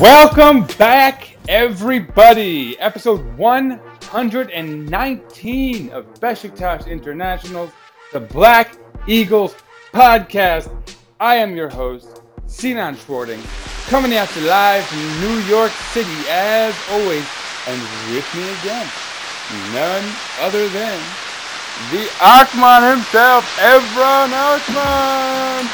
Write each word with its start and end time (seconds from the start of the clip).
Welcome 0.00 0.64
back, 0.78 1.36
everybody. 1.46 2.78
Episode 2.78 3.20
119 3.36 5.90
of 5.90 6.14
Besiktas 6.14 6.86
International's 6.86 7.70
The 8.10 8.20
Black 8.20 8.78
Eagles 9.06 9.54
Podcast. 9.92 10.70
I 11.20 11.36
am 11.36 11.54
your 11.54 11.68
host, 11.68 12.22
Sinan 12.46 12.96
Schwarting, 12.96 13.42
coming 13.88 14.14
at 14.14 14.34
you 14.34 14.40
live 14.48 14.86
from 14.86 15.20
New 15.20 15.38
York 15.40 15.72
City, 15.92 16.24
as 16.30 16.74
always, 16.92 17.26
and 17.68 17.78
with 18.08 18.24
me 18.34 18.48
again, 18.56 18.88
none 19.74 20.10
other 20.40 20.66
than 20.70 20.98
the 21.92 22.08
Akman 22.22 22.84
himself, 22.88 23.44
Evran 23.58 24.32
Arkman. 24.32 25.66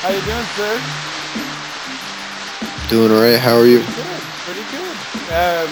How 0.00 0.08
you 0.08 0.22
doing, 0.22 0.46
sir? 0.56 0.80
Doing 2.88 3.12
all 3.12 3.20
right. 3.20 3.38
How 3.38 3.58
are 3.58 3.66
you? 3.66 3.80
Good, 3.80 4.20
pretty 4.46 4.62
good. 4.70 4.96
Um, 5.34 5.68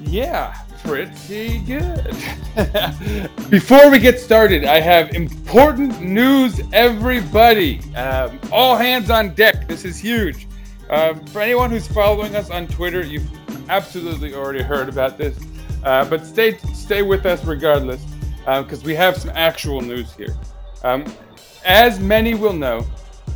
yeah, 0.00 0.56
pretty 0.82 1.58
good. 1.58 2.16
Before 3.50 3.90
we 3.90 3.98
get 3.98 4.18
started, 4.18 4.64
I 4.64 4.80
have 4.80 5.10
important 5.14 6.00
news, 6.00 6.62
everybody. 6.72 7.80
Um, 7.94 8.40
all 8.50 8.74
hands 8.74 9.10
on 9.10 9.34
deck. 9.34 9.68
This 9.68 9.84
is 9.84 9.98
huge. 9.98 10.48
Um, 10.88 11.26
for 11.26 11.42
anyone 11.42 11.68
who's 11.68 11.86
following 11.86 12.34
us 12.34 12.48
on 12.48 12.66
Twitter, 12.66 13.04
you've 13.04 13.28
absolutely 13.68 14.32
already 14.32 14.62
heard 14.62 14.88
about 14.88 15.18
this. 15.18 15.38
Uh, 15.84 16.06
but 16.06 16.24
stay 16.24 16.56
stay 16.72 17.02
with 17.02 17.26
us 17.26 17.44
regardless, 17.44 18.02
because 18.46 18.82
we 18.82 18.94
have 18.94 19.18
some 19.18 19.30
actual 19.34 19.82
news 19.82 20.14
here. 20.14 20.34
Um, 20.84 21.04
as 21.66 22.00
many 22.00 22.32
will 22.32 22.54
know, 22.54 22.86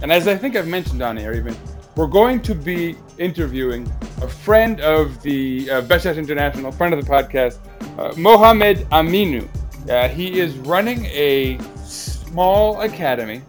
and 0.05 0.13
as 0.13 0.29
I 0.29 0.37
think 0.37 0.55
I've 0.55 0.69
mentioned 0.69 1.01
on 1.01 1.17
air 1.17 1.33
even, 1.35 1.57
we're 1.97 2.07
going 2.07 2.43
to 2.43 2.55
be 2.55 2.95
interviewing 3.17 3.91
a 4.21 4.29
friend 4.29 4.79
of 4.83 5.23
the 5.23 5.71
uh, 5.71 5.81
Besiktas 5.81 6.19
International, 6.19 6.71
friend 6.71 6.93
of 6.93 7.03
the 7.03 7.11
podcast, 7.11 7.57
uh, 7.99 8.13
Mohamed 8.15 8.81
Aminu. 8.91 9.49
Uh, 9.89 10.09
he 10.09 10.39
is 10.39 10.59
running 10.59 11.07
a 11.07 11.59
small 11.87 12.83
academy. 12.83 13.41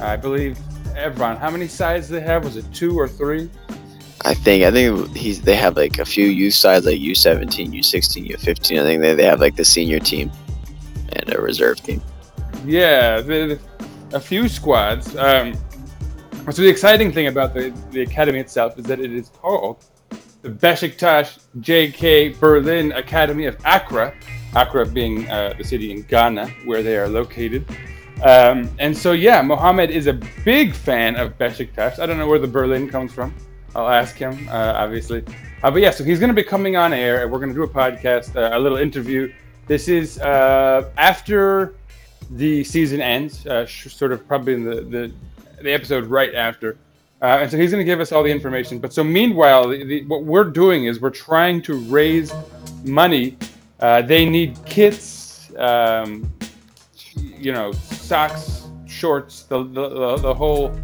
I 0.00 0.14
believe, 0.14 0.56
Evran, 0.94 1.36
how 1.38 1.50
many 1.50 1.66
sides 1.66 2.06
do 2.06 2.14
they 2.14 2.20
have? 2.20 2.44
Was 2.44 2.56
it 2.56 2.72
two 2.72 2.96
or 2.96 3.08
three? 3.08 3.50
I 4.24 4.34
think 4.34 4.62
I 4.62 4.70
think 4.70 5.16
he's 5.16 5.40
they 5.40 5.56
have 5.56 5.76
like 5.76 5.98
a 5.98 6.04
few 6.04 6.26
youth 6.26 6.54
sides 6.54 6.86
like 6.86 7.00
U 7.00 7.16
seventeen, 7.16 7.72
U 7.72 7.82
sixteen, 7.82 8.24
U 8.26 8.36
fifteen. 8.36 8.78
I 8.78 8.84
think 8.84 9.02
they, 9.02 9.16
they 9.16 9.24
have 9.24 9.40
like 9.40 9.56
the 9.56 9.64
senior 9.64 9.98
team 9.98 10.30
and 11.08 11.34
a 11.34 11.40
reserve 11.40 11.80
team. 11.80 12.00
Yeah, 12.64 13.20
the, 13.20 13.58
the- 13.58 13.72
a 14.12 14.20
few 14.20 14.48
squads. 14.48 15.16
Um, 15.16 15.54
so 16.50 16.62
the 16.62 16.68
exciting 16.68 17.12
thing 17.12 17.28
about 17.28 17.54
the, 17.54 17.72
the 17.92 18.02
academy 18.02 18.40
itself 18.40 18.78
is 18.78 18.84
that 18.86 18.98
it 18.98 19.12
is 19.12 19.28
called 19.28 19.84
the 20.42 20.50
Besiktas 20.50 21.38
JK 21.60 22.38
Berlin 22.40 22.90
Academy 22.92 23.46
of 23.46 23.56
Accra, 23.64 24.12
Accra 24.54 24.84
being 24.86 25.30
uh, 25.30 25.54
the 25.56 25.62
city 25.62 25.92
in 25.92 26.02
Ghana 26.02 26.48
where 26.64 26.82
they 26.82 26.96
are 26.96 27.08
located. 27.08 27.64
Um, 28.24 28.68
and 28.80 28.96
so 28.96 29.12
yeah, 29.12 29.40
Mohammed 29.40 29.90
is 29.90 30.08
a 30.08 30.14
big 30.44 30.74
fan 30.74 31.16
of 31.16 31.38
Besiktas. 31.38 32.00
I 32.00 32.06
don't 32.06 32.18
know 32.18 32.26
where 32.26 32.40
the 32.40 32.48
Berlin 32.48 32.88
comes 32.88 33.12
from. 33.12 33.32
I'll 33.74 33.88
ask 33.88 34.16
him, 34.16 34.48
uh, 34.48 34.74
obviously. 34.76 35.24
Uh, 35.62 35.70
but 35.70 35.80
yeah, 35.80 35.90
so 35.90 36.02
he's 36.02 36.18
going 36.18 36.28
to 36.28 36.34
be 36.34 36.42
coming 36.42 36.76
on 36.76 36.92
air, 36.92 37.22
and 37.22 37.30
we're 37.30 37.38
going 37.38 37.50
to 37.50 37.54
do 37.54 37.62
a 37.62 37.68
podcast, 37.68 38.36
uh, 38.36 38.56
a 38.56 38.58
little 38.58 38.78
interview. 38.78 39.32
This 39.68 39.88
is 39.88 40.18
uh, 40.18 40.90
after 40.96 41.76
the 42.32 42.64
season 42.64 43.00
ends, 43.00 43.46
uh, 43.46 43.66
sort 43.66 44.12
of 44.12 44.26
probably 44.26 44.54
in 44.54 44.64
the, 44.64 44.80
the, 44.82 45.12
the 45.62 45.72
episode 45.72 46.06
right 46.06 46.34
after. 46.34 46.76
Uh, 47.20 47.38
and 47.40 47.50
so 47.50 47.56
he's 47.56 47.70
going 47.70 47.80
to 47.80 47.84
give 47.84 48.00
us 48.00 48.10
all 48.10 48.22
the 48.22 48.30
information. 48.30 48.80
But 48.80 48.92
so 48.92 49.04
meanwhile, 49.04 49.68
the, 49.68 49.84
the, 49.84 50.04
what 50.06 50.24
we're 50.24 50.44
doing 50.44 50.86
is 50.86 51.00
we're 51.00 51.10
trying 51.10 51.62
to 51.62 51.74
raise 51.74 52.32
money. 52.84 53.36
Uh, 53.78 54.02
they 54.02 54.28
need 54.28 54.58
kits, 54.64 55.52
um, 55.56 56.32
you 57.14 57.52
know, 57.52 57.70
socks, 57.72 58.66
shorts, 58.86 59.44
the, 59.44 59.62
the, 59.62 60.16
the, 60.16 60.34
whole 60.34 60.76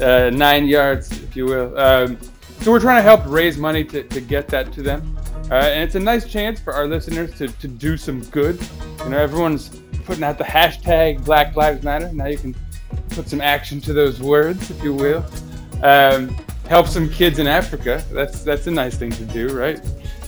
uh, 0.00 0.30
nine 0.30 0.66
yards, 0.66 1.10
if 1.22 1.36
you 1.36 1.44
will. 1.44 1.78
Um, 1.78 2.18
so 2.60 2.70
we're 2.70 2.80
trying 2.80 2.98
to 2.98 3.02
help 3.02 3.22
raise 3.26 3.58
money 3.58 3.84
to, 3.84 4.02
to 4.02 4.20
get 4.20 4.48
that 4.48 4.72
to 4.72 4.82
them. 4.82 5.18
Uh, 5.50 5.56
and 5.56 5.82
it's 5.82 5.94
a 5.94 6.00
nice 6.00 6.30
chance 6.30 6.58
for 6.58 6.72
our 6.72 6.86
listeners 6.86 7.36
to, 7.36 7.48
to 7.48 7.68
do 7.68 7.98
some 7.98 8.22
good. 8.26 8.58
You 9.04 9.10
know, 9.10 9.18
everyone's 9.18 9.68
putting 10.04 10.24
out 10.24 10.38
the 10.38 10.44
hashtag 10.44 11.24
Black 11.24 11.56
Lives 11.56 11.82
Matter. 11.82 12.10
Now 12.12 12.26
you 12.26 12.38
can 12.38 12.54
put 13.12 13.28
some 13.28 13.40
action 13.40 13.80
to 13.82 13.92
those 13.92 14.20
words, 14.20 14.70
if 14.70 14.82
you 14.82 14.94
will. 14.94 15.24
Um, 15.82 16.36
help 16.68 16.86
some 16.86 17.08
kids 17.08 17.38
in 17.38 17.46
Africa. 17.46 18.04
That's 18.12 18.42
that's 18.42 18.66
a 18.66 18.70
nice 18.70 18.96
thing 18.96 19.10
to 19.10 19.24
do, 19.24 19.48
right? 19.48 19.80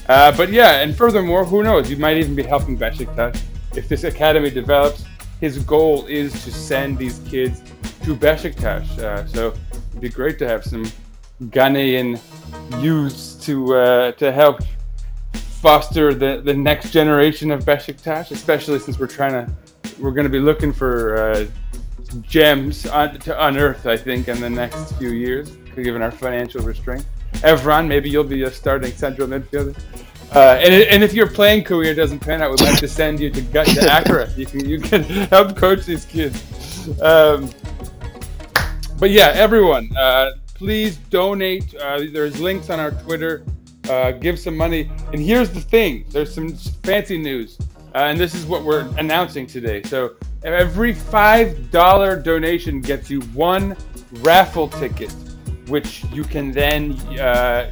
Uh, 0.07 0.35
but 0.37 0.51
yeah, 0.51 0.81
and 0.81 0.95
furthermore, 0.95 1.45
who 1.45 1.63
knows? 1.63 1.89
You 1.89 1.97
might 1.97 2.17
even 2.17 2.35
be 2.35 2.43
helping 2.43 2.77
Besiktas 2.77 3.41
if 3.75 3.87
this 3.89 4.03
academy 4.03 4.49
develops. 4.49 5.03
His 5.41 5.57
goal 5.59 6.05
is 6.05 6.31
to 6.43 6.51
send 6.51 6.97
these 6.97 7.19
kids 7.27 7.61
to 8.03 8.15
Besiktas. 8.15 8.97
Uh, 8.99 9.25
so 9.27 9.53
it'd 9.89 10.01
be 10.01 10.09
great 10.09 10.37
to 10.39 10.47
have 10.47 10.63
some 10.63 10.85
Ghanaian 11.45 12.19
youths 12.81 13.35
to 13.45 13.75
uh, 13.75 14.11
to 14.13 14.31
help 14.31 14.61
foster 15.33 16.13
the, 16.13 16.41
the 16.43 16.53
next 16.53 16.91
generation 16.91 17.49
of 17.49 17.65
Besiktas, 17.65 18.31
especially 18.31 18.79
since 18.79 18.99
we're 18.99 19.07
trying 19.07 19.33
to 19.33 19.51
we're 19.99 20.11
going 20.11 20.25
to 20.25 20.29
be 20.29 20.39
looking 20.39 20.71
for 20.71 21.17
uh, 21.17 21.45
gems 22.21 22.83
to 22.83 23.45
unearth, 23.45 23.85
I 23.85 23.97
think, 23.97 24.27
in 24.27 24.39
the 24.39 24.49
next 24.49 24.93
few 24.93 25.09
years, 25.09 25.51
given 25.75 26.01
our 26.01 26.11
financial 26.11 26.61
restraint. 26.61 27.05
Evran, 27.35 27.87
maybe 27.87 28.09
you'll 28.09 28.23
be 28.23 28.43
a 28.43 28.51
starting 28.51 28.91
central 28.91 29.27
midfielder. 29.27 29.77
Uh, 30.33 30.59
and, 30.61 30.73
and 30.73 31.03
if 31.03 31.13
your 31.13 31.29
playing 31.29 31.63
career 31.63 31.93
doesn't 31.93 32.19
pan 32.19 32.41
out, 32.41 32.49
we'd 32.51 32.61
like 32.61 32.79
to 32.79 32.87
send 32.87 33.19
you 33.19 33.29
to, 33.29 33.41
Gut- 33.41 33.67
to 33.67 33.97
Accra. 33.97 34.29
You 34.35 34.45
can 34.45 34.67
you 34.67 34.79
can 34.79 35.03
help 35.29 35.55
coach 35.55 35.85
these 35.85 36.05
kids. 36.05 36.41
Um, 37.01 37.49
but 38.99 39.11
yeah, 39.11 39.31
everyone, 39.35 39.95
uh, 39.95 40.31
please 40.55 40.97
donate. 40.97 41.75
Uh, 41.75 42.03
there's 42.11 42.39
links 42.39 42.69
on 42.69 42.79
our 42.79 42.91
Twitter. 42.91 43.45
Uh, 43.89 44.11
give 44.11 44.39
some 44.39 44.57
money. 44.57 44.89
And 45.13 45.21
here's 45.21 45.51
the 45.51 45.61
thing: 45.61 46.05
there's 46.09 46.33
some 46.33 46.49
fancy 46.83 47.17
news, 47.17 47.57
uh, 47.93 47.99
and 47.99 48.19
this 48.19 48.33
is 48.33 48.45
what 48.45 48.63
we're 48.63 48.87
announcing 48.97 49.45
today. 49.45 49.83
So 49.83 50.15
every 50.53 50.93
five 50.93 51.71
dollar 51.71 52.19
donation 52.19 52.81
gets 52.81 53.09
you 53.09 53.21
one 53.33 53.75
raffle 54.21 54.67
ticket, 54.67 55.11
which 55.67 56.03
you 56.11 56.23
can 56.23 56.51
then. 56.51 56.93
Uh, 57.19 57.71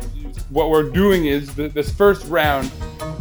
what 0.50 0.69
we're 0.69 0.89
doing 0.89 1.25
is 1.25 1.53
th- 1.56 1.73
this 1.73 1.91
first 1.91 2.28
round, 2.28 2.72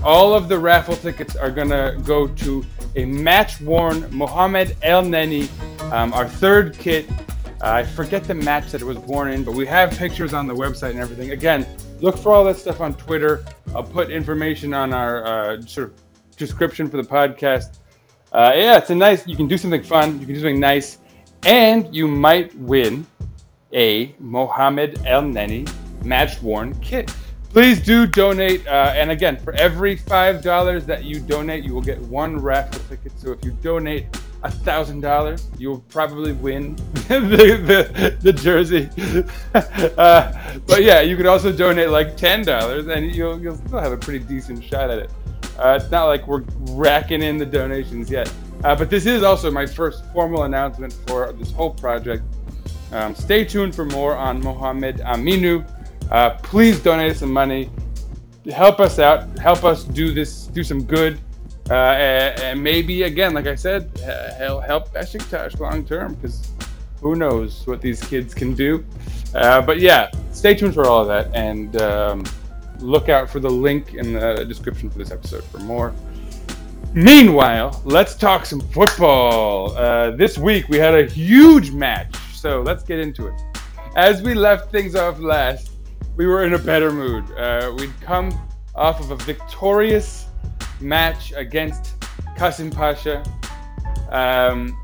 all 0.05 0.35
of 0.35 0.49
the 0.49 0.59
raffle 0.59 0.97
tickets 0.97 1.35
are 1.35 1.51
gonna 1.51 1.99
go 2.05 2.27
to 2.27 2.65
a 2.97 3.05
match-worn 3.07 4.07
Mohamed 4.11 4.77
Elneny, 4.83 5.49
um, 5.93 6.13
our 6.13 6.29
third 6.29 6.77
kit. 6.79 7.09
Uh, 7.63 7.71
I 7.71 7.85
forget 7.85 8.25
the 8.25 8.35
match 8.35 8.71
that 8.73 8.83
it 8.83 8.85
was 8.85 8.99
worn 8.99 9.31
in, 9.31 9.45
but 9.45 9.55
we 9.55 9.67
have 9.67 9.97
pictures 9.97 10.35
on 10.35 10.47
the 10.47 10.55
website 10.55 10.91
and 10.91 11.01
everything. 11.01 11.31
Again, 11.31 11.67
look 12.01 12.19
for 12.19 12.33
all 12.33 12.45
that 12.45 12.57
stuff 12.57 12.81
on 12.81 12.95
Twitter. 12.95 13.45
I'll 13.75 13.85
put 13.85 14.11
information 14.11 14.75
on 14.75 14.93
our 14.93 15.25
uh, 15.25 15.63
sort 15.63 15.89
of 15.89 15.95
description 16.37 16.91
for 16.91 16.97
the 16.97 17.09
podcast. 17.09 17.79
Uh, 18.33 18.53
yeah, 18.55 18.79
it's 18.79 18.91
a 18.91 18.95
nice. 18.95 19.27
You 19.27 19.37
can 19.37 19.47
do 19.47 19.59
something 19.59 19.83
fun. 19.83 20.19
You 20.19 20.27
can 20.27 20.35
do 20.35 20.41
something 20.41 20.61
nice, 20.61 20.99
and 21.45 21.95
you 21.95 22.09
might 22.09 22.55
win 22.59 23.07
a 23.75 24.15
Mohamed 24.19 24.97
Elneny 25.01 25.71
match 26.05 26.41
worn 26.41 26.75
kit. 26.81 27.15
Please 27.51 27.83
do 27.83 28.07
donate. 28.07 28.67
Uh, 28.67 28.95
and 28.97 29.11
again, 29.11 29.37
for 29.37 29.53
every 29.55 29.97
$5 29.97 30.87
that 30.87 31.05
you 31.05 31.21
donate, 31.21 31.65
you 31.65 31.75
will 31.75 31.83
get 31.83 31.99
one 32.01 32.39
raffle 32.39 32.81
ticket. 32.89 33.13
So 33.21 33.33
if 33.33 33.45
you 33.45 33.51
donate 33.63 34.07
a 34.43 34.51
thousand 34.51 35.01
dollars, 35.01 35.49
you'll 35.59 35.81
probably 35.81 36.33
win 36.33 36.77
the, 37.09 37.21
the, 37.91 38.17
the 38.21 38.33
jersey. 38.33 38.89
uh, 39.99 40.59
but 40.67 40.83
yeah, 40.83 41.01
you 41.01 41.17
could 41.17 41.27
also 41.27 41.53
donate 41.53 41.91
like 41.91 42.17
ten 42.17 42.43
dollars, 42.43 42.87
and 42.89 43.15
you'll 43.15 43.41
you'll 43.41 43.57
still 43.57 43.79
have 43.79 43.93
a 43.93 43.97
pretty 43.97 44.25
decent 44.25 44.65
shot 44.65 44.91
at 44.91 44.99
it. 44.99 45.11
Uh, 45.59 45.79
it's 45.81 45.91
not 45.91 46.07
like 46.07 46.27
we're 46.27 46.45
racking 46.71 47.23
in 47.23 47.39
the 47.39 47.47
donations 47.47 48.11
yet, 48.11 48.33
uh, 48.65 48.75
but 48.75 48.91
this 48.91 49.07
is 49.07 49.23
also 49.23 49.51
my 49.51 49.67
first 49.67 50.05
formal 50.13 50.45
announcement 50.45 50.93
for 51.07 51.33
this 51.33 51.53
whole 51.53 51.71
project. 51.71 52.23
Um, 52.93 53.15
stay 53.15 53.45
tuned 53.45 53.75
for 53.75 53.85
more 53.85 54.17
on 54.17 54.41
Mohamed 54.41 54.99
Aminu. 54.99 55.67
Uh, 56.11 56.31
please 56.43 56.81
donate 56.81 57.17
some 57.17 57.33
money, 57.33 57.71
help 58.53 58.81
us 58.81 58.99
out, 58.99 59.39
help 59.39 59.65
us 59.65 59.85
do 59.85 60.13
this, 60.13 60.47
do 60.49 60.63
some 60.63 60.83
good, 60.83 61.19
uh, 61.71 61.75
and, 61.75 62.63
maybe 62.63 63.05
again, 63.05 63.35
like 63.35 63.47
I 63.47 63.55
said, 63.55 63.97
help 64.37 64.65
help 64.65 64.93
Besiktas 64.93 65.59
long 65.59 65.85
term 65.85 66.15
because 66.15 66.51
who 67.01 67.15
knows 67.15 67.67
what 67.67 67.81
these 67.81 68.03
kids 68.05 68.35
can 68.35 68.55
do. 68.55 68.85
Uh, 69.35 69.63
but 69.63 69.81
yeah, 69.81 70.11
stay 70.33 70.55
tuned 70.55 70.75
for 70.75 70.87
all 70.87 71.03
of 71.03 71.09
that 71.09 71.35
and 71.35 71.81
um, 71.81 72.25
look 72.83 73.09
out 73.09 73.31
for 73.31 73.41
the 73.41 73.51
link 73.51 73.95
in 73.95 74.15
the 74.15 74.45
description 74.45 74.91
for 74.91 74.99
this 74.99 75.11
episode 75.11 75.45
for 75.45 75.59
more. 75.61 75.95
Meanwhile, 76.95 77.81
let's 77.85 78.15
talk 78.15 78.45
some 78.45 78.61
football. 78.61 79.77
Uh, 79.77 80.11
this 80.11 80.37
week 80.37 80.69
we 80.69 80.77
had 80.77 80.95
a 80.95 81.07
huge 81.07 81.71
match, 81.71 82.15
so 82.35 82.61
let's 82.61 82.83
get 82.83 82.99
into 82.99 83.29
it. 83.29 83.35
As 83.97 84.21
we 84.21 84.35
left 84.35 84.71
things 84.71 84.95
off 84.95 85.19
last, 85.19 85.71
we 86.17 86.27
were 86.27 86.45
in 86.45 86.53
a 86.55 86.59
better 86.59 86.93
mood. 86.93 87.31
Uh, 87.33 87.73
we'd 87.79 87.99
come 88.03 88.31
off 88.75 89.01
of 89.01 89.11
a 89.11 89.17
victorious 89.25 90.27
match 90.81 91.33
against 91.33 91.99
Kasimpasa. 92.37 93.27
Um, 94.11 94.79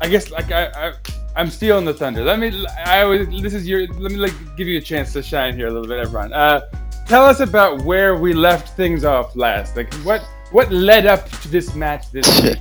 I 0.00 0.08
guess 0.08 0.30
like 0.30 0.52
I, 0.52 0.66
I 0.66 0.92
I'm 1.40 1.48
stealing 1.48 1.86
the 1.86 1.94
thunder. 1.94 2.22
Let 2.22 2.38
me 2.38 2.66
I 2.84 3.00
always 3.00 3.26
this 3.40 3.54
is 3.54 3.66
your 3.66 3.86
let 3.94 4.12
me 4.12 4.18
like 4.18 4.34
give 4.58 4.68
you 4.68 4.76
a 4.76 4.80
chance 4.82 5.14
to 5.14 5.22
shine 5.22 5.56
here 5.56 5.68
a 5.68 5.70
little 5.70 5.88
bit, 5.88 5.98
everyone. 5.98 6.34
Uh, 6.34 6.60
tell 7.06 7.24
us 7.24 7.40
about 7.40 7.82
where 7.82 8.14
we 8.14 8.34
left 8.34 8.76
things 8.76 9.06
off 9.06 9.34
last. 9.34 9.74
Like 9.74 9.90
what 10.04 10.20
what 10.52 10.70
led 10.70 11.06
up 11.06 11.30
to 11.30 11.48
this 11.48 11.74
match 11.74 12.10
this 12.12 12.42
week? 12.42 12.58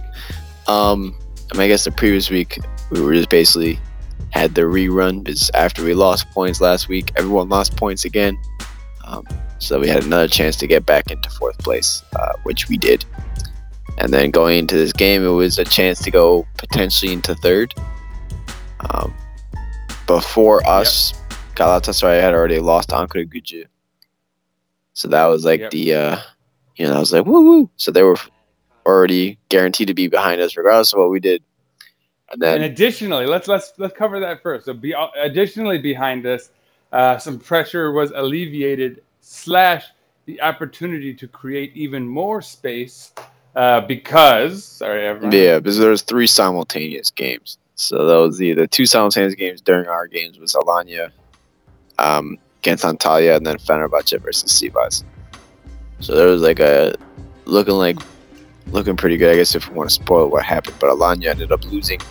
Um, 0.70 1.14
I 1.52 1.58
mean, 1.58 1.64
I 1.64 1.68
guess 1.68 1.84
the 1.84 1.92
previous 1.92 2.30
week 2.30 2.58
we 2.90 3.02
were 3.02 3.14
just 3.14 3.30
basically 3.30 3.78
had 4.30 4.56
the 4.56 4.62
rerun 4.62 5.26
because 5.26 5.52
after 5.56 5.84
we 5.84 5.94
lost 5.94 6.30
points 6.30 6.62
last 6.62 6.88
week, 6.88 7.12
everyone 7.18 7.50
lost 7.50 7.76
points 7.76 8.06
again. 8.06 8.38
Um, 9.04 9.28
so 9.58 9.78
we 9.78 9.90
had 9.90 10.06
another 10.06 10.30
chance 10.30 10.56
to 10.56 10.68
get 10.68 10.86
back 10.86 11.12
into 11.12 11.30
fourth 11.32 11.58
place, 11.58 12.02
uh, 12.18 12.32
which 12.44 12.70
we 12.70 12.78
did. 12.78 13.04
And 13.98 14.14
then 14.14 14.32
going 14.32 14.58
into 14.58 14.78
this 14.78 14.94
game, 14.94 15.26
it 15.26 15.28
was 15.32 15.60
a 15.60 15.66
chance 15.66 16.02
to 16.04 16.12
go 16.12 16.48
potentially 16.58 17.12
into 17.12 17.36
third. 17.36 17.74
Um, 18.82 19.14
before 20.08 20.66
us, 20.68 21.14
Galatasaray 21.56 22.22
had 22.22 22.34
already 22.34 22.60
lost 22.60 22.90
Ankaragücü. 22.90 23.66
So 24.94 25.08
that 25.10 25.26
was 25.26 25.46
like 25.46 25.62
Yep. 25.62 25.72
the, 25.72 25.94
uh, 25.94 26.18
you 26.76 26.88
know, 26.88 26.96
I 26.96 27.00
was 27.00 27.14
like, 27.14 27.26
woo 27.26 27.42
woo. 27.42 27.70
So 27.78 27.92
they 27.92 28.04
were 28.04 28.18
already 28.86 29.38
guaranteed 29.50 29.88
to 29.88 29.94
be 29.94 30.08
behind 30.08 30.42
us 30.42 30.58
regardless 30.58 30.94
of 30.94 31.00
what 31.00 31.10
we 31.10 31.20
did. 31.20 31.44
And 32.32 32.42
then, 32.42 32.56
And 32.56 32.64
additionally, 32.64 33.26
let's 33.26 33.48
let's 33.48 33.74
let's 33.78 33.96
cover 33.98 34.20
that 34.20 34.44
first. 34.44 34.66
So, 34.66 34.74
be, 34.74 34.94
additionally, 35.16 35.80
behind 35.80 36.26
us, 36.28 36.52
uh, 36.92 37.18
some 37.18 37.40
pressure 37.40 37.92
was 37.92 38.12
alleviated 38.12 39.02
slash 39.22 39.86
the 40.26 40.40
opportunity 40.42 41.14
to 41.14 41.28
create 41.28 41.76
even 41.76 42.08
more 42.08 42.42
space 42.42 43.14
uh, 43.56 43.82
because 43.82 44.64
sorry, 44.64 45.06
everyone. 45.08 45.36
yeah, 45.36 45.58
because 45.58 45.80
there 45.80 45.90
was 45.90 46.04
three 46.04 46.28
simultaneous 46.28 47.10
games. 47.10 47.58
So 47.80 48.06
that 48.06 48.18
was 48.18 48.38
the 48.38 48.54
the 48.54 48.68
two 48.68 48.86
simultaneous 48.86 49.36
games 49.36 49.62
during 49.62 49.88
our 49.88 50.06
games 50.06 50.38
was 50.38 50.52
Alanya 50.52 51.12
um, 51.98 52.38
against 52.58 52.84
Antalya 52.84 53.38
and 53.38 53.48
then 53.48 53.58
Fenerbahce 53.58 54.22
versus 54.22 54.52
Sivas. 54.52 55.06
So 56.02 56.14
there 56.14 56.28
was 56.28 56.42
like 56.42 56.60
a 56.60 56.94
looking 57.46 57.76
like 57.76 57.98
looking 58.68 58.98
pretty 58.98 59.16
good. 59.16 59.32
I 59.32 59.38
guess 59.38 59.56
if 59.56 59.70
we 59.70 59.76
want 59.76 59.90
to 59.90 59.94
spoil 59.94 60.28
what 60.28 60.44
happened, 60.44 60.76
but 60.78 60.90
Alanya 60.90 61.28
ended 61.28 61.54
up 61.54 61.64
losing, 61.72 62.02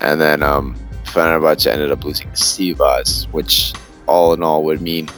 and 0.00 0.20
then 0.20 0.42
um, 0.42 0.76
Fenerbahce 1.04 1.66
ended 1.66 1.90
up 1.90 2.04
losing 2.04 2.28
Sivas, 2.32 3.24
which 3.32 3.72
all 4.06 4.34
in 4.34 4.42
all 4.42 4.64
would 4.64 4.82
mean 4.82 5.08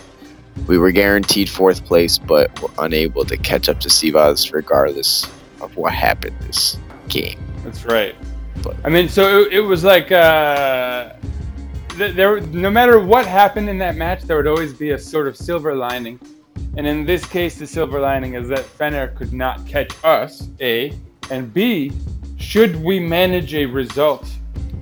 we 0.69 0.79
were 0.79 0.93
guaranteed 0.93 1.49
fourth 1.49 1.85
place, 1.85 2.19
but 2.19 2.63
were 2.63 2.71
unable 2.79 3.25
to 3.25 3.37
catch 3.37 3.69
up 3.69 3.81
to 3.81 3.89
Sivas 3.89 4.53
regardless 4.53 5.27
of 5.61 5.77
what 5.77 5.93
happened 5.93 6.37
this 6.43 6.79
game. 7.09 7.41
That's 7.65 7.85
right. 7.85 8.15
But- 8.63 8.77
I 8.85 8.89
mean, 8.89 9.09
so 9.09 9.41
it, 9.41 9.53
it 9.55 9.61
was 9.61 9.85
like 9.85 10.13
uh, 10.13 11.13
th- 11.91 12.15
there. 12.15 12.41
No 12.41 12.71
matter 12.71 12.99
what 12.99 13.27
happened 13.27 13.69
in 13.69 13.79
that 13.79 13.97
match, 13.97 14.23
there 14.23 14.37
would 14.37 14.47
always 14.47 14.73
be 14.73 14.91
a 14.91 14.99
sort 14.99 15.29
of 15.29 15.37
silver 15.37 15.75
lining. 15.75 16.21
And 16.77 16.87
in 16.87 17.05
this 17.05 17.25
case, 17.27 17.59
the 17.59 17.67
silver 17.67 18.01
lining 18.01 18.35
is 18.35 18.49
that 18.49 18.61
Fener 18.61 19.15
could 19.15 19.33
not 19.33 19.67
catch 19.67 19.93
us. 20.05 20.49
A 20.61 20.93
and 21.31 21.53
B. 21.53 21.93
Should 22.39 22.77
we 22.83 22.99
manage 22.99 23.55
a 23.55 23.67
result 23.67 24.29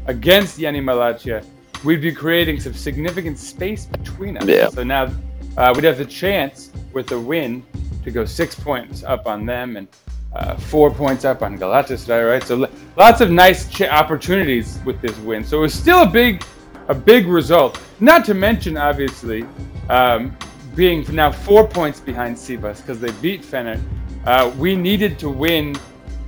against 0.06 0.58
Yeni 0.58 0.80
Malatya, 0.80 1.44
we'd 1.84 2.00
be 2.00 2.12
creating 2.12 2.58
some 2.60 2.74
significant 2.74 3.38
space 3.38 3.86
between 3.86 4.36
us. 4.36 4.44
Yeah. 4.46 4.68
So 4.68 4.82
now 4.82 5.10
uh, 5.56 5.72
we'd 5.74 5.84
have 5.84 5.98
the 5.98 6.06
chance 6.06 6.70
with 6.92 7.12
a 7.12 7.20
win 7.20 7.62
to 8.04 8.10
go 8.10 8.24
six 8.24 8.54
points 8.54 9.04
up 9.04 9.26
on 9.26 9.44
them 9.46 9.76
and 9.76 9.88
uh, 10.34 10.56
four 10.56 10.90
points 10.90 11.24
up 11.24 11.42
on 11.42 11.58
Galatasaray, 11.58 12.30
right? 12.30 12.42
So 12.42 12.68
lots 12.96 13.20
of 13.20 13.30
nice 13.30 13.68
ch- 13.68 13.82
opportunities 13.82 14.78
with 14.84 15.00
this 15.00 15.16
win. 15.18 15.44
So 15.44 15.58
it 15.58 15.62
was 15.62 15.74
still 15.74 16.02
a 16.02 16.08
big, 16.08 16.44
a 16.88 16.94
big 16.94 17.26
result. 17.26 17.80
Not 18.00 18.24
to 18.26 18.34
mention, 18.34 18.76
obviously, 18.76 19.44
um, 19.88 20.36
being 20.74 21.04
now 21.14 21.32
four 21.32 21.66
points 21.66 22.00
behind 22.00 22.36
Sivas 22.36 22.78
because 22.78 23.00
they 23.00 23.10
beat 23.20 23.42
Fener. 23.42 23.80
Uh, 24.24 24.52
we 24.56 24.76
needed 24.76 25.18
to 25.18 25.28
win 25.28 25.74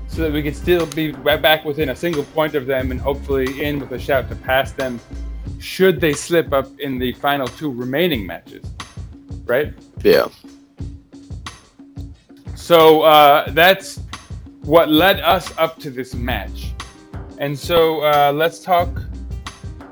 so 0.08 0.22
that 0.22 0.32
we 0.32 0.42
could 0.42 0.56
still 0.56 0.86
be 0.86 1.12
right 1.12 1.40
back 1.40 1.64
within 1.64 1.90
a 1.90 1.96
single 1.96 2.24
point 2.24 2.54
of 2.54 2.66
them 2.66 2.90
and 2.90 3.00
hopefully 3.00 3.62
in 3.62 3.78
with 3.78 3.92
a 3.92 3.98
shout 3.98 4.28
to 4.28 4.36
pass 4.36 4.72
them 4.72 5.00
should 5.58 6.00
they 6.00 6.12
slip 6.12 6.52
up 6.52 6.68
in 6.80 6.98
the 6.98 7.12
final 7.14 7.46
two 7.46 7.70
remaining 7.70 8.26
matches, 8.26 8.64
right? 9.44 9.72
Yeah. 10.02 10.26
So 12.62 13.02
uh, 13.02 13.50
that's 13.50 13.98
what 14.62 14.88
led 14.88 15.18
us 15.18 15.52
up 15.58 15.80
to 15.80 15.90
this 15.90 16.14
match. 16.14 16.72
And 17.38 17.58
so 17.58 18.02
uh, 18.02 18.30
let's 18.32 18.60
talk 18.60 18.88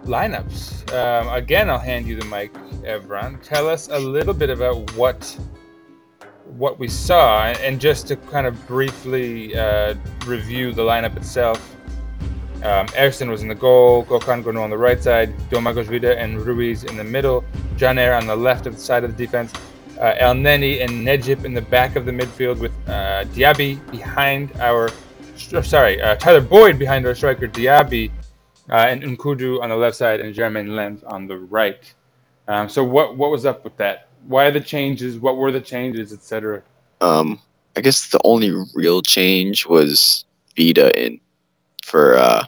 lineups. 0.04 0.94
Um, 0.94 1.28
again, 1.34 1.68
I'll 1.68 1.80
hand 1.80 2.06
you 2.06 2.14
the 2.14 2.24
mic, 2.26 2.54
Evran. 2.84 3.42
Tell 3.42 3.68
us 3.68 3.88
a 3.88 3.98
little 3.98 4.32
bit 4.32 4.50
about 4.50 4.94
what 4.94 5.36
what 6.46 6.78
we 6.78 6.86
saw, 6.86 7.46
and 7.46 7.80
just 7.80 8.06
to 8.06 8.16
kind 8.16 8.46
of 8.46 8.54
briefly 8.68 9.56
uh, 9.56 9.96
review 10.24 10.72
the 10.72 10.82
lineup 10.82 11.16
itself. 11.16 11.74
Um, 12.62 12.86
was 13.28 13.42
in 13.42 13.48
the 13.48 13.54
goal, 13.54 14.04
Gökhan 14.04 14.44
Gönül 14.44 14.62
on 14.62 14.70
the 14.70 14.78
right 14.78 15.02
side, 15.02 15.36
Domagoj 15.50 16.16
and 16.16 16.40
Ruiz 16.40 16.84
in 16.84 16.96
the 16.96 17.04
middle, 17.04 17.42
Caner 17.76 18.16
on 18.16 18.28
the 18.28 18.36
left 18.36 18.66
of 18.66 18.76
the 18.76 18.80
side 18.80 19.02
of 19.02 19.16
the 19.16 19.26
defense, 19.26 19.52
uh, 20.00 20.14
Elneny 20.14 20.82
and 20.82 21.06
Necip 21.06 21.44
in 21.44 21.54
the 21.54 21.62
back 21.62 21.94
of 21.94 22.06
the 22.06 22.12
midfield 22.12 22.58
with 22.58 22.72
uh, 22.88 23.24
Diaby 23.34 23.78
behind 23.90 24.50
our, 24.60 24.90
oh, 25.52 25.60
sorry, 25.60 26.00
uh, 26.00 26.16
Tyler 26.16 26.40
Boyd 26.40 26.78
behind 26.78 27.06
our 27.06 27.14
striker 27.14 27.46
Diaby, 27.46 28.10
uh, 28.70 28.86
and 28.88 29.02
N'Koudou 29.02 29.62
on 29.62 29.68
the 29.68 29.76
left 29.76 29.96
side 29.96 30.20
and 30.20 30.34
Jeremain 30.34 30.74
Lens 30.74 31.02
on 31.04 31.26
the 31.26 31.36
right. 31.38 31.92
Um, 32.48 32.68
so 32.68 32.82
what 32.82 33.16
what 33.16 33.30
was 33.30 33.44
up 33.44 33.62
with 33.62 33.76
that? 33.76 34.08
Why 34.26 34.50
the 34.50 34.60
changes? 34.60 35.18
What 35.18 35.36
were 35.36 35.52
the 35.52 35.60
changes, 35.60 36.12
etc. 36.12 36.62
Um, 37.00 37.40
I 37.76 37.80
guess 37.80 38.08
the 38.08 38.20
only 38.24 38.52
real 38.74 39.02
change 39.02 39.66
was 39.66 40.24
Vida 40.56 40.96
in 41.00 41.20
for 41.84 42.16
uh, 42.16 42.44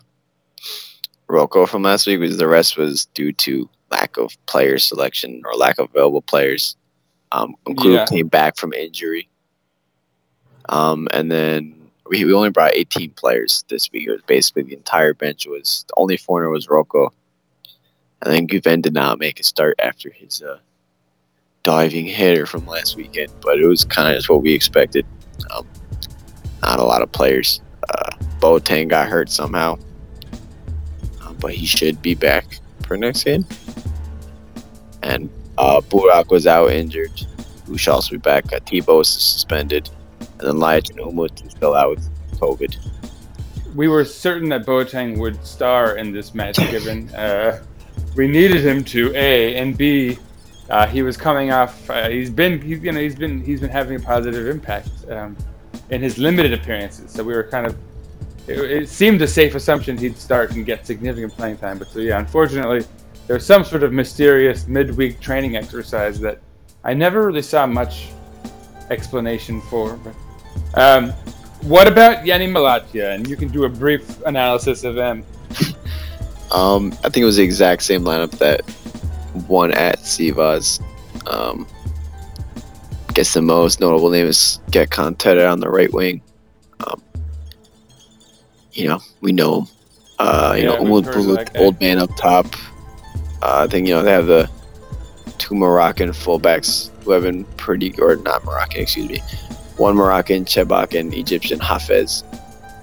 Roco 1.28 1.68
from 1.68 1.82
last 1.82 2.06
week, 2.06 2.20
because 2.20 2.36
the 2.36 2.48
rest 2.48 2.76
was 2.76 3.06
due 3.06 3.32
to 3.32 3.68
lack 3.90 4.16
of 4.16 4.36
player 4.46 4.78
selection 4.78 5.42
or 5.44 5.54
lack 5.54 5.78
of 5.78 5.90
available 5.90 6.22
players. 6.22 6.76
Um, 7.32 7.54
N'Koudou 7.66 7.94
Yeah. 7.94 8.04
came 8.06 8.28
back 8.28 8.56
from 8.56 8.72
injury. 8.72 9.28
Um, 10.68 11.08
and 11.12 11.30
then 11.30 11.74
we, 12.08 12.24
we 12.24 12.32
only 12.32 12.50
brought 12.50 12.74
18 12.74 13.10
players 13.10 13.64
this 13.68 13.90
week. 13.90 14.06
It 14.06 14.12
was 14.12 14.22
basically 14.26 14.62
the 14.62 14.74
entire 14.74 15.14
bench 15.14 15.46
was 15.46 15.84
the 15.88 15.94
only 15.96 16.16
foreigner 16.16 16.50
was 16.50 16.66
Roco. 16.68 17.10
And 18.20 18.32
then 18.32 18.46
Guven 18.46 18.82
did 18.82 18.92
not 18.94 19.18
make 19.18 19.40
a 19.40 19.42
start 19.42 19.80
after 19.82 20.10
his 20.10 20.42
uh, 20.42 20.58
diving 21.64 22.06
header 22.06 22.46
from 22.46 22.66
last 22.66 22.96
weekend, 22.96 23.32
but 23.40 23.58
it 23.58 23.66
was 23.66 23.84
kind 23.84 24.08
of 24.08 24.14
just 24.16 24.28
what 24.28 24.42
we 24.42 24.52
expected. 24.52 25.04
Um, 25.54 25.66
not 26.62 26.78
a 26.78 26.84
lot 26.84 27.02
of 27.02 27.10
players. 27.10 27.60
Uh, 27.90 28.10
Boateng 28.38 28.88
got 28.88 29.08
hurt 29.08 29.28
somehow, 29.30 29.76
um, 31.22 31.36
but 31.40 31.52
he 31.52 31.66
should 31.66 32.00
be 32.00 32.14
back 32.14 32.60
for 32.86 32.96
next 32.96 33.24
game. 33.24 33.44
And 35.02 35.28
uh, 35.58 35.80
Burak 35.80 36.30
was 36.30 36.46
out 36.46 36.70
injured, 36.72 37.12
who 37.66 37.76
also 37.90 38.12
be 38.12 38.18
back. 38.18 38.52
Uh, 38.52 38.60
Tebow 38.60 38.98
was 38.98 39.08
suspended, 39.08 39.90
and 40.20 40.40
then 40.40 40.56
Lajan 40.56 40.98
Umut 41.06 41.44
is 41.44 41.52
still 41.52 41.74
out 41.74 41.90
with 41.90 42.08
COVID. 42.40 42.76
we 43.74 43.88
were 43.88 44.04
certain 44.04 44.48
that 44.50 44.66
Boateng 44.66 45.18
would 45.18 45.44
star 45.44 45.96
in 45.96 46.12
this 46.12 46.34
match, 46.34 46.56
given 46.70 47.08
uh, 47.14 47.62
we 48.16 48.26
needed 48.26 48.64
him 48.64 48.84
to 48.84 49.14
a 49.14 49.56
and 49.56 49.76
b. 49.76 50.18
Uh, 50.70 50.86
he 50.86 51.02
was 51.02 51.16
coming 51.16 51.52
off. 51.52 51.90
Uh, 51.90 52.08
he's 52.08 52.30
been, 52.30 52.60
he's, 52.60 52.80
you 52.82 52.92
know, 52.92 53.00
he's 53.00 53.16
been, 53.16 53.44
he's 53.44 53.60
been 53.60 53.70
having 53.70 53.96
a 53.96 54.00
positive 54.00 54.46
impact 54.46 54.88
um, 55.10 55.36
in 55.90 56.00
his 56.00 56.16
limited 56.18 56.52
appearances. 56.54 57.10
So 57.10 57.22
we 57.22 57.34
were 57.34 57.44
kind 57.44 57.66
of. 57.66 57.76
It, 58.48 58.58
it 58.58 58.88
seemed 58.88 59.22
a 59.22 59.28
safe 59.28 59.54
assumption 59.54 59.96
he'd 59.98 60.16
start 60.16 60.52
and 60.52 60.64
get 60.66 60.86
significant 60.86 61.34
playing 61.34 61.58
time. 61.58 61.78
But 61.78 61.88
so 61.88 62.00
yeah, 62.00 62.18
unfortunately, 62.18 62.84
there's 63.32 63.46
some 63.46 63.64
sort 63.64 63.82
of 63.82 63.94
mysterious 63.94 64.68
midweek 64.68 65.18
training 65.18 65.56
exercise 65.56 66.20
that 66.20 66.38
I 66.84 66.92
never 66.92 67.26
really 67.26 67.40
saw 67.40 67.66
much 67.66 68.10
explanation 68.90 69.62
for. 69.62 69.98
Um, 70.74 71.12
what 71.62 71.88
about 71.88 72.26
Yeni 72.26 72.46
Malatya? 72.46 73.14
And 73.14 73.26
you 73.26 73.36
can 73.36 73.48
do 73.48 73.64
a 73.64 73.70
brief 73.70 74.20
analysis 74.26 74.84
of 74.84 74.96
them. 74.96 75.24
Um, 76.50 76.92
I 77.02 77.08
think 77.08 77.22
it 77.22 77.24
was 77.24 77.36
the 77.38 77.42
exact 77.42 77.84
same 77.84 78.02
lineup 78.02 78.32
that 78.32 78.60
won 79.48 79.72
at 79.72 80.00
Sivas. 80.00 80.82
Um, 81.26 81.66
guess 83.14 83.32
the 83.32 83.40
most 83.40 83.80
notable 83.80 84.10
name 84.10 84.26
is 84.26 84.60
Get 84.70 84.90
Contetta 84.90 85.50
on 85.50 85.58
the 85.58 85.70
right 85.70 85.90
wing. 85.90 86.20
Um, 86.86 87.02
you 88.74 88.88
know, 88.88 89.00
we 89.22 89.32
know 89.32 89.60
him. 89.62 89.68
Uh, 90.18 90.52
you 90.54 90.64
Yeah, 90.64 90.68
know, 90.74 90.82
we've 90.82 90.90
Umut 90.92 91.04
heard 91.06 91.14
Bulut, 91.14 91.36
that 91.36 91.54
guy. 91.54 91.60
old 91.60 91.80
man 91.80 91.98
up 91.98 92.14
top. 92.18 92.54
Uh, 93.42 93.64
I 93.64 93.66
think 93.66 93.88
you 93.88 93.94
know 93.94 94.02
they 94.02 94.12
have 94.12 94.26
the 94.26 94.48
two 95.38 95.54
Moroccan 95.54 96.10
fullbacks 96.10 96.90
who 97.02 97.10
have 97.10 97.24
been 97.24 97.44
pretty, 97.56 97.92
or 98.00 98.16
not 98.16 98.44
Moroccan, 98.44 98.80
excuse 98.80 99.08
me, 99.08 99.18
one 99.76 99.96
Moroccan, 99.96 100.44
Chebake, 100.44 100.98
and 100.98 101.12
Egyptian 101.12 101.58
Hafez, 101.58 102.22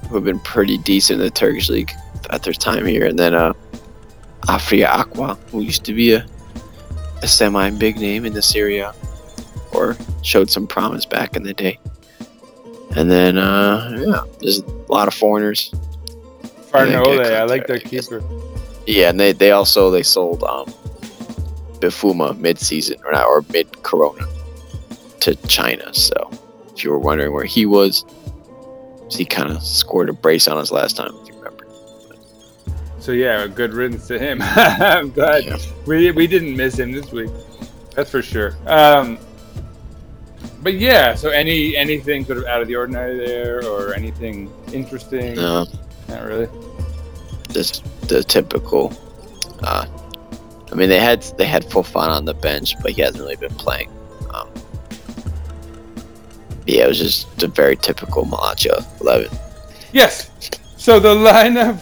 who 0.08 0.16
have 0.16 0.26
been 0.26 0.40
pretty 0.42 0.78
decent 0.80 1.20
in 1.20 1.26
the 1.26 1.32
Turkish 1.32 1.70
league 1.70 1.92
at 2.30 2.44
their 2.44 2.54
time 2.54 2.86
here, 2.86 3.06
and 3.06 3.18
then 3.18 3.34
uh, 3.34 3.54
Afriyie 4.42 4.86
Acquah, 4.86 5.38
who 5.52 5.62
used 5.62 5.86
to 5.86 5.94
be 5.94 6.14
a, 6.14 6.26
a 7.22 7.28
semi 7.28 7.70
big 7.70 7.98
name 7.98 8.26
in 8.26 8.34
the 8.34 8.42
Serie 8.42 8.80
A, 8.80 8.94
or 9.72 9.96
showed 10.24 10.50
some 10.50 10.68
promise 10.68 11.06
back 11.06 11.36
in 11.38 11.44
the 11.44 11.54
day. 11.54 11.80
And 12.98 13.10
then, 13.10 13.38
uh, 13.38 13.96
yeah, 13.98 14.24
there's 14.40 14.60
a 14.60 14.92
lot 14.92 15.08
of 15.08 15.14
foreigners. 15.14 15.72
Farnolle, 16.72 17.24
I 17.34 17.44
like 17.44 17.68
their 17.68 17.80
keeper. 17.80 18.22
Yeah, 18.90 19.10
and 19.10 19.20
they, 19.20 19.34
they 19.34 19.52
also 19.52 19.92
they 19.92 20.02
sold 20.02 20.44
um 20.44 20.66
Bifouma 21.80 22.36
mid 22.40 22.58
season 22.58 22.98
or 23.06 23.12
not 23.12 23.26
or 23.28 23.46
mid 23.54 23.84
Corona 23.84 24.26
to 25.22 25.36
China. 25.48 25.94
So 25.94 26.32
if 26.76 26.84
you 26.84 26.90
were 26.90 26.98
wondering 26.98 27.32
where 27.32 27.46
he 27.46 27.68
was, 27.68 28.04
he 29.12 29.26
kind 29.26 29.52
of 29.52 29.62
scored 29.62 30.10
a 30.10 30.14
brace 30.14 30.48
on 30.48 30.58
us 30.58 30.72
last 30.72 30.98
time, 30.98 31.14
if 31.22 31.28
you 31.30 31.36
remember. 31.36 31.68
So 33.00 33.12
yeah, 33.12 33.44
a 33.44 33.48
good 33.48 33.74
riddance 33.74 34.08
to 34.08 34.18
him. 34.18 34.40
I'm 34.44 35.12
glad 35.12 35.46
Yeah. 35.46 35.58
we 35.86 36.10
we 36.12 36.26
didn't 36.26 36.56
miss 36.58 36.80
him 36.80 36.92
this 36.92 37.12
week. 37.12 37.30
That's 37.96 38.10
for 38.10 38.24
sure. 38.24 38.56
Um, 38.66 39.20
but 40.64 40.74
yeah, 40.74 41.14
so 41.14 41.30
any 41.30 41.78
anything 41.78 42.26
sort 42.26 42.40
of 42.40 42.46
out 42.46 42.62
of 42.64 42.68
the 42.68 42.76
ordinary 42.76 43.18
there, 43.18 43.64
or 43.64 43.94
anything 43.94 44.52
interesting? 44.74 45.36
No, 45.36 45.68
Not 46.08 46.24
really. 46.26 46.48
just 47.52 47.86
the 48.10 48.24
typical. 48.24 48.94
Uh, 49.64 49.86
I 50.72 50.76
mean, 50.76 50.90
they 50.90 51.00
had 51.00 51.24
they 51.38 51.46
had 51.46 51.64
full 51.64 51.84
fun 51.84 52.10
on 52.10 52.26
the 52.26 52.34
bench, 52.34 52.76
but 52.82 52.92
he 52.92 53.02
hasn't 53.02 53.22
really 53.22 53.38
been 53.38 53.56
playing. 53.56 53.90
Um, 54.34 54.50
yeah, 56.68 56.86
it 56.86 56.88
was 56.90 57.00
just 57.00 57.42
a 57.42 57.48
very 57.48 57.76
typical 57.76 58.26
Malatya 58.26 58.86
eleven. 59.02 59.32
Yes. 59.94 60.30
So 60.78 61.00
the 61.00 61.16
lineup, 61.16 61.82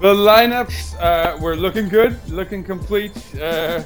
the 0.00 0.14
lineups 0.14 1.00
uh, 1.00 1.38
were 1.40 1.56
looking 1.56 1.88
good, 1.88 2.18
looking 2.28 2.64
complete. 2.64 3.12
Uh, 3.34 3.82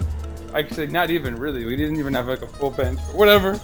actually, 0.54 0.86
not 0.86 1.10
even 1.10 1.36
really. 1.36 1.64
We 1.64 1.76
didn't 1.76 1.98
even 1.98 2.14
have 2.14 2.28
like 2.28 2.42
a 2.42 2.46
full 2.46 2.70
bench, 2.70 3.00
whatever. 3.12 3.60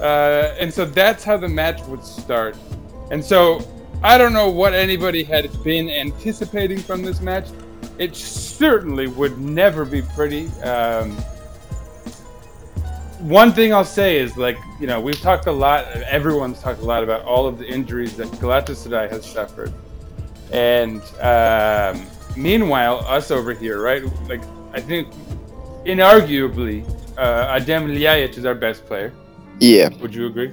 Uh, 0.00 0.54
and 0.60 0.72
so 0.72 0.84
that's 0.84 1.24
how 1.24 1.36
the 1.36 1.48
match 1.48 1.80
would 1.86 2.04
start. 2.04 2.56
And 3.10 3.24
so 3.24 3.60
I 4.06 4.18
don't 4.18 4.32
know 4.32 4.48
what 4.48 4.72
anybody 4.72 5.24
had 5.24 5.50
been 5.64 5.90
anticipating 5.90 6.78
from 6.78 7.02
this 7.02 7.20
match. 7.20 7.48
It 7.98 8.14
certainly 8.14 9.08
would 9.08 9.40
never 9.40 9.84
be 9.84 10.00
pretty. 10.00 10.46
Um, 10.62 11.10
one 13.18 13.52
thing 13.52 13.74
I'll 13.74 13.84
say 13.84 14.18
is 14.18 14.36
like 14.36 14.58
you 14.78 14.86
know 14.86 15.00
we've 15.00 15.20
talked 15.20 15.48
a 15.48 15.52
lot. 15.52 15.86
Everyone's 15.86 16.60
talked 16.60 16.82
a 16.82 16.84
lot 16.84 17.02
about 17.02 17.22
all 17.22 17.48
of 17.48 17.58
the 17.58 17.66
injuries 17.66 18.16
that 18.18 18.28
Galatasaray 18.28 19.10
has 19.10 19.26
suffered, 19.26 19.74
and 20.52 21.02
um, 21.20 22.06
meanwhile 22.36 23.04
us 23.08 23.32
over 23.32 23.52
here, 23.54 23.82
right? 23.82 24.04
Like 24.28 24.42
I 24.72 24.80
think 24.80 25.12
inarguably, 25.84 26.88
uh, 27.18 27.58
Adem 27.58 27.92
Ljajic 27.92 28.38
is 28.38 28.44
our 28.44 28.54
best 28.54 28.86
player. 28.86 29.12
Yeah, 29.58 29.88
Would 30.00 30.14
you 30.14 30.26
agree? 30.26 30.52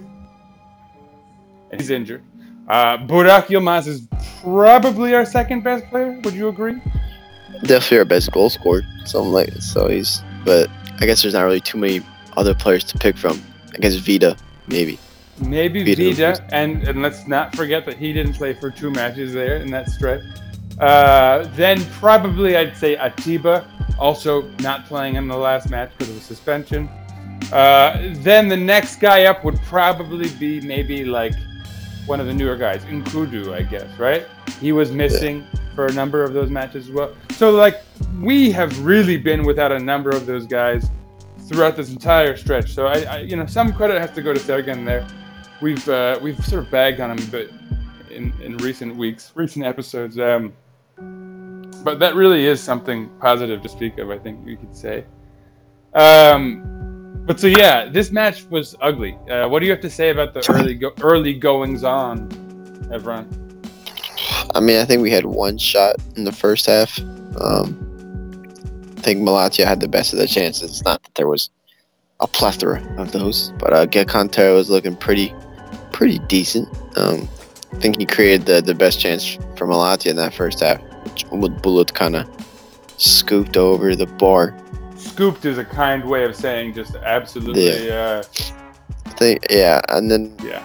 And 1.69 1.79
he's 1.79 1.91
injured. 1.91 2.23
Uh, 2.67 2.97
Burak 2.97 3.47
Yilmaz 3.47 3.87
is 3.87 4.07
probably 4.41 5.13
our 5.13 5.25
second 5.25 5.63
best 5.63 5.85
player. 5.87 6.19
Would 6.23 6.33
you 6.33 6.47
agree? 6.47 6.79
definitely 7.63 7.99
our 7.99 8.05
best 8.05 8.31
goal 8.31 8.49
scorer, 8.49 8.83
something 9.05 9.31
like 9.31 9.51
so. 9.61 9.87
He's, 9.87 10.21
but 10.45 10.69
I 10.99 11.05
guess 11.05 11.21
there's 11.21 11.33
not 11.33 11.43
really 11.43 11.61
too 11.61 11.77
many 11.77 12.01
other 12.37 12.53
players 12.53 12.83
to 12.85 12.97
pick 12.97 13.17
from. 13.17 13.41
I 13.73 13.77
guess 13.77 13.95
Vida, 13.95 14.37
maybe. 14.67 14.99
Maybe 15.39 15.83
Vida 15.83 16.13
Vida, 16.13 16.47
and, 16.51 16.87
and 16.87 17.01
let's 17.01 17.27
not 17.27 17.55
forget 17.55 17.85
that 17.85 17.97
he 17.97 18.13
didn't 18.13 18.33
play 18.33 18.53
for 18.53 18.69
two 18.69 18.91
matches 18.91 19.33
there 19.33 19.57
in 19.57 19.71
that 19.71 19.89
stretch. 19.89 20.23
Uh, 20.79 21.47
then 21.55 21.83
probably 21.85 22.55
I'd 22.55 22.77
say 22.77 22.95
Atiba, 22.95 23.67
also 23.97 24.43
not 24.59 24.85
playing 24.85 25.15
in 25.15 25.27
the 25.27 25.37
last 25.37 25.69
match 25.69 25.91
because 25.97 26.09
of 26.09 26.17
a 26.17 26.21
suspension. 26.21 26.89
Uh, 27.51 28.13
then 28.17 28.47
the 28.47 28.57
next 28.57 28.97
guy 28.97 29.25
up 29.25 29.43
would 29.43 29.59
probably 29.61 30.29
be 30.29 30.61
maybe 30.61 31.03
like 31.03 31.33
one 32.05 32.19
of 32.19 32.27
the 32.27 32.33
newer 32.33 32.55
guys, 32.55 32.83
N'Koudou, 32.85 33.53
I 33.53 33.63
guess, 33.63 33.97
right? 33.97 34.27
He 34.59 34.71
was 34.71 34.91
missing 34.91 35.47
for 35.75 35.87
a 35.87 35.93
number 35.93 36.23
of 36.23 36.33
those 36.33 36.49
matches 36.49 36.87
as 36.87 36.91
well. 36.91 37.15
So 37.31 37.51
like 37.51 37.81
we 38.19 38.51
have 38.51 38.85
really 38.85 39.17
been 39.17 39.43
without 39.43 39.71
a 39.71 39.79
number 39.79 40.09
of 40.09 40.25
those 40.25 40.45
guys 40.45 40.89
throughout 41.47 41.75
this 41.75 41.91
entire 41.91 42.35
stretch. 42.37 42.73
So 42.73 42.87
I, 42.87 43.01
I 43.03 43.17
you 43.19 43.35
know, 43.35 43.45
some 43.45 43.73
credit 43.73 43.99
has 43.99 44.11
to 44.11 44.21
go 44.21 44.33
to 44.33 44.39
Sergen 44.39 44.85
there. 44.85 45.07
We've 45.61 45.87
uh, 45.87 46.19
we've 46.21 46.43
sort 46.45 46.63
of 46.63 46.71
bagged 46.71 46.99
on 46.99 47.17
him, 47.17 47.25
but 47.31 47.49
in, 48.11 48.33
in 48.41 48.57
recent 48.57 48.95
weeks, 48.95 49.31
recent 49.35 49.65
episodes. 49.65 50.19
Um, 50.19 50.53
but 51.83 51.99
that 51.99 52.15
really 52.15 52.45
is 52.45 52.61
something 52.61 53.09
positive 53.19 53.61
to 53.61 53.69
speak 53.69 53.97
of. 53.97 54.09
I 54.09 54.17
think 54.17 54.45
we 54.45 54.55
could 54.55 54.75
say. 54.75 55.05
Um, 55.93 56.82
but 57.25 57.39
so 57.39 57.47
yeah, 57.47 57.89
this 57.89 58.11
match 58.11 58.45
was 58.49 58.75
ugly. 58.81 59.17
Uh, 59.29 59.47
what 59.47 59.59
do 59.59 59.65
you 59.65 59.71
have 59.71 59.81
to 59.81 59.89
say 59.89 60.09
about 60.09 60.33
the 60.33 60.45
early 60.49 60.75
go- 60.75 60.93
early 61.01 61.33
goings 61.33 61.83
on, 61.83 62.29
Evran? 62.91 63.27
I 64.55 64.59
mean, 64.59 64.77
I 64.77 64.85
think 64.85 65.01
we 65.01 65.11
had 65.11 65.25
one 65.25 65.57
shot 65.57 65.95
in 66.15 66.25
the 66.25 66.31
first 66.31 66.65
half. 66.65 66.99
Um, 67.39 67.79
I 68.97 69.01
think 69.01 69.21
Malatya 69.21 69.65
had 69.65 69.79
the 69.79 69.87
best 69.87 70.13
of 70.13 70.19
the 70.19 70.27
chances. 70.27 70.69
It's 70.69 70.83
not 70.83 71.01
that 71.03 71.15
there 71.15 71.27
was 71.27 71.49
a 72.19 72.27
plethora 72.27 72.81
of 72.97 73.11
those, 73.11 73.51
but 73.59 73.73
uh, 73.73 73.85
Get 73.85 74.07
Contero 74.07 74.55
was 74.55 74.69
looking 74.69 74.95
pretty, 74.95 75.33
pretty 75.91 76.19
decent. 76.19 76.67
Um, 76.97 77.27
I 77.73 77.77
think 77.77 77.99
he 77.99 78.05
created 78.05 78.45
the, 78.45 78.61
the 78.61 78.75
best 78.75 78.99
chance 78.99 79.35
for 79.57 79.67
Malatya 79.67 80.11
in 80.11 80.15
that 80.17 80.33
first 80.33 80.59
half, 80.59 80.81
which 81.03 81.25
Bulut 81.27 81.93
kind 81.93 82.15
of 82.15 82.29
scooped 82.97 83.57
over 83.57 83.95
the 83.95 84.05
bar. 84.05 84.55
Scooped 85.13 85.45
is 85.45 85.59
a 85.59 85.65
kind 85.65 86.03
way 86.03 86.23
of 86.23 86.35
saying 86.35 86.73
just 86.73 86.95
absolutely, 86.95 87.91
uh, 87.91 88.23
I 89.05 89.09
think, 89.11 89.45
yeah, 89.47 89.79
and 89.89 90.09
then 90.09 90.35
yeah, 90.43 90.63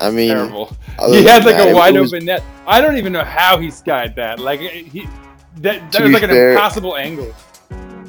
I 0.00 0.10
mean, 0.10 0.30
terrible. 0.30 0.76
He 1.06 1.22
had 1.22 1.44
like 1.44 1.56
that, 1.56 1.72
a 1.72 1.74
wide 1.76 1.96
was- 1.96 2.12
open 2.12 2.26
net. 2.26 2.42
I 2.66 2.80
don't 2.80 2.96
even 2.96 3.12
know 3.12 3.22
how 3.22 3.56
he 3.56 3.70
skied 3.70 4.16
that. 4.16 4.40
Like 4.40 4.58
he, 4.58 5.08
that, 5.58 5.92
that 5.92 6.02
was 6.02 6.10
like 6.10 6.24
an 6.24 6.30
fair- 6.30 6.52
impossible 6.54 6.96
angle. 6.96 7.32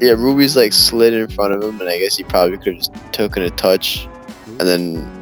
Yeah, 0.02 0.14
Ruiz 0.14 0.56
like 0.56 0.74
slid 0.74 1.14
in 1.14 1.28
front 1.28 1.54
of 1.54 1.62
him, 1.62 1.80
and 1.80 1.88
I 1.88 2.00
guess 2.00 2.18
he 2.18 2.24
probably 2.24 2.58
could 2.58 2.74
have 2.74 2.78
just 2.78 3.14
taken 3.14 3.44
a 3.44 3.52
touch 3.52 4.08
and 4.48 4.62
then 4.62 5.20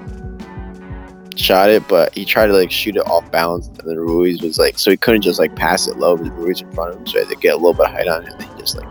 shot 1.35 1.69
it, 1.69 1.85
but 1.89 2.15
he 2.15 2.23
tried 2.23 2.47
to 2.47 2.53
like 2.53 2.71
shoot 2.71 2.95
it 2.95 3.05
off 3.05 3.29
balance, 3.31 3.67
and 3.67 3.79
then 3.79 3.97
Ruiz 3.97 4.41
was 4.41 4.57
like, 4.57 4.79
so 4.79 4.91
he 4.91 4.97
couldn't 4.97 5.23
just 5.23 5.39
like 5.39 5.57
pass 5.57 5.87
it 5.87 5.97
low 5.97 6.15
because 6.15 6.31
Ruiz 6.31 6.61
in 6.61 6.71
front 6.71 6.91
of 6.93 6.99
him, 6.99 7.05
so 7.05 7.13
he 7.13 7.19
had 7.19 7.27
to 7.27 7.35
get 7.35 7.53
a 7.53 7.57
little 7.57 7.73
bit 7.73 7.87
of 7.87 7.91
height 7.91 8.07
on 8.07 8.25
it, 8.25 8.31
and 8.31 8.41
he 8.43 8.59
just 8.61 8.77
like, 8.77 8.87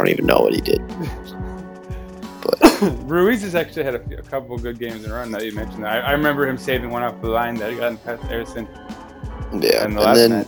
don't 0.00 0.08
even 0.08 0.26
know 0.26 0.38
what 0.40 0.54
he 0.54 0.60
did. 0.60 0.80
But 2.42 2.80
Ruiz 3.10 3.42
has 3.42 3.54
actually 3.54 3.84
had 3.84 3.94
a, 3.94 3.98
few- 4.06 4.16
a 4.18 4.22
couple 4.22 4.56
good 4.58 4.78
games 4.78 5.04
in 5.04 5.10
a 5.10 5.14
row. 5.14 5.24
Now 5.26 5.38
that 5.38 5.44
you 5.46 5.52
mentioned 5.52 5.84
that, 5.84 6.04
I, 6.04 6.08
I 6.08 6.12
remember 6.12 6.48
him 6.48 6.56
saving 6.56 6.90
one 6.90 7.02
off 7.02 7.20
the 7.20 7.28
line 7.28 7.56
that 7.56 7.70
he 7.70 7.76
got 7.76 8.02
past 8.04 8.22
Ersin 8.24 8.66
yeah, 9.52 9.84
and 9.84 9.96
the 9.96 10.00
last 10.00 10.16
then 10.16 10.30
match. 10.30 10.46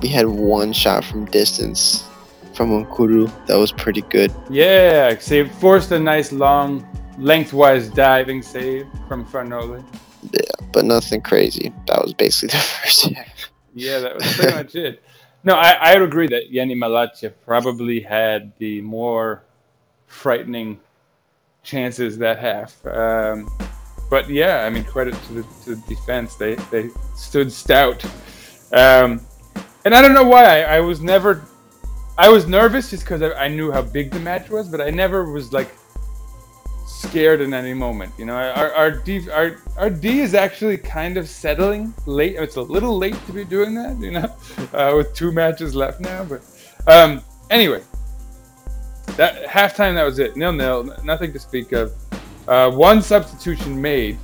we 0.00 0.08
had 0.08 0.26
one 0.26 0.72
shot 0.72 1.04
from 1.04 1.26
distance 1.26 2.08
from 2.54 2.70
N'Koudou 2.70 3.30
that 3.46 3.56
was 3.56 3.72
pretty 3.72 4.02
good. 4.02 4.32
Yeah, 4.48 5.18
save 5.18 5.50
forced 5.56 5.90
a 5.90 5.98
nice 5.98 6.32
long, 6.32 6.86
lengthwise 7.18 7.88
diving 7.90 8.40
save 8.42 8.86
from 9.08 9.26
Farnolle. 9.26 9.84
Yeah, 10.32 10.40
but 10.72 10.84
nothing 10.84 11.20
crazy. 11.20 11.72
That 11.88 12.00
was 12.02 12.14
basically 12.14 12.48
the 12.58 12.64
first 12.64 13.06
half. 13.12 13.50
Yeah, 13.74 13.98
that 13.98 14.14
was 14.14 14.36
pretty 14.36 14.54
much 14.54 14.74
it. 14.76 15.02
No, 15.44 15.54
I, 15.54 15.72
I 15.72 15.94
would 15.94 16.02
agree 16.02 16.26
that 16.28 16.50
Yeni 16.50 16.74
Malatya 16.74 17.32
probably 17.44 18.00
had 18.00 18.52
the 18.58 18.80
more 18.80 19.42
frightening 20.06 20.80
chances 21.62 22.16
that 22.18 22.38
half. 22.38 22.84
Um, 22.86 23.50
but 24.08 24.28
yeah, 24.30 24.64
I 24.64 24.70
mean, 24.70 24.84
credit 24.84 25.14
to 25.26 25.32
the, 25.34 25.42
to 25.64 25.74
the 25.74 25.82
defense. 25.86 26.36
They 26.36 26.54
they 26.70 26.88
stood 27.14 27.52
stout. 27.52 28.04
Um, 28.72 29.20
and 29.84 29.94
I 29.94 30.00
don't 30.00 30.14
know 30.14 30.24
why 30.24 30.62
I, 30.62 30.76
I 30.76 30.80
was 30.80 31.00
never. 31.00 31.44
I 32.16 32.28
was 32.28 32.46
nervous 32.46 32.90
just 32.90 33.02
because 33.02 33.22
I, 33.22 33.32
I 33.32 33.48
knew 33.48 33.72
how 33.72 33.82
big 33.82 34.12
the 34.12 34.20
match 34.20 34.48
was, 34.48 34.68
but 34.68 34.80
I 34.80 34.90
never 34.90 35.30
was 35.30 35.52
like 35.52 35.74
scared 37.08 37.40
in 37.40 37.54
any 37.54 37.74
moment. 37.74 38.12
You 38.18 38.26
know, 38.26 38.34
our 38.34 38.72
our 38.74 38.90
D 38.90 39.30
our, 39.30 39.56
our 39.76 39.90
D 39.90 40.20
is 40.20 40.34
actually 40.34 40.78
kind 40.78 41.16
of 41.16 41.28
settling 41.28 41.94
late. 42.06 42.36
It's 42.36 42.56
a 42.56 42.62
little 42.62 42.96
late 42.98 43.18
to 43.26 43.32
be 43.32 43.44
doing 43.44 43.74
that, 43.74 43.98
you 44.00 44.12
know, 44.12 44.34
uh, 44.72 44.94
with 44.96 45.14
two 45.14 45.32
matches 45.32 45.74
left 45.74 46.00
now. 46.00 46.24
But 46.24 46.42
um, 46.86 47.22
anyway, 47.50 47.82
that 49.16 49.44
halftime 49.46 49.94
that 49.94 50.04
was 50.04 50.18
it. 50.18 50.36
Nil 50.36 50.52
nil. 50.52 50.94
Nothing 51.04 51.32
to 51.32 51.38
speak 51.38 51.72
of. 51.72 51.92
Uh, 52.46 52.70
one 52.70 53.00
substitution 53.00 53.80
made. 53.80 54.18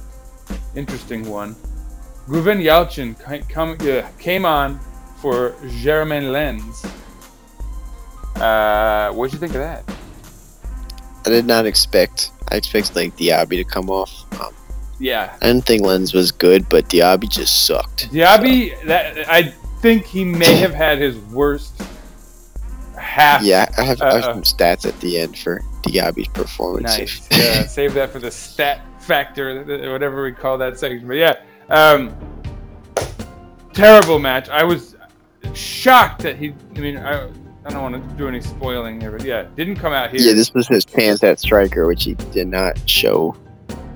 Interesting 0.74 1.28
one. 1.28 1.54
Guven 2.28 2.60
Yalçın 2.60 3.16
come, 3.48 3.76
uh, 3.80 4.06
came 4.18 4.44
on 4.44 4.78
for 5.20 5.54
Jeremain 5.82 6.30
Lens. 6.32 6.84
Uh, 8.36 9.12
what'd 9.12 9.32
you 9.32 9.38
think 9.38 9.54
of 9.54 9.60
that? 9.60 9.99
I 11.30 11.34
did 11.34 11.46
not 11.46 11.64
expect. 11.64 12.32
I 12.50 12.56
expected 12.56 12.96
like 12.96 13.16
Diaby 13.16 13.50
to 13.50 13.64
come 13.64 13.88
off. 13.88 14.10
Um, 14.40 14.52
Yeah, 14.98 15.32
I 15.40 15.46
didn't 15.46 15.64
think 15.64 15.82
Lens 15.82 16.12
was 16.12 16.32
good, 16.32 16.68
but 16.68 16.88
Diaby 16.88 17.28
just 17.30 17.66
sucked. 17.66 18.10
Diaby, 18.10 18.82
that 18.86 19.28
I 19.30 19.54
think 19.80 20.04
he 20.06 20.24
may 20.24 20.56
have 20.56 20.74
had 20.74 20.98
his 20.98 21.16
worst 21.32 21.80
half. 22.98 23.42
Yeah, 23.42 23.68
I 23.78 23.82
have, 23.82 24.02
I 24.02 24.14
have 24.14 24.24
Uh, 24.24 24.34
some 24.34 24.42
stats 24.42 24.84
at 24.86 24.98
the 25.00 25.20
end 25.20 25.38
for 25.38 25.60
Diaby's 25.82 26.28
performance. 26.28 26.98
Nice. 26.98 27.28
Yeah, 27.30 27.64
save 27.66 27.94
that 27.94 28.10
for 28.10 28.18
the 28.18 28.30
stat 28.30 28.80
factor, 28.98 29.62
whatever 29.92 30.24
we 30.24 30.32
call 30.32 30.58
that 30.58 30.78
section. 30.80 31.06
But 31.06 31.14
yeah, 31.16 31.36
um, 31.68 32.12
terrible 33.72 34.18
match. 34.18 34.48
I 34.48 34.64
was 34.64 34.96
shocked 35.54 36.22
that 36.22 36.36
he. 36.36 36.52
I 36.76 36.78
mean, 36.80 36.98
I, 36.98 37.28
I 37.64 37.70
don't 37.70 37.82
want 37.82 38.08
to 38.10 38.16
do 38.16 38.26
any 38.26 38.40
spoiling 38.40 39.00
here, 39.00 39.10
but 39.10 39.22
yeah, 39.22 39.46
didn't 39.54 39.76
come 39.76 39.92
out 39.92 40.10
here. 40.10 40.20
yeah, 40.20 40.32
this 40.32 40.54
was 40.54 40.66
his 40.66 40.84
chance 40.84 41.22
at 41.22 41.38
striker, 41.38 41.86
which 41.86 42.04
he 42.04 42.14
did 42.14 42.48
not 42.48 42.88
show 42.88 43.36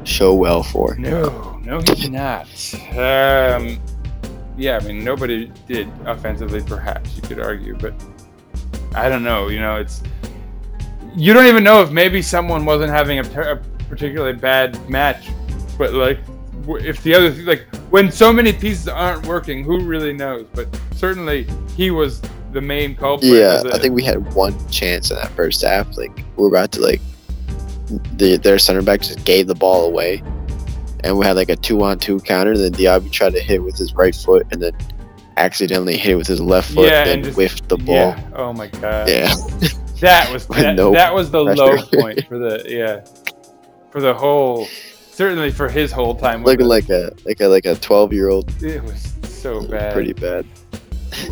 show 0.05 0.35
well 0.35 0.63
for. 0.63 0.95
No, 0.97 1.59
no, 1.65 1.79
he 1.79 1.95
did 1.95 2.13
not. 2.13 2.47
Um, 2.91 3.81
yeah, 4.57 4.79
I 4.81 4.87
mean, 4.87 5.03
nobody 5.03 5.51
did 5.67 5.89
offensively, 6.05 6.63
perhaps 6.63 7.17
you 7.17 7.23
could 7.23 7.41
argue, 7.41 7.75
but 7.77 7.95
I 8.95 9.09
don't 9.09 9.25
know. 9.25 9.49
You 9.49 9.61
know, 9.61 9.77
it's 9.77 10.03
you 11.17 11.33
don't 11.33 11.47
even 11.47 11.65
know 11.65 11.81
if 11.83 11.91
maybe 11.91 12.21
someone 12.21 12.65
wasn't 12.65 12.91
having 12.91 13.19
a, 13.19 13.25
ter- 13.25 13.53
a 13.53 13.57
particularly 13.89 14.37
bad 14.37 14.89
match, 14.91 15.31
but 15.79 15.95
like 15.95 16.19
if 16.69 17.03
the 17.03 17.15
other 17.15 17.31
like 17.43 17.67
when 17.91 18.11
so 18.11 18.33
many 18.33 18.53
pieces 18.53 18.89
aren't 18.89 19.27
working, 19.27 19.65
who 19.65 19.81
really 19.81 20.13
knows? 20.13 20.47
But 20.55 20.69
certainly 20.95 21.47
he 21.77 21.91
was 21.91 22.21
the 22.55 22.61
main 22.63 22.95
culprit. 22.95 23.31
Yeah, 23.33 23.63
I 23.73 23.79
think 23.79 23.95
we 23.95 24.03
had 24.03 24.33
one 24.35 24.55
chance 24.71 25.11
in 25.11 25.17
that 25.17 25.31
first 25.33 25.61
half. 25.63 25.97
Like 25.99 26.17
we 26.37 26.45
are 26.45 26.49
about 26.49 26.73
to 26.73 26.81
like 26.81 27.01
the, 28.17 28.37
their 28.43 28.59
center 28.59 28.81
back 28.83 29.01
just 29.03 29.25
gave 29.27 29.47
the 29.47 29.55
ball 29.55 29.85
away, 29.87 30.23
and 31.03 31.19
we 31.19 31.27
had 31.27 31.37
like 31.37 31.51
a 31.51 31.57
two 31.57 31.83
on 31.83 31.99
two 31.99 32.21
counter. 32.21 32.57
Then 32.57 32.73
Diaby 32.73 33.11
tried 33.13 33.35
to 33.35 33.41
hit 33.41 33.63
with 33.63 33.77
his 33.77 33.93
right 33.95 34.15
foot, 34.15 34.47
and 34.53 34.63
then 34.63 34.73
accidentally 35.37 35.97
hit 35.97 36.13
it 36.13 36.17
with 36.17 36.29
his 36.29 36.41
left 36.41 36.73
foot, 36.73 36.89
Yeah, 36.89 37.03
and 37.03 37.11
and 37.11 37.25
just- 37.25 37.37
whiffed 37.37 37.69
the 37.69 37.77
ball. 37.77 37.95
Yeah. 37.95 38.31
Oh 38.35 38.53
my 38.53 38.69
god. 38.69 39.09
Yeah, 39.09 39.35
That 40.01 40.33
was 40.33 40.47
that, 40.49 40.77
no 40.77 40.93
that 40.93 41.15
was 41.15 41.31
the 41.31 41.45
pressure. 41.45 41.63
low 41.63 41.83
point 42.03 42.27
for 42.29 42.39
the 42.39 42.65
yeah 42.69 43.05
for 43.91 44.01
the 44.01 44.13
whole 44.15 44.67
certainly 45.13 45.51
for 45.51 45.69
his 45.69 45.93
whole 45.93 46.15
time. 46.15 46.43
looking 46.45 46.67
like 46.67 46.89
a 46.91 47.13
like 47.25 47.41
a 47.41 47.47
like 47.47 47.65
a 47.67 47.75
twelve 47.77 48.13
year 48.13 48.29
old. 48.29 48.51
it 48.63 48.83
was 48.83 49.13
so 49.23 49.67
bad, 49.67 49.93
Pretty 49.93 50.13
bad. 50.13 50.47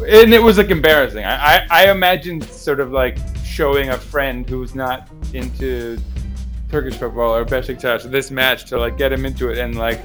And 0.08 0.32
it 0.34 0.42
was 0.42 0.58
like 0.58 0.70
embarrassing. 0.70 1.24
I, 1.24 1.56
I 1.58 1.66
I 1.70 1.90
imagine 1.90 2.40
sort 2.40 2.80
of 2.80 2.90
like 2.92 3.18
showing 3.44 3.90
a 3.90 3.98
friend 3.98 4.48
who's 4.48 4.74
not 4.74 5.08
into 5.34 5.98
Turkish 6.70 6.94
football 6.96 7.34
or 7.34 7.44
Besiktas 7.44 8.10
this 8.10 8.30
match 8.30 8.64
to 8.66 8.78
like 8.78 8.96
get 8.96 9.12
him 9.12 9.26
into 9.26 9.50
it 9.50 9.58
and 9.58 9.76
like 9.76 10.00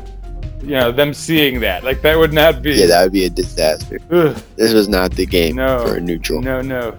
you 0.62 0.72
know 0.72 0.92
them 0.92 1.14
seeing 1.14 1.60
that 1.62 1.84
like 1.84 2.02
that 2.02 2.18
would 2.18 2.34
not 2.34 2.62
be 2.62 2.74
Yeah, 2.74 2.88
that 2.88 3.04
would 3.04 3.14
be 3.14 3.26
a 3.26 3.30
disaster. 3.30 4.00
Ugh. 4.12 4.36
This 4.56 4.74
was 4.74 4.90
not 4.90 5.12
the 5.12 5.26
game 5.26 5.56
No. 5.56 5.86
for 5.86 5.96
a 5.96 6.02
neutral. 6.02 6.42
No, 6.42 6.62
no. 6.62 6.98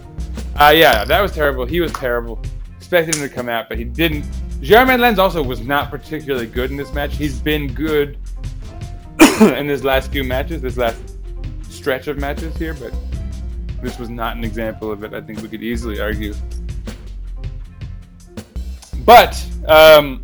Uh, 0.57 0.73
yeah, 0.75 1.05
that 1.05 1.21
was 1.21 1.33
terrible. 1.33 1.67
He 1.67 1.81
was 1.81 1.93
terrible. 1.93 2.41
Expected 2.79 3.15
him 3.17 3.29
to 3.29 3.35
come 3.35 3.49
out, 3.49 3.69
but 3.69 3.79
he 3.79 3.85
didn't. 3.85 4.23
Jeremain 4.61 4.99
Lens 4.99 5.19
also 5.19 5.43
was 5.43 5.61
not 5.61 5.91
particularly 5.91 6.47
good 6.47 6.71
in 6.71 6.77
this 6.77 6.93
match. 6.93 7.17
He's 7.17 7.39
been 7.39 7.73
good 7.73 8.17
in 9.41 9.69
his 9.69 9.85
last 9.85 10.11
few 10.11 10.25
matches, 10.25 10.63
this 10.63 10.77
last 10.77 10.99
stretch 11.79 12.09
of 12.09 12.19
matches 12.19 12.57
here, 12.57 12.75
but 12.75 12.93
this 13.81 13.99
was 13.99 14.11
not 14.11 14.37
an 14.37 14.45
example 14.45 14.91
of 14.91 15.05
it. 15.05 15.15
I 15.15 15.21
think 15.21 15.41
we 15.41 15.49
could 15.49 15.63
easily 15.63 16.01
argue. 16.01 16.35
But 19.05 19.43
um, 19.67 20.23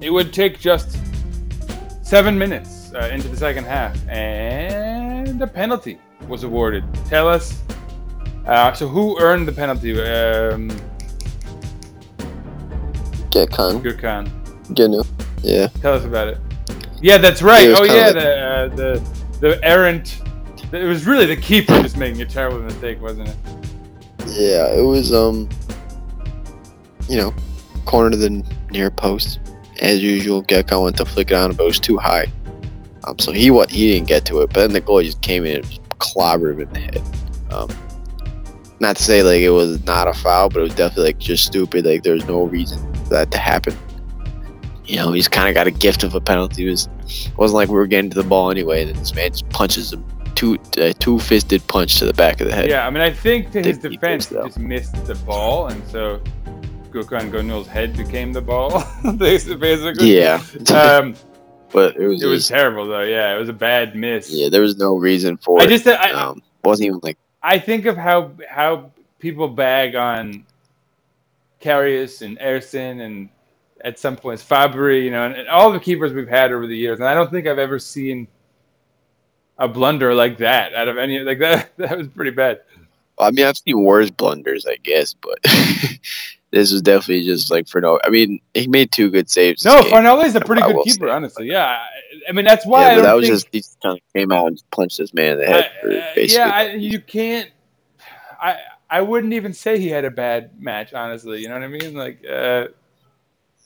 it 0.00 0.10
would 0.10 0.32
take 0.32 0.60
just 0.60 0.98
seven 2.02 2.38
minutes 2.38 2.92
uh, 2.94 3.08
into 3.12 3.28
the 3.28 3.36
second 3.36 3.64
half, 3.64 3.96
and 4.08 5.40
a 5.42 5.46
penalty 5.46 5.98
was 6.28 6.44
awarded. 6.44 6.84
Tell 7.06 7.28
us. 7.28 7.62
Uh, 8.46 8.72
so 8.72 8.86
who 8.86 9.18
earned 9.18 9.48
the 9.48 9.52
penalty? 9.52 10.00
Um, 10.00 10.68
Get 13.30 13.50
con, 13.50 13.82
Gurkhan. 13.82 14.28
Genu. 14.74 15.02
Yeah, 15.42 15.68
Tell 15.80 15.94
us 15.94 16.04
about 16.04 16.28
it. 16.28 16.38
Yeah, 17.00 17.16
that's 17.16 17.42
right. 17.42 17.68
Oh 17.68 17.84
yeah, 17.84 18.12
the, 18.12 18.38
uh, 18.38 18.68
the 18.76 19.02
the 19.40 19.64
errant. 19.64 20.20
It 20.72 20.84
was 20.84 21.06
really 21.06 21.26
the 21.26 21.36
keeper 21.36 21.82
just 21.82 21.96
making 21.96 22.22
a 22.22 22.26
terrible 22.26 22.60
mistake, 22.60 23.00
wasn't 23.00 23.28
it? 23.28 23.36
yeah. 24.26 24.66
It 24.68 24.84
was 24.84 25.12
um, 25.12 25.48
you 27.08 27.16
know, 27.16 27.34
corner 27.86 28.10
to 28.10 28.16
the 28.16 28.44
near 28.70 28.90
post 28.90 29.40
as 29.80 30.02
usual. 30.02 30.42
Gökhan 30.44 30.82
went 30.82 30.96
to 30.98 31.04
flick 31.04 31.30
it 31.30 31.34
on, 31.34 31.52
but 31.52 31.64
it 31.64 31.66
was 31.66 31.80
too 31.80 31.98
high. 31.98 32.26
Um, 33.04 33.18
so 33.18 33.32
he 33.32 33.50
what 33.50 33.70
he 33.70 33.92
didn't 33.92 34.08
get 34.08 34.24
to 34.26 34.40
it, 34.42 34.48
but 34.48 34.60
then 34.60 34.72
the 34.72 34.80
goal 34.80 35.02
just 35.02 35.20
came 35.22 35.44
in 35.44 35.56
and 35.56 35.64
clobbered 35.98 36.54
him 36.54 36.60
in 36.60 36.72
the 36.72 36.78
head. 36.78 37.02
Um, 37.50 37.68
not 38.78 38.96
to 38.96 39.02
say 39.02 39.22
like 39.22 39.40
it 39.40 39.50
was 39.50 39.84
not 39.86 40.06
a 40.06 40.14
foul, 40.14 40.48
but 40.48 40.60
it 40.60 40.62
was 40.62 40.74
definitely 40.74 41.04
like 41.04 41.18
just 41.18 41.44
stupid. 41.44 41.84
Like 41.84 42.02
there's 42.02 42.26
no 42.26 42.44
reason 42.44 42.78
for 43.04 43.10
that 43.10 43.30
to 43.32 43.38
happen. 43.38 43.76
You 44.84 44.96
know, 44.96 45.12
he's 45.12 45.28
kind 45.28 45.48
of 45.48 45.54
got 45.54 45.66
a 45.66 45.70
gift 45.70 46.02
of 46.02 46.14
a 46.14 46.20
penalty. 46.20 46.66
It 46.66 46.70
was 46.70 46.88
it 47.06 47.36
wasn't 47.36 47.56
like 47.56 47.68
we 47.68 47.74
were 47.74 47.86
getting 47.86 48.10
to 48.10 48.22
the 48.22 48.28
ball 48.28 48.50
anyway. 48.50 48.82
And 48.82 48.90
then 48.90 48.98
this 48.98 49.14
man 49.14 49.30
just 49.30 49.48
punches 49.48 49.92
him 49.92 50.04
two 50.40 50.58
uh, 50.78 50.92
two 50.98 51.18
fisted 51.18 51.66
punch 51.68 51.98
to 51.98 52.06
the 52.06 52.14
back 52.14 52.40
of 52.40 52.48
the 52.48 52.54
head. 52.54 52.68
Yeah, 52.68 52.86
I 52.86 52.90
mean, 52.90 53.02
I 53.02 53.12
think 53.12 53.52
to 53.52 53.62
his 53.62 53.76
defense, 53.78 54.28
he 54.28 54.36
just 54.36 54.58
missed 54.58 55.04
the 55.04 55.14
ball, 55.14 55.66
and 55.68 55.86
so 55.88 56.18
Gökhan 56.90 57.30
Gönül's 57.30 57.68
head 57.68 57.94
became 57.94 58.32
the 58.32 58.40
ball, 58.40 58.82
basically. 59.16 60.16
Yeah, 60.16 60.42
Um, 60.74 61.14
but 61.72 61.96
it 61.96 62.08
was, 62.08 62.22
it 62.22 62.26
was 62.26 62.48
terrible 62.48 62.86
though. 62.88 63.02
Yeah, 63.02 63.34
it 63.36 63.38
was 63.38 63.50
a 63.50 63.54
bad 63.54 63.94
miss. 63.94 64.30
yeah. 64.30 64.48
There 64.48 64.62
was 64.62 64.78
no 64.78 64.96
reason 64.96 65.36
for 65.36 65.58
it. 65.58 65.62
I 65.62 65.66
it. 65.66 65.68
just 65.68 65.86
I, 65.86 66.10
um, 66.12 66.42
wasn't 66.64 66.86
even 66.86 67.00
like 67.02 67.18
I 67.42 67.58
think 67.58 67.84
of 67.84 67.98
how 67.98 68.32
how 68.48 68.90
people 69.18 69.46
bag 69.46 69.94
on 69.94 70.46
Karius 71.60 72.22
and 72.22 72.38
Ersin 72.38 73.02
and 73.02 73.28
at 73.82 73.98
some 73.98 74.16
points 74.16 74.42
Fabri, 74.42 75.04
you 75.04 75.10
know, 75.10 75.26
and, 75.26 75.34
and 75.34 75.48
all 75.48 75.70
the 75.70 75.80
keepers 75.80 76.14
we've 76.14 76.28
had 76.28 76.50
over 76.50 76.66
the 76.66 76.76
years, 76.76 76.98
and 76.98 77.06
I 77.06 77.12
don't 77.12 77.30
think 77.30 77.46
I've 77.46 77.58
ever 77.58 77.78
seen 77.78 78.26
a 79.60 79.68
blunder 79.68 80.14
like 80.14 80.38
that 80.38 80.74
out 80.74 80.88
of 80.88 80.98
any 80.98 81.20
like 81.20 81.38
that. 81.38 81.70
That 81.76 81.96
was 81.96 82.08
pretty 82.08 82.32
bad. 82.32 82.60
I 83.18 83.30
mean, 83.30 83.44
I've 83.46 83.58
seen 83.58 83.82
worse 83.84 84.10
blunders, 84.10 84.66
I 84.66 84.76
guess, 84.76 85.14
but 85.14 85.38
this 86.50 86.72
was 86.72 86.80
definitely 86.80 87.24
just 87.24 87.50
like 87.50 87.68
for 87.68 87.80
no. 87.80 88.00
I 88.02 88.08
mean, 88.08 88.40
he 88.54 88.66
made 88.66 88.90
two 88.90 89.10
good 89.10 89.28
saves. 89.28 89.64
No. 89.64 89.82
Farnolle's 89.82 90.34
a 90.34 90.40
pretty 90.40 90.62
I 90.62 90.72
good 90.72 90.84
keeper, 90.84 91.06
say. 91.06 91.12
honestly. 91.12 91.46
Yeah, 91.46 91.78
I, 92.28 92.32
mean 92.32 92.46
that's 92.46 92.64
why 92.64 92.80
yeah, 92.80 92.86
I 92.86 92.90
but 92.90 92.94
don't 92.96 93.04
that 93.04 93.16
was 93.16 93.26
think, 93.26 93.34
just 93.34 93.48
he 93.52 93.62
kind 93.82 93.98
of 93.98 94.12
came 94.14 94.32
out 94.32 94.46
and 94.46 94.62
punched 94.70 94.96
this 94.98 95.12
man 95.12 95.32
in 95.34 95.38
the 95.40 95.46
head. 95.46 95.70
I- 95.84 95.88
uh, 95.88 96.24
yeah, 96.26 96.50
I, 96.50 96.70
you 96.72 97.00
can't. 97.00 97.50
I 98.40 98.56
I 98.88 99.02
wouldn't 99.02 99.34
even 99.34 99.52
say 99.52 99.78
he 99.78 99.88
had 99.88 100.06
a 100.06 100.10
bad 100.10 100.60
match, 100.60 100.94
honestly. 100.94 101.42
You 101.42 101.48
know 101.48 101.54
what 101.54 101.62
I 101.62 101.68
mean? 101.68 101.94
Like 101.94 102.24
uh, 102.24 102.68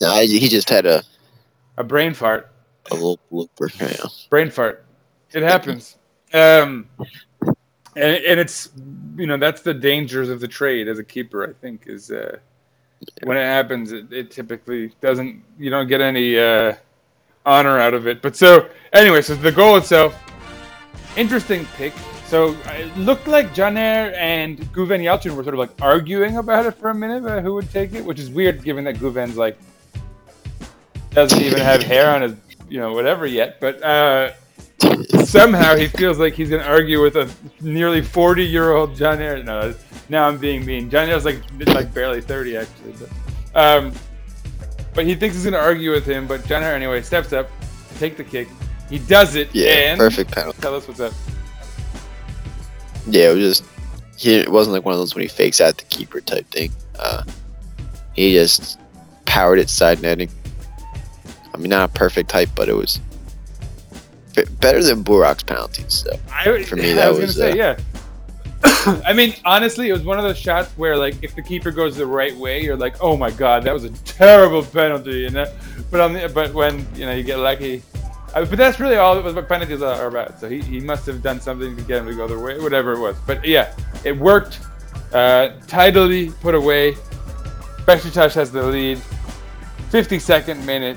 No, 0.01 0.21
he 0.21 0.49
just 0.49 0.69
had 0.69 0.85
a, 0.85 1.05
a 1.79 1.85
brain 1.85 2.13
fart. 2.13 2.51
a 2.91 2.95
little 2.95 3.21
blooper. 3.33 3.71
Know. 3.81 4.11
brain 4.31 4.51
fart. 4.51 4.84
It 5.35 5.43
happens. 5.43 5.97
Um, 6.33 6.89
and, 7.97 8.17
and 8.17 8.41
it's 8.41 8.71
you 9.17 9.27
know 9.27 9.37
that's 9.37 9.63
the 9.63 9.75
dangers 9.75 10.29
of 10.29 10.41
the 10.41 10.49
trade 10.49 10.89
as 10.89 10.99
a 10.99 11.05
keeper. 11.05 11.49
I 11.49 11.53
think 11.53 11.85
is 11.87 12.11
uh, 12.11 12.39
when 13.23 13.37
it 13.37 13.45
happens, 13.45 13.93
it, 13.93 14.13
it 14.13 14.31
typically 14.31 14.93
doesn't. 15.01 15.43
You 15.59 15.71
don't 15.71 15.89
get 15.89 16.01
any 16.01 16.39
uh, 16.39 16.75
honor 17.47 17.79
out 17.79 17.95
of 17.95 18.07
it. 18.07 18.23
But 18.23 18.37
so 18.37 18.69
anyway, 18.93 19.23
so 19.23 19.35
the 19.35 19.53
goal 19.53 19.77
itself, 19.77 20.19
interesting 21.17 21.67
pick. 21.77 21.93
So 22.27 22.57
it 22.69 22.97
looked 22.97 23.29
like 23.29 23.55
Caner 23.55 24.13
and 24.15 24.59
Guven 24.73 25.01
Yalçın 25.01 25.37
were 25.37 25.45
sort 25.45 25.55
of 25.55 25.61
like 25.61 25.71
arguing 25.81 26.39
about 26.39 26.67
it 26.67 26.73
for 26.73 26.91
a 26.91 26.95
minute, 26.95 27.23
about 27.23 27.43
who 27.43 27.55
would 27.55 27.71
take 27.71 27.93
it, 27.93 28.05
which 28.05 28.19
is 28.19 28.31
weird 28.31 28.65
given 28.65 28.85
that 28.85 28.97
Guven's 28.97 29.37
like 29.37 29.59
doesn't 31.11 31.43
even 31.43 31.61
have 31.61 31.83
hair 31.83 32.11
on 32.11 32.23
his, 32.23 32.35
you 32.69 32.81
know, 32.81 32.93
whatever 32.93 33.27
yet. 33.27 33.61
But 33.61 33.83
uh, 33.83 34.33
somehow 35.25 35.77
he 35.77 35.89
feels 35.89 36.19
like 36.19 36.35
he's 36.35 36.51
gonna 36.51 36.65
argue 36.65 37.01
with 37.03 37.17
a 37.17 37.31
nearly 37.61 38.03
forty-year-old 38.03 38.95
Caner. 38.97 39.45
No, 39.45 39.75
now 40.09 40.29
I'm 40.29 40.39
being 40.39 40.65
mean. 40.65 40.91
Caner's 40.91 41.25
like 41.25 41.43
like 41.69 41.93
barely 41.93 42.21
thirty 42.21 42.57
actually, 42.57 42.93
but 42.93 43.11
um, 43.55 43.93
but 44.95 45.07
he 45.07 45.15
thinks 45.15 45.37
he's 45.37 45.45
gonna 45.45 45.59
argue 45.59 45.91
with 45.91 46.07
him. 46.07 46.27
But 46.27 46.43
Caner 46.43 46.73
anyway 46.73 47.03
steps 47.03 47.33
up, 47.33 47.51
to 47.93 47.99
take 47.99 48.17
the 48.17 48.25
kick. 48.25 48.49
He 48.91 48.99
does 48.99 49.35
it. 49.35 49.49
Yeah, 49.55 49.93
and 49.93 49.99
perfect 49.99 50.31
penalty. 50.31 50.61
Tell 50.61 50.75
us 50.75 50.87
what's 50.87 51.01
up. 51.01 51.13
Yeah, 53.09 53.31
it 53.31 53.35
was 53.35 53.59
just 53.59 53.65
he. 54.17 54.37
It 54.37 54.49
wasn't 54.49 54.75
like 54.75 54.85
one 54.85 54.93
of 54.93 54.99
those 54.99 55.15
when 55.15 55.23
he 55.23 55.29
fakes 55.29 55.61
out 55.61 55.77
the 55.79 55.85
keeper 55.85 56.21
type 56.21 56.47
thing. 56.51 56.71
Uh, 56.99 57.25
he 58.15 58.33
just 58.33 58.79
powered 59.25 59.59
it 59.59 59.69
side 59.69 60.01
netting. 60.01 60.31
I 61.53 61.57
mean, 61.57 61.71
not 61.71 61.91
a 61.91 61.93
perfect 61.93 62.31
type, 62.31 62.49
but 62.55 62.69
it 62.69 62.75
was 62.75 63.01
better 64.61 64.83
than 64.83 65.05
Burak's 65.05 65.43
penalties. 65.43 66.05
So 66.05 66.19
I, 66.33 66.63
For 66.65 66.77
me, 66.77 66.93
I 66.93 66.95
that 66.95 67.09
was, 67.11 67.21
was, 67.21 67.37
gonna 67.37 67.53
say, 67.53 67.61
uh, 67.61 67.77
yeah. 67.77 69.03
I 69.05 69.13
mean, 69.13 69.35
honestly, 69.45 69.89
it 69.89 69.93
was 69.93 70.03
one 70.03 70.19
of 70.19 70.25
those 70.25 70.39
shots 70.39 70.71
where, 70.77 70.97
like, 70.97 71.17
if 71.23 71.35
the 71.35 71.43
keeper 71.43 71.71
goes 71.71 71.97
the 71.97 72.07
right 72.07 72.35
way, 72.37 72.63
you're 72.63 72.77
like, 72.77 72.97
"Oh 73.03 73.17
my 73.17 73.31
god, 73.31 73.65
that 73.65 73.75
was 73.75 73.85
a 73.85 73.91
terrible 74.05 74.63
penalty," 74.63 75.21
you 75.21 75.31
know. 75.31 75.47
But 75.91 76.01
on 76.01 76.13
the, 76.15 76.29
but 76.29 76.55
when 76.55 76.87
you 76.95 77.05
know 77.05 77.13
you 77.15 77.23
get 77.23 77.39
lucky, 77.39 77.83
uh, 78.35 78.45
but 78.45 78.57
that's 78.57 78.81
really 78.81 78.97
all 78.97 79.21
what 79.21 79.49
penalties 79.49 79.83
are 79.83 79.95
are 79.95 80.07
about. 80.07 80.41
So 80.41 80.49
he, 80.49 80.61
he 80.61 80.81
must 80.81 81.07
have 81.07 81.23
done 81.23 81.41
something 81.41 81.77
to 81.77 81.83
get 81.83 81.99
him 81.99 82.07
to 82.07 82.15
go 82.15 82.27
the 82.27 82.39
way, 82.39 82.59
whatever 82.59 82.95
it 82.95 83.01
was. 83.01 83.17
But 83.27 83.45
yeah, 83.45 83.75
it 84.05 84.17
worked. 84.17 84.61
Uh, 85.13 85.51
tidily 85.69 86.31
put 86.41 86.55
away. 86.55 86.93
Besiktas 87.87 88.35
has 88.35 88.51
the 88.51 88.63
lead. 88.63 88.99
52nd 89.91 90.65
minute. 90.65 90.97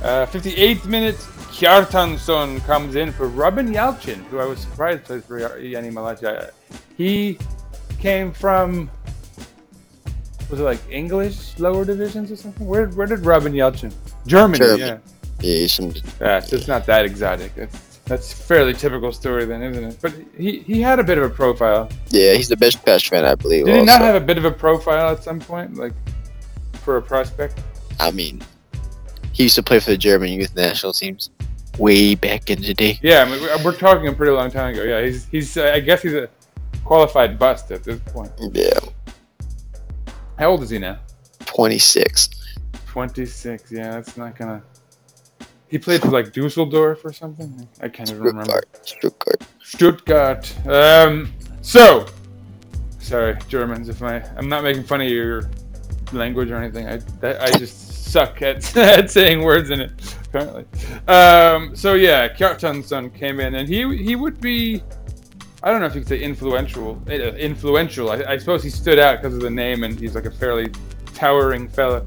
Uh, 0.00 0.26
58th 0.26 0.86
minute, 0.86 1.16
Kjartansson 1.56 2.62
comes 2.66 2.96
in 2.96 3.10
for 3.10 3.28
Robin 3.28 3.72
Yalçın, 3.72 4.22
who 4.30 4.38
I 4.38 4.44
was 4.44 4.58
surprised 4.60 5.04
plays 5.04 5.24
for 5.24 5.58
Yeni 5.58 5.88
Malatya. 5.88 6.50
He 6.98 7.38
came 7.98 8.30
from, 8.30 8.90
was 10.50 10.60
it 10.60 10.64
like 10.64 10.80
English 10.90 11.58
lower 11.58 11.86
divisions 11.86 12.30
or 12.30 12.36
something? 12.36 12.66
Where, 12.66 12.88
where 12.88 13.06
did 13.06 13.24
Robin 13.24 13.54
Yalçın? 13.54 13.90
Germany, 14.26 14.58
Germany. 14.58 14.80
yeah. 14.80 14.98
yeah, 15.40 15.66
Yeah, 16.20 16.40
so 16.40 16.56
it's 16.56 16.68
not 16.68 16.84
that 16.84 17.06
exotic. 17.06 17.54
That's, 17.54 18.00
that's 18.04 18.34
fairly 18.34 18.74
typical 18.74 19.10
story 19.10 19.46
then, 19.46 19.62
isn't 19.62 19.82
it? 19.82 19.98
But 20.02 20.12
he, 20.36 20.58
he 20.58 20.82
had 20.82 20.98
a 20.98 21.04
bit 21.04 21.16
of 21.16 21.24
a 21.24 21.30
profile. 21.30 21.88
yeah, 22.10 22.34
he's 22.34 22.48
the 22.48 22.56
best 22.58 22.84
best 22.84 23.08
fan 23.08 23.24
I 23.24 23.34
believe. 23.34 23.64
Did 23.64 23.76
he 23.76 23.82
not 23.82 24.02
have 24.02 24.14
a 24.14 24.20
bit 24.20 24.36
of 24.36 24.44
a 24.44 24.50
profile 24.52 25.10
at 25.10 25.24
some 25.24 25.40
point, 25.40 25.78
like 25.78 25.94
for 26.84 26.98
a 26.98 27.02
prospect? 27.02 27.62
I 27.98 28.10
mean, 28.10 28.42
he 29.32 29.44
used 29.44 29.56
to 29.56 29.62
play 29.62 29.80
for 29.80 29.90
the 29.90 29.96
German 29.96 30.28
youth 30.28 30.54
national 30.54 30.92
teams 30.92 31.30
way 31.78 32.14
back 32.14 32.50
in 32.50 32.60
the 32.62 32.74
day. 32.74 32.98
Yeah, 33.02 33.22
I 33.22 33.24
mean, 33.30 33.40
we're- 33.64 33.76
talking 33.76 34.08
a 34.08 34.12
pretty 34.12 34.32
long 34.32 34.50
time 34.50 34.74
ago. 34.74 34.82
Yeah, 34.82 35.02
he's 35.04 35.26
he's. 35.26 35.56
Uh, 35.56 35.72
I 35.74 35.80
guess 35.80 36.02
he's 36.02 36.14
a 36.14 36.28
qualified 36.84 37.38
bust 37.38 37.70
at 37.72 37.84
this 37.84 37.98
point. 38.06 38.32
Yeah, 38.52 38.70
How 40.38 40.50
old 40.50 40.62
is 40.62 40.70
he 40.70 40.78
now? 40.78 40.98
26. 41.46 42.30
Twenty 42.86 43.26
six. 43.26 43.70
Yeah, 43.70 43.92
that's 43.92 44.16
not 44.16 44.36
gonna. 44.36 44.62
He 45.68 45.78
played 45.78 46.00
for 46.00 46.08
like 46.08 46.32
Dusseldorf 46.32 47.04
or 47.04 47.12
something. 47.12 47.68
I 47.82 47.88
can't 47.88 48.10
even 48.10 48.22
remember. 48.22 48.62
Stuttgart. 48.82 49.42
Stuttgart. 49.62 50.46
Stuttgart. 50.64 50.66
Um. 50.66 51.32
So, 51.60 52.06
sorry, 53.00 53.36
Germans. 53.48 53.88
If 53.88 54.02
I 54.02 54.18
I'm 54.36 54.48
not 54.48 54.62
making 54.62 54.84
fun 54.84 55.00
of 55.02 55.08
your 55.08 55.50
language 56.12 56.50
or 56.50 56.56
anything. 56.56 56.86
I 56.88 56.96
that, 57.20 57.42
I 57.42 57.50
just 57.58 58.04
suck 58.12 58.40
at, 58.42 58.76
at 58.78 59.10
saying 59.10 59.42
words 59.42 59.70
in 59.70 59.80
it. 59.80 59.90
Apparently. 60.36 60.64
Um. 61.08 61.74
So 61.76 61.94
yeah, 61.94 62.28
Kjartansson 62.28 63.14
came 63.14 63.40
in, 63.40 63.54
and 63.54 63.68
he 63.68 63.96
he 63.96 64.16
would 64.16 64.40
be. 64.40 64.82
I 65.62 65.70
don't 65.70 65.80
know 65.80 65.86
if 65.86 65.94
you 65.94 66.00
could 66.02 66.08
say 66.08 66.20
influential. 66.20 67.02
uh, 67.08 67.12
Influential. 67.12 68.10
I, 68.10 68.22
I 68.28 68.36
suppose 68.36 68.62
he 68.62 68.70
stood 68.70 68.98
out 68.98 69.20
because 69.20 69.34
of 69.34 69.40
the 69.40 69.50
name, 69.50 69.82
and 69.84 69.98
he's 69.98 70.14
like 70.14 70.26
a 70.26 70.30
fairly 70.30 70.70
towering 71.14 71.68
fella. 71.68 72.04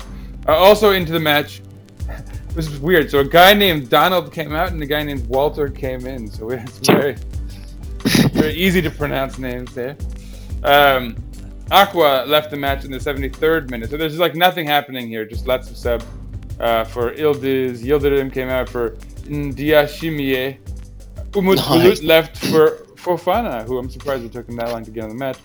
Uh, 0.47 0.55
also 0.55 0.91
into 0.91 1.11
the 1.11 1.19
match. 1.19 1.61
This 2.55 2.67
is 2.67 2.79
weird. 2.79 3.11
So 3.11 3.19
a 3.19 3.23
guy 3.23 3.53
named 3.53 3.89
Donald 3.89 4.33
came 4.33 4.53
out, 4.53 4.71
and 4.71 4.81
a 4.81 4.85
guy 4.85 5.03
named 5.03 5.25
Walter 5.27 5.69
came 5.69 6.07
in. 6.07 6.29
So 6.29 6.49
it's 6.49 6.79
very, 6.79 7.15
very 8.33 8.53
easy 8.55 8.81
to 8.81 8.89
pronounce 8.89 9.37
names 9.37 9.73
there. 9.75 9.95
Um, 10.63 11.15
Acquah 11.69 12.27
left 12.27 12.49
the 12.49 12.57
match 12.57 12.83
in 12.85 12.91
the 12.91 12.97
73rd 12.97 13.69
minute. 13.69 13.91
So 13.91 13.97
there's 13.97 14.17
like 14.17 14.33
nothing 14.35 14.65
happening 14.65 15.07
here. 15.07 15.25
Just 15.25 15.45
lots 15.45 15.69
of 15.69 15.77
sub 15.77 16.03
uh, 16.59 16.83
for 16.85 17.13
Ildiz. 17.13 17.81
Yildirim 17.83 18.31
came 18.33 18.49
out 18.49 18.69
for 18.69 18.91
Ndiashimie. 19.27 20.57
Umut 21.31 21.57
Nice. 21.57 21.99
Bulut 21.99 22.03
left 22.03 22.37
for 22.37 22.85
Fofana, 22.95 23.63
who 23.65 23.77
I'm 23.77 23.89
surprised 23.89 24.25
it 24.25 24.31
took 24.33 24.47
him 24.49 24.55
that 24.57 24.69
long 24.71 24.83
to 24.85 24.91
get 24.91 25.03
on 25.03 25.09
the 25.09 25.15
match. 25.15 25.37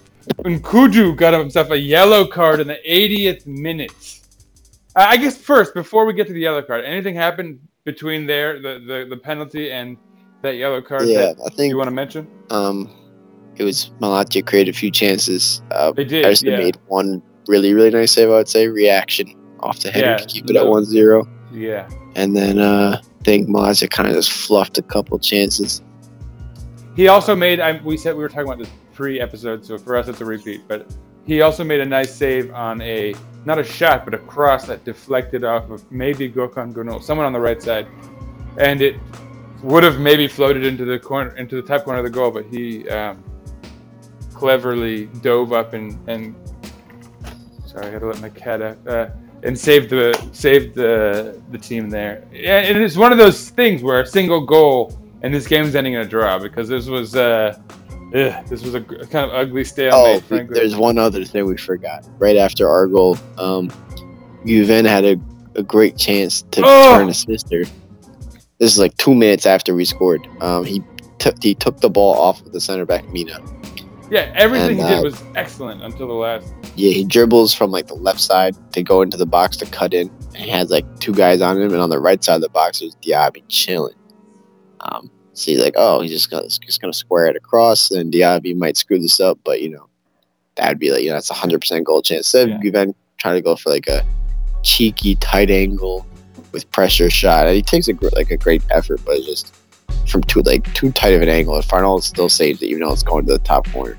Nkudu 0.45 1.15
got 1.17 1.35
himself 1.35 1.71
a 1.71 1.79
yellow 1.79 2.27
card 2.27 2.61
in 2.61 2.67
the 2.69 2.79
80th 2.89 3.47
minute. 3.47 4.21
Uh, 4.97 5.07
I 5.09 5.17
guess 5.19 5.37
first, 5.37 5.75
before 5.75 6.07
we 6.07 6.15
get 6.15 6.27
to 6.29 6.33
the 6.33 6.41
yellow 6.41 6.63
card, 6.63 6.85
anything 6.85 7.15
happened 7.15 7.59
between 7.85 8.27
there, 8.27 8.59
the, 8.61 8.83
the, 8.87 9.07
the 9.11 9.17
penalty 9.17 9.71
and 9.71 9.99
that 10.41 10.57
yellow 10.57 10.81
card 10.81 11.07
Yeah, 11.09 11.33
that 11.35 11.37
I 11.45 11.55
think 11.55 11.71
you 11.71 11.77
want 11.77 11.89
to 11.89 11.95
mention? 11.95 12.27
um, 12.51 12.91
it 13.57 13.63
was 13.63 13.91
Malatya 14.01 14.45
created 14.47 14.75
a 14.75 14.79
few 14.79 14.91
chances. 14.91 15.63
Uh, 15.71 15.93
They 15.93 16.05
did, 16.05 16.25
Harrison 16.25 16.49
yeah. 16.49 16.57
made 16.59 16.77
one 16.87 17.23
really, 17.47 17.73
really 17.75 17.91
nice 17.91 18.13
save, 18.13 18.29
I 18.31 18.33
would 18.39 18.49
say. 18.49 18.67
Reaction 18.67 19.29
off 19.65 19.81
the 19.81 19.91
header 19.91 20.11
Yeah, 20.11 20.17
to 20.19 20.27
keep 20.27 20.51
it 20.51 20.57
at 20.57 20.65
no. 20.65 20.71
1 20.71 20.85
0. 20.85 21.29
Yeah. 21.53 21.89
And 22.15 22.37
then 22.37 22.59
uh, 22.59 23.01
I 23.03 23.25
think 23.25 23.49
Malatya 23.49 23.91
kind 23.91 24.09
of 24.09 24.15
just 24.15 24.31
fluffed 24.31 24.79
a 24.79 24.83
couple 24.83 25.19
chances. 25.19 25.83
He 26.97 27.09
also 27.09 27.35
made. 27.35 27.61
I, 27.61 27.81
we 27.83 27.97
said 27.97 28.15
we 28.15 28.23
were 28.23 28.29
talking 28.29 28.47
about 28.47 28.59
this 28.59 28.71
pre-episode, 28.93 29.65
so 29.65 29.77
for 29.79 29.97
us 29.97 30.07
it's 30.09 30.21
a 30.21 30.25
repeat. 30.25 30.63
But 30.69 30.95
he 31.27 31.41
also 31.43 31.65
made 31.65 31.81
a 31.81 31.87
nice 31.87 32.15
save 32.15 32.53
on 32.55 32.81
a 32.83 33.15
not 33.45 33.59
a 33.59 33.65
shot, 33.65 34.05
but 34.05 34.15
a 34.15 34.19
cross 34.19 34.67
that 34.67 34.85
deflected 34.85 35.45
off 35.45 35.71
of 35.71 35.91
maybe 35.91 36.31
Gökhan 36.31 36.73
Gönül, 36.73 37.03
someone 37.03 37.27
on 37.27 37.33
the 37.33 37.41
right 37.41 37.61
side, 37.61 37.87
and 38.59 38.81
it 38.81 38.97
would 39.63 39.83
have 39.83 39.99
maybe 39.99 40.29
floated 40.29 40.65
into 40.65 40.85
the 40.85 40.99
corner, 40.99 41.35
into 41.37 41.61
the 41.61 41.67
top 41.67 41.85
corner 41.85 41.99
of 41.99 42.05
the 42.05 42.11
goal, 42.11 42.31
but 42.31 42.45
he 42.47 42.89
um, 42.91 43.23
cleverly 44.33 45.07
dove 45.23 45.53
up 45.53 45.73
and 45.73 45.99
and 46.09 46.35
sorry, 47.67 47.87
I 47.87 47.91
gotta 47.91 48.07
let 48.07 48.21
my 48.21 48.29
cat 48.29 48.63
out. 48.63 48.87
Uh, 48.87 49.09
and 49.45 49.59
saved 49.59 49.91
the 49.91 50.13
saved 50.33 50.75
the 50.75 51.41
the 51.51 51.59
team 51.59 51.91
there. 51.91 52.27
Yeah, 52.33 52.61
it 52.61 52.77
is 52.77 52.97
one 52.99 53.13
of 53.13 53.19
those 53.19 53.51
things 53.51 53.83
where 53.83 54.01
a 54.01 54.07
single 54.07 54.45
goal 54.45 54.99
and 55.23 55.33
this 55.33 55.47
game's 55.47 55.75
ending 55.75 55.95
in 55.95 56.01
a 56.01 56.07
draw 56.07 56.39
because 56.39 56.69
this 56.69 56.87
was 56.87 57.15
uh, 57.15 57.59
ugh, 58.15 58.47
this 58.47 58.63
was 58.63 58.75
a 58.75 58.81
kind 58.81 59.31
of 59.31 59.33
ugly 59.33 59.65
stalemate. 59.65 60.23
Oh, 60.23 60.27
frankly. 60.27 60.55
there's 60.55 60.77
one 60.77 60.99
other 60.99 61.25
thing 61.25 61.47
we 61.47 61.57
forgot. 61.57 62.07
Right 62.19 62.37
after 62.37 62.69
our 62.69 62.87
goal, 62.87 63.17
um, 63.39 63.69
Guven 64.45 64.87
had 64.87 65.05
a, 65.05 65.21
a 65.55 65.63
great 65.63 65.97
chance 65.97 66.43
to 66.51 66.63
Oh! 66.65 66.99
turn 66.99 67.09
a 67.09 67.15
sister. 67.15 67.65
This 68.59 68.73
is 68.73 68.79
like 68.79 68.97
two 68.97 69.15
minutes 69.15 69.47
after 69.47 69.75
we 69.75 69.85
scored. 69.85 70.27
Um, 70.41 70.65
he 70.65 70.83
took 71.19 71.43
he 71.43 71.55
took 71.55 71.81
the 71.81 71.91
ball 71.91 72.15
off 72.15 72.41
of 72.45 72.53
the 72.53 72.61
center 72.61 72.85
back 72.87 73.07
Mina. 73.11 73.39
Yeah, 74.15 74.31
everything 74.37 74.79
and, 74.79 74.89
he 74.89 74.95
uh, 74.95 75.03
did 75.03 75.03
was 75.03 75.21
excellent 75.35 75.83
until 75.83 76.07
the 76.07 76.13
last. 76.15 76.55
Yeah, 76.77 76.93
he 76.93 77.05
dribbles 77.05 77.53
from 77.53 77.73
like 77.73 77.89
the 77.89 77.97
left 77.97 78.21
side 78.21 78.55
to 78.73 78.81
go 78.81 79.03
into 79.03 79.17
the 79.17 79.27
box 79.27 79.57
to 79.57 79.67
cut 79.67 79.93
in. 79.93 80.09
And 80.27 80.37
he 80.37 80.51
has 80.51 80.71
like 80.71 80.87
two 81.01 81.13
guys 81.13 81.41
on 81.41 81.61
him, 81.61 81.73
and 81.73 81.83
on 81.83 81.91
the 81.91 81.99
right 81.99 82.23
side 82.23 82.37
of 82.37 82.41
the 82.41 82.49
box 82.49 82.81
is 82.81 82.95
Diaby 83.03 83.43
chilling. 83.49 83.97
Um, 84.79 85.11
so 85.33 85.51
he's 85.51 85.61
like, 85.61 85.75
oh, 85.77 86.01
he's 86.01 86.13
just 86.13 86.31
gonna 86.31 86.49
just 86.49 86.81
gonna 86.81 86.93
square 86.93 87.27
it 87.27 87.35
across, 87.35 87.91
and 87.91 88.13
Diaby 88.13 88.57
might 88.57 88.77
screw 88.77 89.01
this 89.01 89.19
up, 89.19 89.41
but 89.43 89.61
you 89.61 89.71
know, 89.71 89.89
that'd 90.55 90.79
be 90.79 90.93
like 90.93 91.03
you 91.03 91.09
know 91.09 91.15
that's 91.15 91.31
a 91.31 91.35
hundred 91.35 91.63
percent 91.63 91.85
goal 91.85 92.01
chance. 92.01 92.33
Instead 92.33 92.51
Yeah. 92.51 92.55
of 92.55 92.61
Guven 92.61 92.95
trying 93.19 93.35
to 93.35 93.43
go 93.43 93.57
for 93.57 93.71
like 93.71 93.89
a 93.89 94.07
cheeky 94.63 95.17
tight 95.17 95.51
angle 95.51 96.07
with 96.53 96.71
pressure 96.71 97.11
shot, 97.11 97.49
and 97.49 97.57
he 97.57 97.63
takes 97.63 97.89
a 97.89 97.95
like 98.15 98.31
a 98.31 98.37
great 98.37 98.63
effort, 98.71 99.01
but 99.05 99.17
it's 99.17 99.27
just 99.27 99.64
from 100.09 100.23
too 100.23 100.43
like 100.43 100.73
too 100.75 100.93
tight 100.93 101.15
of 101.15 101.23
an 101.23 101.29
angle. 101.29 101.57
And 101.57 101.65
Farnolle 101.65 102.03
still 102.03 102.29
saves 102.29 102.63
it, 102.63 102.67
even 102.67 102.83
though 102.83 102.93
it's 102.93 103.03
going 103.03 103.27
to 103.27 103.33
the 103.33 103.39
top 103.41 103.71
corner. 103.71 103.97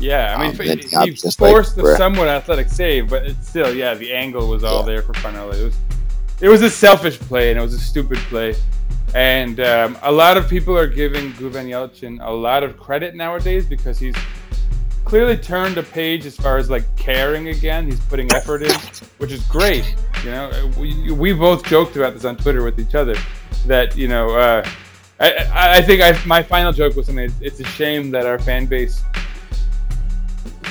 Yeah, 0.00 0.34
I 0.36 0.42
mean, 0.42 0.60
Um, 0.70 0.78
he, 0.78 1.10
he 1.10 1.10
just 1.14 1.40
like, 1.40 1.52
forced 1.52 1.78
a 1.78 1.96
somewhat 1.96 2.28
athletic 2.28 2.68
save, 2.68 3.08
but 3.08 3.24
it's 3.24 3.48
still, 3.48 3.72
yeah, 3.72 3.94
the 3.94 4.12
angle 4.12 4.48
was 4.48 4.64
all 4.64 4.80
Yeah. 4.80 4.86
there 4.86 5.02
for 5.02 5.12
Farnolle. 5.14 5.54
It 5.54 5.64
was, 5.64 5.76
it 6.40 6.48
was 6.48 6.62
a 6.62 6.70
selfish 6.70 7.18
play 7.18 7.50
and 7.50 7.58
it 7.58 7.62
was 7.62 7.74
a 7.74 7.78
stupid 7.78 8.18
play. 8.30 8.56
And 9.14 9.60
um, 9.60 9.96
a 10.02 10.10
lot 10.10 10.36
of 10.36 10.48
people 10.48 10.76
are 10.76 10.88
giving 10.88 11.32
Guven 11.34 11.68
Yalçın 11.68 12.18
a 12.20 12.32
lot 12.32 12.64
of 12.64 12.76
credit 12.76 13.14
nowadays 13.14 13.64
because 13.64 13.96
he's 13.96 14.16
clearly 15.04 15.36
turned 15.36 15.78
a 15.78 15.82
page 15.84 16.26
as 16.26 16.34
far 16.36 16.56
as 16.56 16.68
like 16.68 16.84
caring 16.96 17.48
again. 17.48 17.86
He's 17.86 18.00
putting 18.00 18.32
effort 18.32 18.62
in, 18.62 18.74
which 19.18 19.30
is 19.30 19.44
great. 19.44 19.94
You 20.24 20.32
know, 20.32 20.70
we, 20.76 21.12
we 21.12 21.32
both 21.32 21.64
joked 21.64 21.94
about 21.96 22.14
this 22.14 22.24
on 22.24 22.36
Twitter 22.36 22.64
with 22.64 22.80
each 22.80 22.96
other 22.96 23.14
that 23.66 23.96
you 23.96 24.08
know 24.08 24.30
uh, 24.30 24.68
I, 25.20 25.78
I, 25.78 25.82
think 25.82 26.02
I, 26.02 26.20
my 26.26 26.42
final 26.42 26.72
joke 26.72 26.96
was 26.96 27.06
something. 27.06 27.32
It's 27.40 27.60
a 27.60 27.64
shame 27.64 28.10
that 28.10 28.26
our 28.26 28.38
fan 28.38 28.66
base 28.66 29.02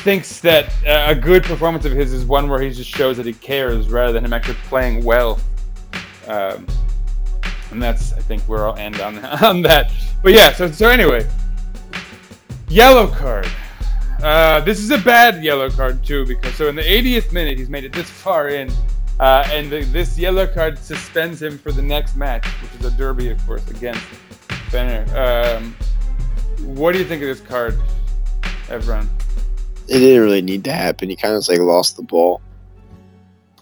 thinks 0.03 0.41
that 0.41 0.69
a 0.85 1.15
good 1.15 1.43
performance 1.43 1.85
of 1.85 1.93
his 1.93 2.11
is 2.11 2.25
one 2.25 2.49
where 2.49 2.61
he 2.61 2.69
just 2.71 2.89
shows 2.89 3.15
that 3.17 3.25
he 3.25 3.33
cares 3.33 3.89
rather 3.89 4.11
than 4.11 4.25
him 4.25 4.33
actually 4.33 4.57
playing 4.65 5.03
well. 5.03 5.39
Um, 6.27 6.67
and 7.71 7.81
that's 7.81 8.13
I 8.13 8.19
think 8.19 8.41
where 8.43 8.67
I'll 8.67 8.75
end 8.75 8.99
on 8.99 9.17
on 9.43 9.61
that. 9.63 9.91
But 10.21 10.33
yeah, 10.33 10.53
so 10.53 10.69
so 10.71 10.89
anyway, 10.89 11.27
yellow 12.67 13.07
card. 13.07 13.49
Uh, 14.21 14.61
this 14.61 14.79
is 14.79 14.91
a 14.91 14.97
bad 14.99 15.43
yellow 15.43 15.69
card 15.69 16.03
too 16.03 16.25
because 16.25 16.53
so 16.55 16.69
in 16.69 16.75
the 16.75 16.81
80th 16.81 17.33
minute 17.33 17.57
he's 17.57 17.69
made 17.69 17.83
it 17.83 17.91
this 17.91 18.09
far 18.09 18.49
in, 18.49 18.71
uh, 19.19 19.47
and 19.51 19.69
the, 19.69 19.83
this 19.85 20.17
yellow 20.17 20.47
card 20.47 20.77
suspends 20.77 21.41
him 21.41 21.57
for 21.57 21.71
the 21.71 21.81
next 21.81 22.15
match, 22.15 22.45
which 22.61 22.71
is 22.79 22.85
a 22.85 22.97
derby, 22.97 23.29
of 23.29 23.45
course, 23.45 23.69
against 23.69 24.03
Fener. 24.73 25.07
Um, 25.13 25.75
what 26.75 26.93
do 26.93 26.97
you 26.97 27.05
think 27.05 27.21
of 27.21 27.27
this 27.27 27.41
card, 27.41 27.77
Evran? 28.69 29.07
It 29.87 29.99
didn't 29.99 30.23
really 30.23 30.41
need 30.41 30.63
to 30.63 30.71
happen. 30.73 31.09
He 31.09 31.15
kind 31.15 31.35
of 31.35 31.47
like 31.47 31.59
lost 31.59 31.95
the 31.95 32.01
ball. 32.01 32.41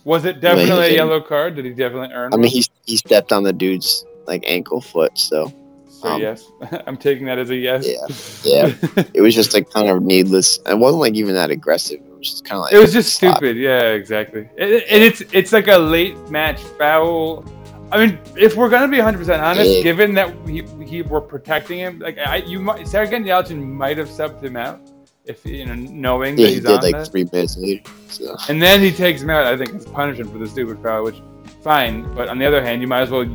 Was 0.06 0.24
it 0.24 0.40
definitely 0.40 0.88
a 0.88 0.94
yellow 0.94 1.20
card? 1.20 1.56
Did 1.56 1.66
he 1.66 1.72
definitely 1.72 2.16
earn? 2.16 2.32
It? 2.32 2.36
I 2.36 2.40
mean, 2.40 2.50
he 2.50 2.64
he 2.86 2.96
stepped 2.96 3.34
on 3.34 3.44
the 3.44 3.52
dude's 3.52 4.06
like 4.26 4.44
ankle 4.48 4.80
foot, 4.80 5.18
so 5.18 5.52
So 5.90 6.08
um, 6.08 6.22
yes, 6.22 6.50
I'm 6.88 6.96
taking 6.96 7.26
that 7.26 7.38
as 7.38 7.50
a 7.50 7.58
yes. 7.58 8.42
Yeah, 8.46 8.68
yeah. 8.96 9.04
it 9.14 9.20
was 9.20 9.36
just 9.36 9.54
like 9.54 9.70
kind 9.70 9.90
of 9.90 10.02
needless. 10.04 10.60
It 10.66 10.80
wasn't 10.80 11.02
like 11.02 11.16
even 11.16 11.36
that 11.36 11.52
aggressive. 11.52 12.00
It 12.00 12.18
was 12.18 12.30
just 12.30 12.46
kind 12.46 12.58
of 12.58 12.62
like 12.64 12.74
it 12.74 12.80
was 12.80 12.94
just 12.94 13.14
stupid. 13.16 13.58
Yeah, 13.58 13.82
exactly. 13.82 14.50
It, 14.56 14.86
and 14.90 15.04
it's 15.04 15.22
it's 15.34 15.52
like 15.52 15.68
a 15.68 15.78
late 15.78 16.18
match 16.30 16.62
foul. 16.78 17.44
I 17.92 18.06
mean, 18.06 18.20
if 18.38 18.56
we're 18.56 18.70
gonna 18.70 18.88
be 18.88 18.98
100 18.98 19.18
percent 19.18 19.42
honest, 19.42 19.70
Yeah. 19.72 19.84
given 19.84 20.14
that 20.16 20.34
he, 20.48 20.64
he 20.86 21.02
we're 21.02 21.22
protecting 21.22 21.80
him, 21.80 22.00
like 22.00 22.18
I 22.18 22.38
you 22.38 22.60
might 22.60 22.86
Sergen 22.86 23.26
Yalçın 23.26 23.58
might 23.62 23.98
have 23.98 24.08
subbed 24.10 24.42
him 24.44 24.56
out 24.56 24.80
if 25.26 25.46
you 25.46 25.66
know 25.66 25.76
knowing 25.76 26.38
Yeah, 26.38 26.46
that 26.48 26.54
he 26.54 26.60
did 26.62 26.66
on 26.68 26.82
like 26.82 26.96
that. 26.96 27.08
three 27.12 27.28
minutes 27.32 27.58
later. 27.58 27.84
So 28.08 28.36
And 28.50 28.62
then 28.62 28.80
he 28.82 28.92
takes 28.92 29.22
him 29.22 29.30
out. 29.30 29.46
I 29.46 29.58
think 29.58 29.74
it's 29.74 29.86
punishment 29.86 30.32
for 30.32 30.38
the 30.38 30.48
stupid 30.48 30.80
foul, 30.82 31.04
which 31.04 31.22
fine. 31.64 32.04
But 32.16 32.30
on 32.30 32.38
the 32.40 32.46
other 32.46 32.64
hand, 32.64 32.82
you 32.82 32.88
might 32.88 33.02
as 33.02 33.10
well 33.10 33.26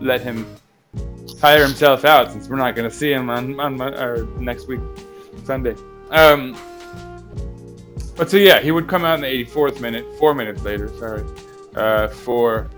let 0.00 0.20
him 0.22 0.46
tire 1.40 1.62
himself 1.64 2.04
out 2.04 2.30
since 2.32 2.48
we're 2.48 2.56
not 2.56 2.76
going 2.76 2.88
to 2.88 2.94
see 2.96 3.12
him 3.12 3.28
on 3.30 3.58
on 3.58 3.80
or 3.80 4.26
next 4.38 4.68
week 4.68 4.80
Sunday. 5.44 5.74
Um, 6.10 6.56
but 8.16 8.30
so 8.30 8.36
yeah, 8.36 8.60
he 8.60 8.70
would 8.70 8.86
come 8.86 9.04
out 9.04 9.16
in 9.16 9.22
the 9.22 9.44
84th 9.44 9.80
minute, 9.80 10.04
four 10.18 10.34
minutes 10.34 10.62
later. 10.62 10.88
Sorry, 10.98 11.24
uh, 11.74 12.08
for 12.08 12.68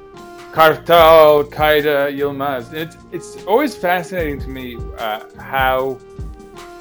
Kartal 0.55 1.43
Kayra 1.51 2.17
Yilmaz. 2.17 2.73
It's 2.73 2.97
it's 3.11 3.45
always 3.45 3.75
fascinating 3.75 4.39
to 4.39 4.49
me 4.49 4.77
uh, 4.99 5.25
how 5.37 5.99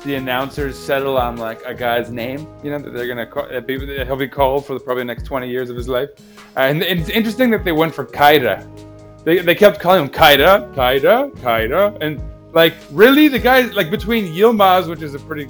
the 0.06 0.14
announcers 0.14 0.78
settle 0.78 1.18
on 1.18 1.38
like 1.38 1.60
a 1.66 1.74
guy's 1.74 2.12
name, 2.12 2.48
you 2.64 2.70
know, 2.70 2.78
that 2.78 2.94
they're 2.94 3.08
gonna 3.08 3.26
call, 3.26 3.48
that 3.48 3.66
that 3.66 4.04
he'll 4.06 4.16
be 4.16 4.28
called 4.28 4.68
for 4.68 4.76
the, 4.76 4.80
probably 4.80 5.02
the 5.02 5.06
next 5.06 5.24
20 5.24 5.50
years 5.50 5.72
of 5.72 5.76
his 5.76 5.90
life. 5.90 6.10
Uh, 6.56 6.60
and 6.60 6.84
it's 6.84 7.10
interesting 7.10 7.50
that 7.50 7.64
they 7.66 7.72
went 7.72 7.96
for 7.96 8.06
Kayra. 8.06 8.64
They, 9.24 9.40
they 9.40 9.56
kept 9.56 9.80
calling 9.80 10.04
him 10.04 10.10
Kayra, 10.10 10.72
Kayra, 10.76 11.32
Kayra, 11.38 11.98
and 12.00 12.22
like 12.54 12.76
really 12.92 13.28
the 13.28 13.40
guy 13.40 13.62
like 13.62 13.90
between 13.90 14.26
Yilmaz, 14.36 14.88
which 14.88 15.02
is 15.02 15.16
a 15.16 15.20
pretty 15.20 15.50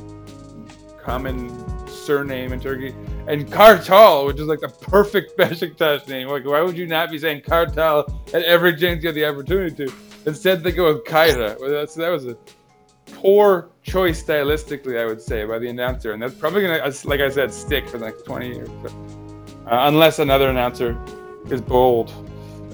common 1.04 1.52
surname 1.90 2.54
in 2.54 2.62
Turkey, 2.62 2.96
and 3.28 3.48
Kartal, 3.48 4.28
which 4.28 4.40
is 4.40 4.48
like 4.48 4.60
the 4.60 4.70
perfect 4.70 5.38
Besiktas 5.38 6.08
name. 6.08 6.28
Like, 6.28 6.46
why 6.46 6.62
would 6.62 6.78
you 6.78 6.88
not 6.88 7.12
be 7.12 7.18
saying 7.18 7.42
Kartal 7.42 8.08
at 8.34 8.44
every 8.44 8.76
chance 8.76 9.04
you 9.04 9.10
have 9.10 9.16
the 9.16 9.26
opportunity 9.26 9.86
to? 9.86 9.94
Instead, 10.26 10.64
they 10.64 10.72
go 10.72 10.94
with 10.94 11.06
that's, 11.06 11.96
that 11.96 12.10
was 12.10 12.28
a 12.28 12.38
poor 13.14 13.70
choice 13.84 14.24
stylistically, 14.24 15.00
I 15.00 15.06
would 15.06 15.22
say, 15.22 15.46
by 15.46 15.60
the 15.60 15.68
announcer, 15.68 16.14
and 16.14 16.22
that's 16.22 16.34
probably 16.34 16.62
gonna, 16.62 16.94
like 17.06 17.20
I 17.20 17.30
said, 17.30 17.54
stick 17.54 17.88
for 17.88 17.98
the 17.98 18.06
next 18.06 18.24
20 18.24 18.48
years. 18.48 18.70
Uh, 19.66 19.88
unless 19.88 20.20
another 20.20 20.50
announcer 20.50 20.98
is 21.50 21.62
bold 21.62 22.12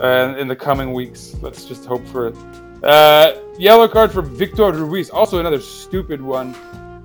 uh, 0.01 0.35
in 0.37 0.47
the 0.47 0.55
coming 0.55 0.93
weeks, 0.93 1.35
let's 1.41 1.65
just 1.65 1.85
hope 1.85 2.05
for 2.07 2.27
it. 2.27 2.35
Uh, 2.83 3.39
yellow 3.57 3.87
card 3.87 4.11
for 4.11 4.21
Victor 4.21 4.71
Ruiz, 4.71 5.09
also 5.09 5.39
another 5.39 5.59
stupid 5.59 6.21
one. 6.21 6.55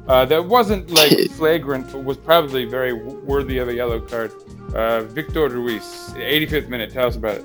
Uh, 0.06 0.24
that 0.26 0.44
wasn't 0.44 0.90
like 0.90 1.12
flagrant, 1.32 1.90
but 1.92 2.04
was 2.04 2.16
probably 2.18 2.64
very 2.66 2.92
worthy 2.92 3.58
of 3.58 3.68
a 3.68 3.74
yellow 3.74 4.00
card. 4.00 4.32
Uh, 4.74 5.02
Victor 5.04 5.48
Ruiz, 5.48 5.82
85th 6.14 6.68
minute. 6.68 6.92
Tell 6.92 7.06
us 7.06 7.16
about 7.16 7.36
it. 7.36 7.44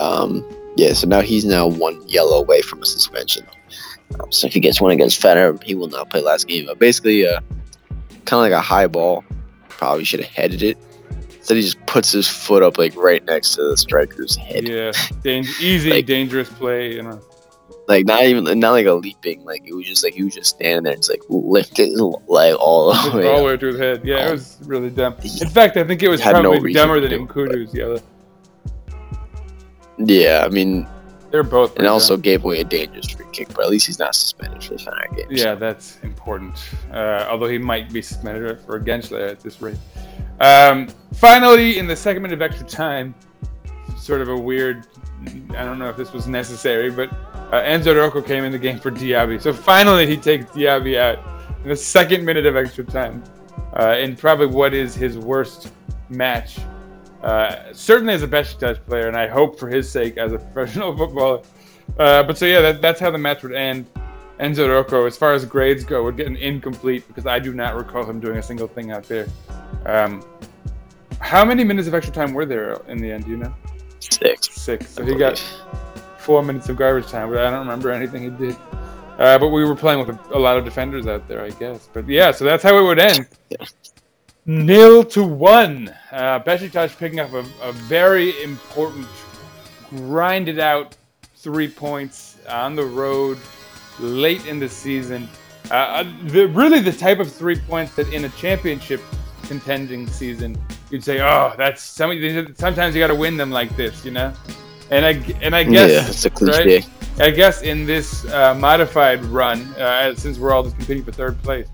um, 0.00 0.44
yeah. 0.76 0.92
So 0.92 1.06
now 1.06 1.20
he's 1.20 1.44
now 1.44 1.66
one 1.66 2.00
yellow 2.08 2.38
away 2.38 2.60
from 2.62 2.82
a 2.82 2.86
suspension. 2.86 3.46
Um, 4.20 4.30
so 4.30 4.46
if 4.46 4.52
he 4.54 4.60
gets 4.60 4.80
one 4.80 4.92
against 4.92 5.20
Federer, 5.20 5.60
he 5.62 5.74
will 5.74 5.88
not 5.88 6.10
play 6.10 6.20
last 6.20 6.46
game. 6.46 6.66
But 6.66 6.78
basically, 6.78 7.26
uh, 7.26 7.40
kind 8.24 8.38
of 8.38 8.40
like 8.40 8.52
a 8.52 8.60
high 8.60 8.86
ball. 8.86 9.24
Probably 9.68 10.04
should 10.04 10.20
have 10.20 10.30
headed 10.30 10.62
it. 10.62 10.78
Instead, 11.38 11.56
he 11.56 11.62
just 11.62 11.84
puts 11.86 12.10
his 12.12 12.28
foot 12.28 12.62
up 12.62 12.78
like 12.78 12.94
right 12.96 13.24
next 13.24 13.54
to 13.56 13.62
the 13.68 13.76
striker's 13.76 14.36
head. 14.36 14.68
Yeah, 14.68 14.92
dang- 15.22 15.44
easy, 15.60 15.90
Like- 15.90 16.06
dangerous 16.06 16.48
play. 16.50 16.94
You 16.94 17.02
know. 17.02 17.20
Like 17.88 18.04
not 18.04 18.24
even 18.24 18.58
not 18.58 18.72
like 18.72 18.86
a 18.86 18.92
leaping. 18.94 19.44
Like 19.44 19.62
it 19.66 19.72
was 19.74 19.86
just 19.86 20.02
like 20.02 20.14
he 20.14 20.24
was 20.24 20.34
just 20.34 20.56
standing 20.56 20.82
there, 20.82 20.92
and 20.94 21.00
just 21.02 21.10
like 21.10 21.22
lifting 21.28 21.96
like 22.26 22.56
all 22.58 22.92
the 22.92 23.16
way. 23.16 23.28
all 23.28 23.38
the 23.38 23.44
way 23.44 23.56
to 23.56 23.66
his 23.66 23.78
head. 23.78 24.00
Yeah, 24.04 24.26
it 24.26 24.28
Oh. 24.28 24.32
was 24.32 24.58
really 24.64 24.90
dumb. 24.90 25.14
In 25.40 25.48
fact, 25.48 25.76
I 25.76 25.84
think 25.84 26.02
it 26.02 26.08
was 26.08 26.20
Had 26.20 26.32
no 26.42 26.50
probably 26.50 26.72
dumber 26.72 27.00
than 27.00 27.10
do 27.10 27.26
N'Koudou's 27.26 27.72
yellow. 27.72 28.00
Yeah, 29.98 30.42
I 30.44 30.48
mean, 30.48 30.86
They're 31.30 31.42
both. 31.42 31.70
and 31.70 31.76
pretty 31.76 31.88
also 31.88 32.14
dumb. 32.16 32.22
gave 32.22 32.44
away 32.44 32.60
a 32.60 32.64
dangerous 32.64 33.08
free 33.08 33.24
kick, 33.32 33.48
but 33.54 33.64
at 33.64 33.70
least 33.70 33.86
he's 33.86 33.98
not 33.98 34.14
suspended 34.14 34.62
for 34.62 34.74
the 34.74 34.78
Fanatic 34.80 35.16
games. 35.16 35.42
Yeah, 35.42 35.54
that's 35.54 35.98
important. 36.02 36.54
Uh, 36.92 37.26
although 37.30 37.48
he 37.48 37.58
might 37.58 37.92
be 37.92 38.02
suspended 38.02 38.58
for 38.66 38.78
Gençler 38.80 39.30
at 39.30 39.40
this 39.40 39.62
rate. 39.62 39.78
Um, 40.40 40.88
finally, 41.14 41.78
in 41.78 41.86
the 41.86 41.96
second 41.96 42.22
minute 42.22 42.34
of 42.34 42.42
extra 42.42 42.66
time, 42.66 43.14
sort 43.98 44.20
of 44.20 44.28
a 44.28 44.36
weird. 44.36 44.86
I 45.56 45.64
don't 45.64 45.78
know 45.78 45.88
if 45.88 45.96
this 45.96 46.12
was 46.12 46.26
necessary, 46.26 46.90
but 46.90 47.10
uh, 47.52 47.62
Enzo 47.62 47.94
Roco 47.94 48.24
came 48.24 48.44
in 48.44 48.52
the 48.52 48.58
game 48.58 48.78
for 48.78 48.90
Diaby. 48.90 49.40
So 49.40 49.52
finally, 49.52 50.06
he 50.06 50.16
takes 50.16 50.46
Diaby 50.46 50.98
out 50.98 51.18
in 51.62 51.68
the 51.68 51.76
second 51.76 52.24
minute 52.24 52.46
of 52.46 52.56
extra 52.56 52.84
time, 52.84 53.22
uh, 53.78 53.96
in 53.98 54.16
probably 54.16 54.46
what 54.46 54.74
is 54.74 54.94
his 54.94 55.16
worst 55.18 55.72
match. 56.08 56.58
Uh, 57.22 57.72
certainly 57.72 58.14
as 58.14 58.22
a 58.22 58.26
best 58.26 58.58
Besiktas 58.58 58.84
player, 58.84 59.08
and 59.08 59.16
I 59.16 59.26
hope 59.26 59.58
for 59.58 59.68
his 59.68 59.90
sake 59.90 60.16
as 60.16 60.32
a 60.32 60.38
professional 60.52 60.96
footballer. 60.96 61.42
Uh, 61.98 62.22
but 62.22 62.36
so 62.36 62.46
yeah, 62.46 62.60
that, 62.60 62.82
that's 62.82 63.00
how 63.00 63.10
the 63.10 63.18
match 63.18 63.42
would 63.42 63.54
end. 63.54 63.86
Enzo 64.40 64.68
Roco, 64.68 65.06
as 65.06 65.16
far 65.16 65.32
as 65.32 65.44
grades 65.44 65.82
go, 65.82 66.04
would 66.04 66.16
get 66.16 66.26
an 66.26 66.36
incomplete 66.36 67.06
because 67.08 67.26
I 67.26 67.38
do 67.38 67.54
not 67.54 67.74
recall 67.74 68.04
him 68.04 68.20
doing 68.20 68.36
a 68.36 68.42
single 68.42 68.68
thing 68.68 68.90
out 68.90 69.04
there. 69.04 69.26
Um, 69.86 70.22
how 71.20 71.44
many 71.44 71.64
minutes 71.64 71.88
of 71.88 71.94
extra 71.94 72.14
time 72.14 72.34
were 72.34 72.44
there 72.44 72.74
in 72.88 72.98
the 72.98 73.10
end? 73.10 73.24
Do 73.24 73.30
you 73.30 73.38
know? 73.38 73.54
Six. 74.00 74.50
Six. 74.50 74.90
So 74.90 75.04
he 75.04 75.14
got. 75.14 75.42
Four 76.26 76.42
minutes 76.42 76.68
of 76.68 76.76
garbage 76.76 77.06
time, 77.08 77.30
but 77.30 77.38
I 77.38 77.50
don't 77.50 77.60
remember 77.60 77.90
anything 77.92 78.24
he 78.24 78.30
did. 78.30 78.56
Uh, 79.16 79.38
but 79.38 79.48
we 79.48 79.64
were 79.64 79.76
playing 79.76 80.00
with 80.00 80.10
a, 80.10 80.36
a 80.36 80.38
lot 80.38 80.58
of 80.58 80.64
defenders 80.64 81.06
out 81.06 81.26
there, 81.28 81.42
I 81.42 81.50
guess. 81.50 81.88
But 81.92 82.06
yeah, 82.08 82.32
so 82.32 82.44
that's 82.44 82.64
how 82.64 82.76
it 82.76 82.82
would 82.82 82.98
end. 82.98 83.28
Nil 84.46 85.04
to 85.04 85.22
one. 85.22 85.94
Uh, 86.10 86.40
Besiktas 86.40 86.98
picking 86.98 87.20
up 87.20 87.32
a, 87.32 87.44
a 87.62 87.72
very 87.72 88.42
important, 88.42 89.06
grinded 89.90 90.58
out 90.58 90.96
three 91.36 91.68
points 91.68 92.38
on 92.48 92.74
the 92.74 92.84
road 92.84 93.38
late 94.00 94.46
in 94.46 94.58
the 94.58 94.68
season. 94.68 95.28
Uh, 95.70 95.74
Uh, 95.74 96.04
the, 96.24 96.46
really, 96.48 96.80
the 96.80 96.92
type 96.92 97.20
of 97.20 97.32
three 97.32 97.58
points 97.58 97.94
that 97.94 98.12
in 98.12 98.24
a 98.24 98.28
championship 98.30 99.00
contending 99.44 100.06
season, 100.08 100.56
you'd 100.90 101.04
say, 101.04 101.20
"Oh, 101.20 101.54
that's 101.56 101.82
some, 101.82 102.10
sometimes 102.56 102.94
you 102.94 103.00
got 103.00 103.08
to 103.08 103.14
win 103.14 103.36
them 103.36 103.50
like 103.50 103.74
this," 103.76 104.04
you 104.04 104.10
know. 104.10 104.32
And 104.90 105.04
I 105.04 105.12
and 105.42 105.54
I 105.54 105.64
guess 105.64 105.90
yeah, 105.90 106.08
it's 106.08 106.24
a 106.24 106.30
cliche. 106.30 106.76
right? 106.76 106.88
I 107.18 107.30
guess 107.30 107.62
in 107.62 107.86
this 107.86 108.24
uh, 108.26 108.54
modified 108.54 109.24
run, 109.24 109.62
uh, 109.74 110.14
since 110.14 110.38
we're 110.38 110.52
all 110.52 110.62
just 110.62 110.76
competing 110.76 111.02
for 111.02 111.12
third 111.12 111.42
place, 111.42 111.66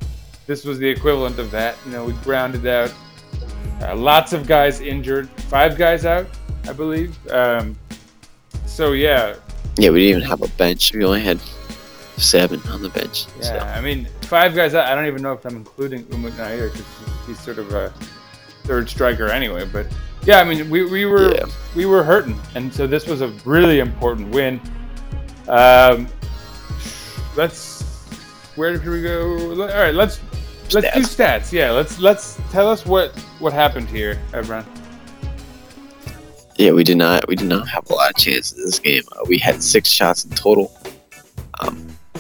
this 0.47 0.65
was 0.65 0.79
the 0.79 0.89
equivalent 0.89 1.39
of 1.39 1.51
that. 1.51 1.77
You 1.85 1.93
know, 1.93 2.05
we 2.05 2.13
grounded 2.25 2.67
out 2.67 2.93
uh, 3.83 3.97
lots 3.97 4.33
of 4.33 4.47
guys 4.47 4.81
injured, 4.81 5.29
five 5.29 5.77
guys 5.77 6.07
out, 6.07 6.27
I 6.69 6.73
believe. 6.73 7.17
Um, 7.31 7.77
so 8.67 8.93
yeah, 8.93 9.35
Yeah, 9.77 9.91
we 9.91 10.07
didn't 10.07 10.19
even 10.19 10.29
have 10.29 10.43
a 10.43 10.49
bench. 10.57 10.93
We 10.95 11.05
only 11.05 11.21
had 11.21 11.41
seven 12.17 12.61
on 12.69 12.83
the 12.83 12.89
bench. 12.91 13.27
yeah. 13.39 13.43
So. 13.43 13.59
I 13.59 13.81
mean, 13.81 14.07
five 14.23 14.55
guys 14.55 14.75
out. 14.75 14.87
I 14.87 14.95
don't 14.95 15.07
even 15.07 15.23
know 15.23 15.33
if 15.33 15.45
I'm 15.45 15.57
including 15.57 16.05
Umut 16.13 16.37
Nar 16.39 16.69
because 16.69 16.85
he's 17.27 17.41
sort 17.41 17.59
of 17.59 17.73
a 17.75 17.93
third 18.63 18.89
striker 18.89 19.29
anyway. 19.29 19.65
But 19.67 19.87
yeah, 20.25 20.41
I 20.41 20.45
mean, 20.45 20.71
we, 20.71 20.85
we 20.85 21.05
were 21.05 21.35
Yeah. 21.35 21.47
we 21.75 21.87
were 21.87 22.03
hurting, 22.03 22.39
and 22.55 22.73
so 22.73 22.87
this 22.87 23.07
was 23.07 23.21
a 23.21 23.29
really 23.45 23.81
important 23.81 24.29
win. 24.31 24.61
Um, 25.49 26.07
let's 27.37 27.83
where 28.57 28.75
should 28.77 28.89
we 28.89 29.03
go? 29.03 29.51
All 29.63 29.67
right, 29.67 29.95
let's 29.95 30.21
let's 30.73 30.93
do 30.95 31.01
stats. 31.01 31.53
Yeah, 31.53 31.71
let's 31.71 31.99
let's 31.99 32.39
tell 32.51 32.69
us 32.69 32.87
what 32.87 33.17
what 33.39 33.53
happened 33.53 33.89
here, 33.89 34.21
everyone. 34.33 34.67
Yeah, 36.57 36.73
we 36.73 36.85
did 36.85 36.99
not 36.99 37.27
we 37.29 37.35
did 37.35 37.49
not 37.49 37.69
have 37.69 37.89
a 37.91 37.95
lot 37.95 38.11
of 38.11 38.17
chances 38.17 38.57
in 38.59 38.65
this 38.65 38.79
game. 38.79 39.03
Uh, 39.13 39.25
we 39.27 39.39
had 39.39 39.63
six 39.63 39.89
shots 39.89 40.25
in 40.25 40.31
total. 40.33 40.71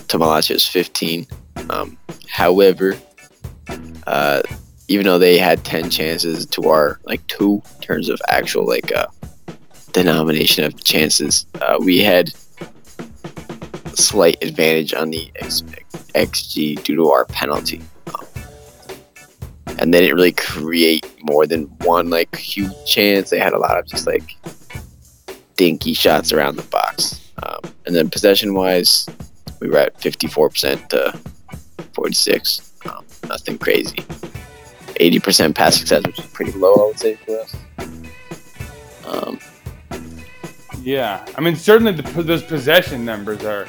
to 0.08 0.18
was 0.18 0.66
15. 0.66 1.26
Um, 1.70 1.96
however, 2.28 2.96
uh, 4.06 4.42
even 4.88 5.06
though 5.06 5.18
they 5.18 5.38
had 5.38 5.64
10 5.64 5.90
chances 5.90 6.46
to 6.46 6.68
our 6.68 7.00
like 7.04 7.26
two 7.26 7.62
in 7.76 7.80
terms 7.80 8.08
of 8.08 8.20
actual 8.28 8.66
like 8.66 8.92
uh, 8.92 9.06
denomination 9.92 10.64
of 10.64 10.82
chances, 10.82 11.46
uh, 11.60 11.76
we 11.80 12.00
had 12.00 12.32
slight 13.94 14.42
advantage 14.42 14.94
on 14.94 15.10
the 15.10 15.30
XG 16.14 16.82
due 16.82 16.96
to 16.96 17.08
our 17.10 17.24
penalty. 17.26 17.80
Um, 18.14 18.26
and 19.78 19.92
they 19.92 20.00
didn't 20.00 20.16
really 20.16 20.32
create 20.32 21.06
more 21.22 21.46
than 21.46 21.64
one 21.84 22.10
like 22.10 22.34
huge 22.36 22.72
chance. 22.86 23.30
They 23.30 23.38
had 23.38 23.52
a 23.52 23.58
lot 23.58 23.78
of 23.78 23.86
just 23.86 24.06
like 24.06 24.36
dinky 25.56 25.94
shots 25.94 26.32
around 26.32 26.56
the 26.56 26.62
box. 26.62 27.30
Um, 27.42 27.60
and 27.86 27.94
then 27.94 28.10
possession 28.10 28.54
wise, 28.54 29.08
we 29.60 29.68
were 29.68 29.78
at 29.78 29.98
54% 29.98 30.88
to 30.88 31.18
46. 31.94 32.72
Um, 32.86 33.04
nothing 33.28 33.58
crazy. 33.58 34.04
80% 35.10 35.54
pass 35.54 35.76
success, 35.78 36.02
which 36.06 36.18
is 36.18 36.26
pretty 36.26 36.52
low, 36.52 36.72
I 36.74 36.86
would 36.88 36.98
say, 36.98 37.14
for 37.16 37.40
us. 37.40 37.56
Um, 39.06 39.38
Yeah, 40.82 41.24
I 41.36 41.40
mean 41.40 41.54
certainly 41.56 41.92
the, 41.92 42.22
those 42.22 42.42
possession 42.42 43.04
numbers 43.04 43.44
are 43.44 43.68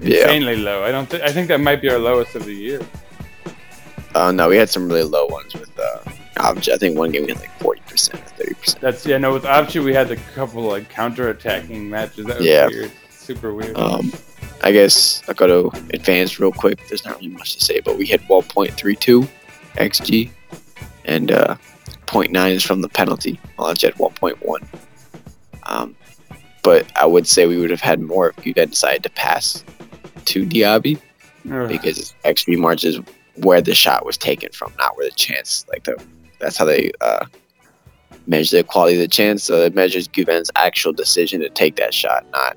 yeah. 0.00 0.22
insanely 0.22 0.56
low. 0.56 0.84
I 0.84 0.90
don't. 0.90 1.08
Th- 1.10 1.22
I 1.22 1.30
think 1.32 1.48
that 1.48 1.60
might 1.60 1.82
be 1.82 1.90
our 1.90 1.98
lowest 1.98 2.34
of 2.34 2.44
the 2.46 2.54
year. 2.54 2.80
Uh, 4.14 4.32
no, 4.32 4.48
we 4.48 4.56
had 4.56 4.68
some 4.70 4.88
really 4.88 5.02
low 5.02 5.26
ones 5.26 5.54
with 5.54 5.78
uh. 5.78 5.98
I 6.42 6.54
think 6.54 6.96
one 6.96 7.10
game 7.12 7.24
we 7.24 7.32
had 7.32 7.40
like 7.40 7.58
40% 7.58 8.14
or 8.14 8.44
30%. 8.54 8.80
That's 8.80 9.04
yeah. 9.04 9.18
No, 9.18 9.34
with 9.34 9.44
Avci 9.44 9.84
we 9.84 9.92
had 9.92 10.10
a 10.10 10.16
couple 10.34 10.62
like 10.62 10.88
counter-attacking 10.88 11.90
matches. 11.90 12.24
That 12.26 12.38
was 12.38 12.46
Yeah. 12.46 12.66
weird. 12.68 12.92
Super 13.10 13.52
weird. 13.52 13.76
Um, 13.76 14.10
I 14.62 14.72
guess 14.72 15.22
I'll 15.28 15.34
go 15.34 15.46
to 15.70 15.76
advanced 15.92 16.38
real 16.38 16.52
quick. 16.52 16.78
There's 16.88 17.04
not 17.04 17.16
really 17.16 17.28
much 17.28 17.56
to 17.56 17.60
say, 17.64 17.80
but 17.80 17.98
we 17.98 18.06
hit 18.06 18.22
1.32 18.22 19.28
XG, 19.76 20.30
and 21.04 21.30
uh, 21.30 21.56
0.9 22.06 22.50
is 22.50 22.62
from 22.62 22.82
the 22.82 22.88
penalty. 22.88 23.38
Malatya 23.58 23.84
had 23.84 23.94
1.1. 23.94 24.66
Um, 25.64 25.96
but 26.62 26.90
I 26.96 27.06
would 27.06 27.26
say 27.26 27.46
we 27.46 27.56
would 27.56 27.70
have 27.70 27.80
had 27.80 28.00
more 28.00 28.34
if 28.36 28.46
you 28.46 28.52
guys 28.52 28.70
decided 28.70 29.02
to 29.04 29.10
pass 29.10 29.64
to 30.26 30.44
Diaby 30.44 31.00
Ugh. 31.50 31.68
because 31.68 32.14
XG 32.24 32.58
march 32.58 32.84
is 32.84 33.00
where 33.36 33.60
the 33.60 33.74
shot 33.74 34.04
was 34.04 34.18
taken 34.18 34.50
from, 34.52 34.72
not 34.78 34.96
where 34.96 35.08
the 35.08 35.14
chance. 35.14 35.64
Like 35.68 35.84
the 35.84 36.02
that's 36.38 36.56
how 36.56 36.64
they 36.64 36.90
uh, 37.00 37.26
measure 38.26 38.58
the 38.58 38.64
quality 38.64 38.96
of 38.96 39.00
the 39.00 39.08
chance. 39.08 39.44
So 39.44 39.62
it 39.62 39.74
measures 39.74 40.08
Guven's 40.08 40.50
actual 40.56 40.92
decision 40.92 41.40
to 41.40 41.50
take 41.50 41.76
that 41.76 41.94
shot, 41.94 42.26
not 42.32 42.56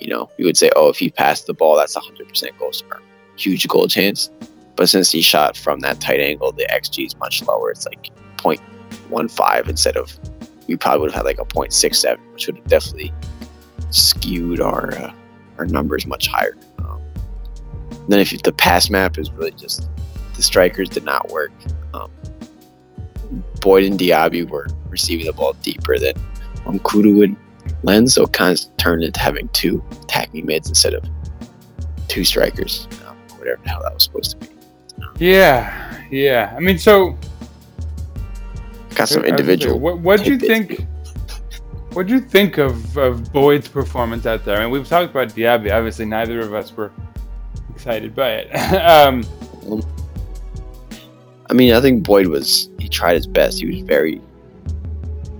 you 0.00 0.08
know 0.08 0.28
you 0.36 0.44
would 0.44 0.56
say, 0.56 0.70
oh, 0.76 0.88
if 0.88 0.98
he 0.98 1.10
passed 1.10 1.46
the 1.46 1.54
ball, 1.54 1.76
that's 1.76 1.96
a 1.96 2.00
hundred 2.00 2.28
percent 2.28 2.58
goal 2.58 2.72
or 2.90 3.00
huge 3.36 3.66
goal 3.68 3.88
chance. 3.88 4.30
But 4.76 4.88
since 4.88 5.10
he 5.10 5.20
shot 5.20 5.56
from 5.56 5.80
that 5.80 6.00
tight 6.00 6.20
angle, 6.20 6.52
the 6.52 6.66
XG 6.72 7.06
is 7.06 7.16
much 7.18 7.42
lower. 7.42 7.70
It's 7.70 7.86
like 7.86 8.10
0.15 8.38 9.68
instead 9.68 9.96
of 9.96 10.18
we 10.68 10.76
probably 10.76 11.00
would 11.00 11.10
have 11.12 11.18
had 11.20 11.26
like 11.26 11.38
a 11.38 11.44
0.67, 11.44 12.18
which 12.32 12.46
would 12.46 12.56
have 12.56 12.66
definitely 12.66 13.12
skewed 13.90 14.60
our 14.60 14.94
uh, 14.94 15.12
our 15.58 15.66
numbers 15.66 16.06
much 16.06 16.28
higher. 16.28 16.56
Um, 16.78 17.00
then 18.08 18.20
if 18.20 18.32
you, 18.32 18.38
the 18.38 18.52
pass 18.52 18.88
map 18.88 19.18
is 19.18 19.30
really 19.32 19.50
just 19.52 19.88
the 20.34 20.42
strikers 20.42 20.88
did 20.88 21.04
not 21.04 21.30
work. 21.30 21.52
Um, 21.94 22.10
Boyd 23.60 23.84
and 23.84 23.98
Diaby 23.98 24.48
were 24.48 24.66
receiving 24.88 25.26
the 25.26 25.32
ball 25.32 25.52
deeper 25.62 25.98
than 25.98 26.14
Kudu 26.84 27.22
and 27.22 27.36
Lens, 27.82 28.14
so 28.14 28.24
it 28.24 28.32
kind 28.32 28.58
of 28.58 28.76
turned 28.76 29.04
into 29.04 29.20
having 29.20 29.48
two 29.48 29.84
attacking 30.02 30.46
mids 30.46 30.68
instead 30.68 30.94
of 30.94 31.04
two 32.08 32.24
strikers, 32.24 32.88
um, 33.06 33.16
whatever 33.38 33.60
the 33.62 33.68
hell 33.68 33.82
that 33.82 33.94
was 33.94 34.04
supposed 34.04 34.40
to 34.40 34.48
be. 34.48 34.51
Yeah, 35.18 36.04
yeah. 36.10 36.52
I 36.56 36.60
mean, 36.60 36.78
so 36.78 37.16
Got 38.94 39.08
some 39.08 39.22
I 39.22 39.22
was 39.22 39.22
gonna 39.22 39.24
say, 39.24 39.28
individual. 39.28 39.80
What 39.80 39.98
what 40.00 40.22
do 40.22 40.32
you 40.32 40.38
think? 40.38 40.86
What 41.92 42.06
do 42.06 42.14
you 42.14 42.20
think 42.20 42.56
of, 42.56 42.96
of 42.96 43.32
Boyd's 43.32 43.68
performance 43.68 44.24
out 44.24 44.44
there? 44.44 44.56
I 44.56 44.60
mean, 44.62 44.70
we've 44.70 44.88
talked 44.88 45.10
about 45.10 45.28
Diaby. 45.28 45.72
Obviously, 45.72 46.06
neither 46.06 46.40
of 46.40 46.54
us 46.54 46.74
were 46.74 46.90
excited 47.74 48.14
by 48.14 48.30
it. 48.30 48.50
um, 48.74 49.24
I 51.50 51.54
mean, 51.54 51.74
I 51.74 51.80
think 51.80 52.04
Boyd 52.04 52.28
was 52.28 52.70
he 52.78 52.88
tried 52.88 53.16
his 53.16 53.26
best. 53.26 53.60
He 53.60 53.66
was 53.66 53.80
very 53.80 54.20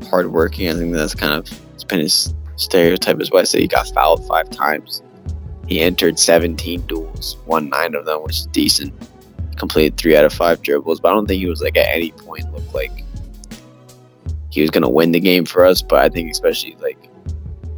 hardworking. 0.08 0.68
I 0.68 0.74
think 0.74 0.92
that's 0.92 1.14
kind 1.14 1.32
of 1.32 1.60
it's 1.74 1.84
been 1.84 2.00
his 2.00 2.34
stereotype 2.56 3.20
as 3.20 3.30
well. 3.30 3.40
I 3.40 3.44
say 3.44 3.60
he 3.60 3.68
got 3.68 3.88
fouled 3.88 4.26
five 4.26 4.50
times. 4.50 5.02
He 5.66 5.80
entered 5.80 6.18
17 6.18 6.82
duels, 6.82 7.38
won 7.46 7.70
nine 7.70 7.94
of 7.94 8.04
them, 8.04 8.22
which 8.24 8.40
is 8.40 8.46
decent. 8.46 8.92
Completed 9.56 9.96
three 9.96 10.16
out 10.16 10.24
of 10.24 10.32
five 10.32 10.62
dribbles, 10.62 11.00
but 11.00 11.12
I 11.12 11.14
don't 11.14 11.26
think 11.26 11.40
he 11.40 11.46
was 11.46 11.62
like 11.62 11.76
at 11.76 11.88
any 11.88 12.12
point 12.12 12.52
looked 12.52 12.74
like 12.74 13.04
he 14.50 14.60
was 14.60 14.70
gonna 14.70 14.88
win 14.88 15.12
the 15.12 15.20
game 15.20 15.44
for 15.44 15.64
us. 15.64 15.82
But 15.82 16.00
I 16.00 16.08
think 16.08 16.30
especially 16.30 16.76
like 16.80 16.98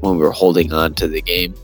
when 0.00 0.16
we 0.16 0.22
were 0.22 0.32
holding 0.32 0.72
on 0.72 0.94
to 0.94 1.08
the 1.08 1.22
game, 1.22 1.54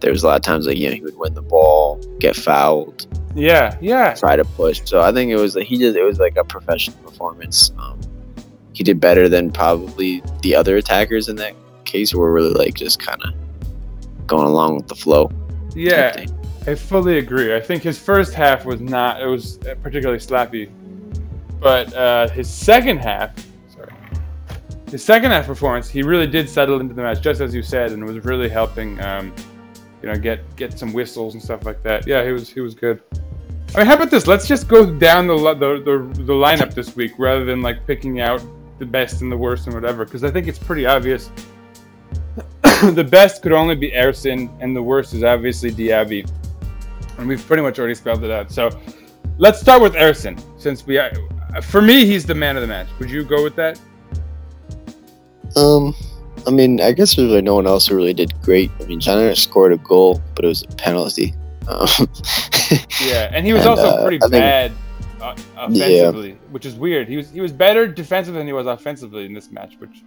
there 0.00 0.10
was 0.10 0.22
a 0.22 0.26
lot 0.26 0.36
of 0.36 0.42
times 0.42 0.66
like 0.66 0.76
you 0.76 0.88
know 0.88 0.94
he 0.94 1.02
would 1.02 1.16
win 1.16 1.34
the 1.34 1.42
ball, 1.42 2.00
get 2.18 2.36
fouled, 2.36 3.06
yeah, 3.34 3.76
yeah. 3.80 4.14
try 4.14 4.36
to 4.36 4.44
push. 4.44 4.82
So 4.84 5.00
I 5.00 5.12
think 5.12 5.30
it 5.30 5.36
was 5.36 5.54
like 5.54 5.66
he 5.66 5.78
just 5.78 5.96
it 5.96 6.02
was 6.02 6.18
like 6.18 6.36
a 6.36 6.44
professional 6.44 6.96
performance. 6.98 7.70
Um, 7.78 8.00
he 8.72 8.84
did 8.84 9.00
better 9.00 9.28
than 9.28 9.50
probably 9.50 10.22
the 10.42 10.54
other 10.54 10.76
attackers 10.76 11.28
in 11.28 11.36
that 11.36 11.54
case 11.84 12.10
who 12.10 12.18
were 12.18 12.32
really 12.32 12.54
like 12.54 12.74
just 12.74 13.00
kind 13.00 13.20
of 13.24 13.34
going 14.26 14.46
along 14.46 14.76
with 14.76 14.88
the 14.88 14.94
flow. 14.94 15.30
Yeah. 15.74 16.26
I 16.68 16.74
fully 16.74 17.16
agree. 17.16 17.56
I 17.56 17.60
think 17.60 17.82
his 17.82 17.98
first 17.98 18.34
half 18.34 18.66
was 18.66 18.78
not, 18.78 19.22
it 19.22 19.26
was 19.26 19.56
particularly 19.82 20.20
slappy. 20.20 20.70
But 21.60 21.94
uh, 21.94 22.28
his 22.28 22.46
second 22.46 22.98
half, 22.98 23.32
sorry, 23.74 23.90
his 24.90 25.02
second 25.02 25.30
half 25.30 25.46
performance, 25.46 25.88
he 25.88 26.02
really 26.02 26.26
did 26.26 26.46
settle 26.46 26.78
into 26.78 26.92
the 26.92 27.02
match, 27.02 27.22
just 27.22 27.40
as 27.40 27.54
you 27.54 27.62
said, 27.62 27.92
and 27.92 28.04
was 28.04 28.22
really 28.22 28.50
helping, 28.50 29.00
um, 29.00 29.34
you 30.02 30.10
know, 30.10 30.16
get 30.16 30.44
get 30.56 30.78
some 30.78 30.92
whistles 30.92 31.32
and 31.32 31.42
stuff 31.42 31.64
like 31.64 31.82
that. 31.84 32.06
Yeah, 32.06 32.22
he 32.22 32.32
was 32.32 32.50
he 32.50 32.60
was 32.60 32.74
good. 32.74 33.02
I 33.74 33.78
mean, 33.78 33.86
how 33.86 33.94
about 33.94 34.10
this? 34.10 34.26
Let's 34.26 34.46
just 34.46 34.68
go 34.68 34.84
down 34.84 35.26
the 35.26 35.36
the 35.54 35.82
the, 35.82 36.22
the 36.22 36.34
lineup 36.34 36.74
this 36.74 36.94
week 36.94 37.12
rather 37.18 37.46
than 37.46 37.62
like 37.62 37.86
picking 37.86 38.20
out 38.20 38.42
the 38.78 38.86
best 38.86 39.22
and 39.22 39.32
the 39.32 39.36
worst 39.36 39.66
and 39.66 39.74
whatever, 39.74 40.04
because 40.04 40.22
I 40.22 40.30
think 40.30 40.46
it's 40.46 40.58
pretty 40.58 40.84
obvious. 40.84 41.30
the 42.82 43.08
best 43.10 43.42
could 43.42 43.52
only 43.52 43.74
be 43.74 43.90
Ersin, 43.92 44.50
and 44.60 44.76
the 44.76 44.82
worst 44.82 45.14
is 45.14 45.24
obviously 45.24 45.72
Diaby 45.72 46.30
and 47.18 47.28
we've 47.28 47.44
pretty 47.46 47.62
much 47.62 47.78
already 47.78 47.94
spelled 47.94 48.24
it 48.24 48.30
out. 48.30 48.50
So 48.50 48.70
let's 49.36 49.60
start 49.60 49.82
with 49.82 49.94
Ersin, 49.94 50.40
since 50.58 50.86
we, 50.86 51.00
for 51.62 51.82
me, 51.82 52.06
he's 52.06 52.24
the 52.24 52.34
man 52.34 52.56
of 52.56 52.62
the 52.62 52.68
match. 52.68 52.88
Would 52.98 53.10
you 53.10 53.24
go 53.24 53.42
with 53.42 53.56
that? 53.56 53.78
Um, 55.56 55.94
I 56.46 56.50
mean, 56.50 56.80
I 56.80 56.92
guess 56.92 57.16
there's 57.16 57.28
really 57.28 57.42
no 57.42 57.54
one 57.56 57.66
else 57.66 57.88
who 57.88 57.96
really 57.96 58.14
did 58.14 58.32
great. 58.42 58.70
I 58.80 58.84
mean, 58.84 59.00
Caner 59.00 59.36
scored 59.36 59.72
a 59.72 59.78
goal, 59.78 60.22
but 60.34 60.44
it 60.44 60.48
was 60.48 60.62
a 60.62 60.74
penalty. 60.76 61.34
Um, 61.68 61.88
Yeah, 63.02 63.30
and 63.32 63.46
he 63.46 63.52
was 63.52 63.62
And, 63.62 63.70
also 63.70 63.86
uh, 63.86 64.02
pretty 64.02 64.22
I 64.22 64.28
bad 64.28 64.72
uh, 65.20 65.34
offensively, 65.56 66.32
which 66.50 66.66
is 66.66 66.74
weird. 66.74 67.08
He 67.08 67.16
was 67.16 67.30
he 67.30 67.40
was 67.40 67.52
better 67.52 67.86
defensively 67.86 68.38
than 68.40 68.46
he 68.46 68.52
was 68.52 68.66
offensively 68.66 69.24
in 69.24 69.32
this 69.32 69.50
match, 69.50 69.76
which 69.78 70.02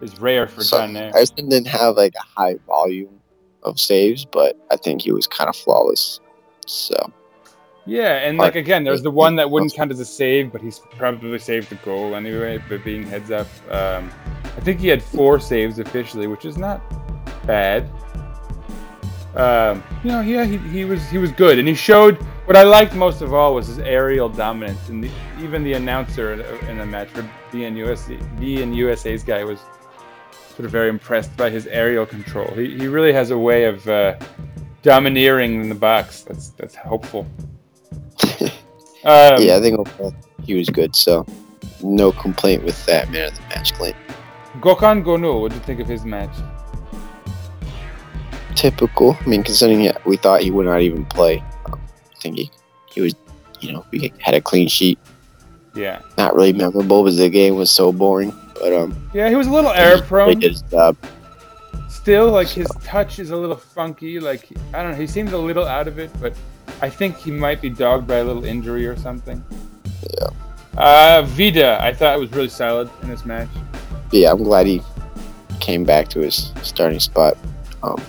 is 0.00 0.18
rare 0.18 0.46
for 0.46 0.62
so 0.62 0.78
Caner. 0.78 1.12
Didn't 1.36 1.66
have 1.66 1.96
like 1.96 2.14
a 2.18 2.40
high 2.40 2.56
volume 2.66 3.20
of 3.62 3.78
saves, 3.78 4.24
but 4.24 4.56
I 4.70 4.76
think 4.76 5.02
he 5.02 5.12
was 5.12 5.26
kind 5.26 5.48
of 5.48 5.56
flawless. 5.56 6.20
So 6.66 7.12
Yeah, 7.86 8.16
and 8.16 8.38
like 8.38 8.56
again, 8.56 8.84
there's 8.84 9.02
the 9.02 9.10
one 9.10 9.36
that 9.36 9.50
wouldn't 9.52 9.74
count 9.74 9.90
as 9.90 10.00
a 10.00 10.04
save, 10.04 10.52
but 10.52 10.60
he's 10.60 10.78
probably 10.96 11.38
saved 11.38 11.70
the 11.70 11.76
goal 11.76 12.14
anyway 12.14 12.62
But 12.68 12.84
being 12.84 13.04
heads 13.04 13.30
up. 13.30 13.48
Um, 13.70 14.10
I 14.44 14.60
think 14.60 14.80
he 14.80 14.88
had 14.88 15.02
four 15.02 15.40
saves 15.40 15.78
officially, 15.78 16.26
which 16.26 16.44
is 16.44 16.58
not 16.58 16.82
bad. 17.46 17.88
Um, 19.34 19.82
you 20.02 20.10
know, 20.10 20.20
yeah, 20.20 20.44
he, 20.44 20.58
he 20.58 20.84
was 20.84 21.08
he 21.08 21.18
was 21.18 21.30
good, 21.32 21.58
and 21.58 21.68
he 21.68 21.74
showed 21.74 22.16
what 22.46 22.56
I 22.56 22.64
liked 22.64 22.94
most 22.94 23.22
of 23.22 23.32
all 23.32 23.54
was 23.54 23.68
his 23.68 23.78
aerial 23.78 24.28
dominance, 24.28 24.88
and 24.88 25.04
the, 25.04 25.10
even 25.40 25.62
the 25.62 25.74
announcer 25.74 26.32
in, 26.68 26.78
the 26.78 26.84
match 26.84 27.08
for 27.10 27.22
BNUSA, 27.52 28.18
BNUSA's 28.40 29.22
guy 29.22 29.44
was 29.44 29.60
sort 30.48 30.64
of 30.64 30.72
very 30.72 30.88
impressed 30.88 31.36
by 31.36 31.48
his 31.48 31.68
aerial 31.68 32.04
control. 32.04 32.52
He, 32.54 32.76
he 32.76 32.88
really 32.88 33.12
has 33.12 33.30
a 33.30 33.38
way 33.38 33.66
of 33.66 33.88
uh, 33.88 34.18
domineering 34.82 35.60
in 35.60 35.68
the 35.68 35.74
box. 35.74 36.22
That's 36.22 36.50
that's 36.50 36.74
hopeful. 36.74 37.26
Um, 39.02 39.40
yeah, 39.40 39.56
I 39.56 39.60
think 39.62 39.78
overall 39.78 40.14
he 40.44 40.52
was 40.52 40.68
good. 40.68 40.94
So 40.94 41.24
no 41.82 42.12
complaint 42.12 42.62
with 42.64 42.84
that 42.84 43.10
man 43.10 43.28
of 43.28 43.34
the 43.34 43.40
match 43.48 43.72
claim. 43.72 43.94
Gökhan 44.60 45.02
Gönül, 45.02 45.40
what 45.40 45.52
do 45.52 45.56
you 45.56 45.62
think 45.62 45.80
of 45.80 45.88
his 45.88 46.04
match? 46.04 46.28
Typical. 48.54 49.16
I 49.18 49.26
mean, 49.26 49.42
considering 49.42 49.84
that 49.84 50.04
we 50.04 50.18
thought 50.18 50.42
he 50.42 50.50
would 50.50 50.66
not 50.66 50.82
even 50.82 51.06
play, 51.06 51.42
um, 51.64 51.80
I 52.14 52.20
think 52.20 52.36
he 52.36 52.50
he 52.92 53.00
was, 53.00 53.14
you 53.60 53.72
know, 53.72 53.86
we 53.90 54.12
had 54.18 54.34
a 54.34 54.40
clean 54.42 54.68
sheet. 54.68 54.98
Yeah, 55.74 56.02
Not 56.18 56.34
really 56.34 56.52
memorable 56.52 57.02
because 57.02 57.16
the 57.16 57.30
game 57.30 57.54
was 57.54 57.70
so 57.70 57.92
boring. 57.92 58.34
But 58.60 58.74
um, 58.74 59.08
yeah, 59.14 59.30
he 59.30 59.34
was 59.36 59.46
a 59.46 59.50
little 59.50 59.70
error 59.70 59.96
he 59.96 60.02
prone. 60.02 60.38
did 60.40 60.52
his 60.52 60.62
job. 60.62 60.94
Still 62.00 62.30
like 62.30 62.48
his 62.48 62.66
touch 62.82 63.18
is 63.18 63.30
a 63.30 63.36
little 63.36 63.58
funky. 63.58 64.18
Like 64.20 64.48
I 64.72 64.82
don't 64.82 64.92
know, 64.92 64.96
he 64.96 65.06
seems 65.06 65.32
a 65.32 65.38
little 65.38 65.66
out 65.66 65.86
of 65.86 65.98
it, 65.98 66.10
but 66.18 66.32
I 66.80 66.88
think 66.88 67.18
he 67.18 67.30
might 67.30 67.60
be 67.60 67.68
dogged 67.68 68.06
by 68.06 68.16
a 68.16 68.24
little 68.24 68.46
injury 68.46 68.86
or 68.86 68.96
something. 68.96 69.44
Yeah. 70.18 70.28
Uh, 70.78 71.22
Vida, 71.26 71.78
I 71.78 71.92
thought 71.92 72.16
it 72.16 72.18
was 72.18 72.30
really 72.32 72.48
solid 72.48 72.88
in 73.02 73.10
this 73.10 73.26
match. 73.26 73.50
Yeah, 74.12 74.32
I'm 74.32 74.42
glad 74.42 74.66
he 74.66 74.80
came 75.60 75.84
back 75.84 76.08
to 76.08 76.20
his 76.20 76.54
starting 76.62 77.00
spot. 77.00 77.36
Um, 77.82 78.02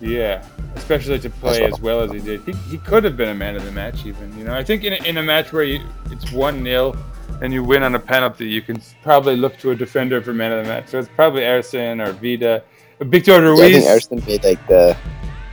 Yeah, 0.00 0.44
especially 0.74 1.20
to 1.20 1.30
play 1.30 1.62
as 1.62 1.80
well 1.80 2.00
as 2.00 2.10
he 2.10 2.18
did. 2.18 2.40
He, 2.42 2.52
he 2.68 2.78
could 2.78 3.04
have 3.04 3.16
been 3.16 3.28
a 3.28 3.36
man 3.36 3.54
of 3.54 3.64
the 3.64 3.70
match, 3.70 4.04
even. 4.04 4.36
You 4.36 4.46
know, 4.46 4.54
I 4.54 4.64
think 4.64 4.82
in 4.82 4.94
a, 4.94 5.08
in 5.08 5.16
a 5.16 5.22
match 5.22 5.52
where 5.52 5.62
you, 5.62 5.80
it's 6.10 6.32
one 6.32 6.64
0 6.64 6.96
and 7.40 7.52
you 7.52 7.62
win 7.62 7.84
on 7.84 7.94
a 7.94 8.00
penalty, 8.00 8.48
you 8.48 8.62
can 8.62 8.82
probably 9.04 9.36
look 9.36 9.56
to 9.58 9.70
a 9.70 9.76
defender 9.76 10.20
for 10.20 10.34
man 10.34 10.50
of 10.50 10.64
the 10.64 10.68
match. 10.68 10.88
So 10.88 10.98
it's 10.98 11.08
probably 11.14 11.42
Ersin 11.42 12.04
or 12.04 12.12
Vida. 12.14 12.64
Victor 13.00 13.32
yeah, 13.32 13.52
I 13.52 13.56
think 13.56 13.86
Ruiz. 13.86 13.86
Ersin 13.86 14.26
made 14.26 14.44
like 14.44 14.66
the 14.66 14.96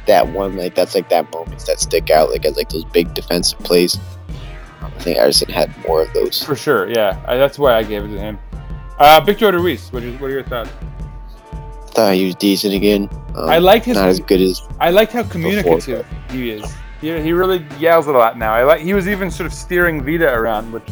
that 0.08 0.28
one 0.28 0.56
like 0.56 0.76
that's 0.76 0.96
like 0.96 1.10
that 1.10 1.32
moments 1.32 1.66
that 1.66 1.80
stick 1.80 2.10
out 2.10 2.30
like 2.30 2.46
as 2.46 2.58
like 2.58 2.70
those 2.70 2.86
big 2.86 3.14
defensive 3.14 3.60
plays. 3.60 3.98
I 4.82 4.90
think 5.00 5.18
Ersin 5.18 5.50
had 5.50 5.76
more 5.88 6.04
of 6.04 6.14
those. 6.14 6.44
For 6.44 6.56
sure, 6.56 6.90
yeah. 6.90 7.24
I, 7.28 7.38
that's 7.38 7.60
why 7.60 7.76
I 7.76 7.84
gave 7.84 8.04
it 8.04 8.10
to 8.10 8.20
him. 8.20 8.40
Uh, 8.98 9.22
Victor 9.26 9.52
Ruiz, 9.52 9.92
what 9.92 10.04
are, 10.04 10.12
what 10.14 10.30
are 10.30 10.34
your 10.34 10.44
thoughts? 10.44 10.70
I 11.52 11.88
Thought 11.88 12.14
he 12.16 12.26
was 12.26 12.36
decent 12.36 12.74
again. 12.74 13.10
Um, 13.36 13.50
I 13.50 13.58
liked 13.58 13.86
his. 13.86 13.98
not 13.98 14.10
as 14.10 14.20
good 14.20 14.42
as 14.42 14.62
I 14.80 14.90
liked 14.90 15.12
how 15.12 15.24
communicative 15.24 16.06
he 16.30 16.52
is. 16.52 16.74
He, 17.02 17.08
he 17.22 17.34
really 17.34 17.66
yells 17.78 18.08
a 18.08 18.12
lot 18.12 18.38
now. 18.38 18.54
I 18.54 18.64
like. 18.64 18.82
He 18.82 18.94
was 18.94 19.08
even 19.08 19.30
sort 19.30 19.48
of 19.48 19.54
steering 19.54 20.02
Vida 20.02 20.34
around, 20.34 20.72
which, 20.72 20.88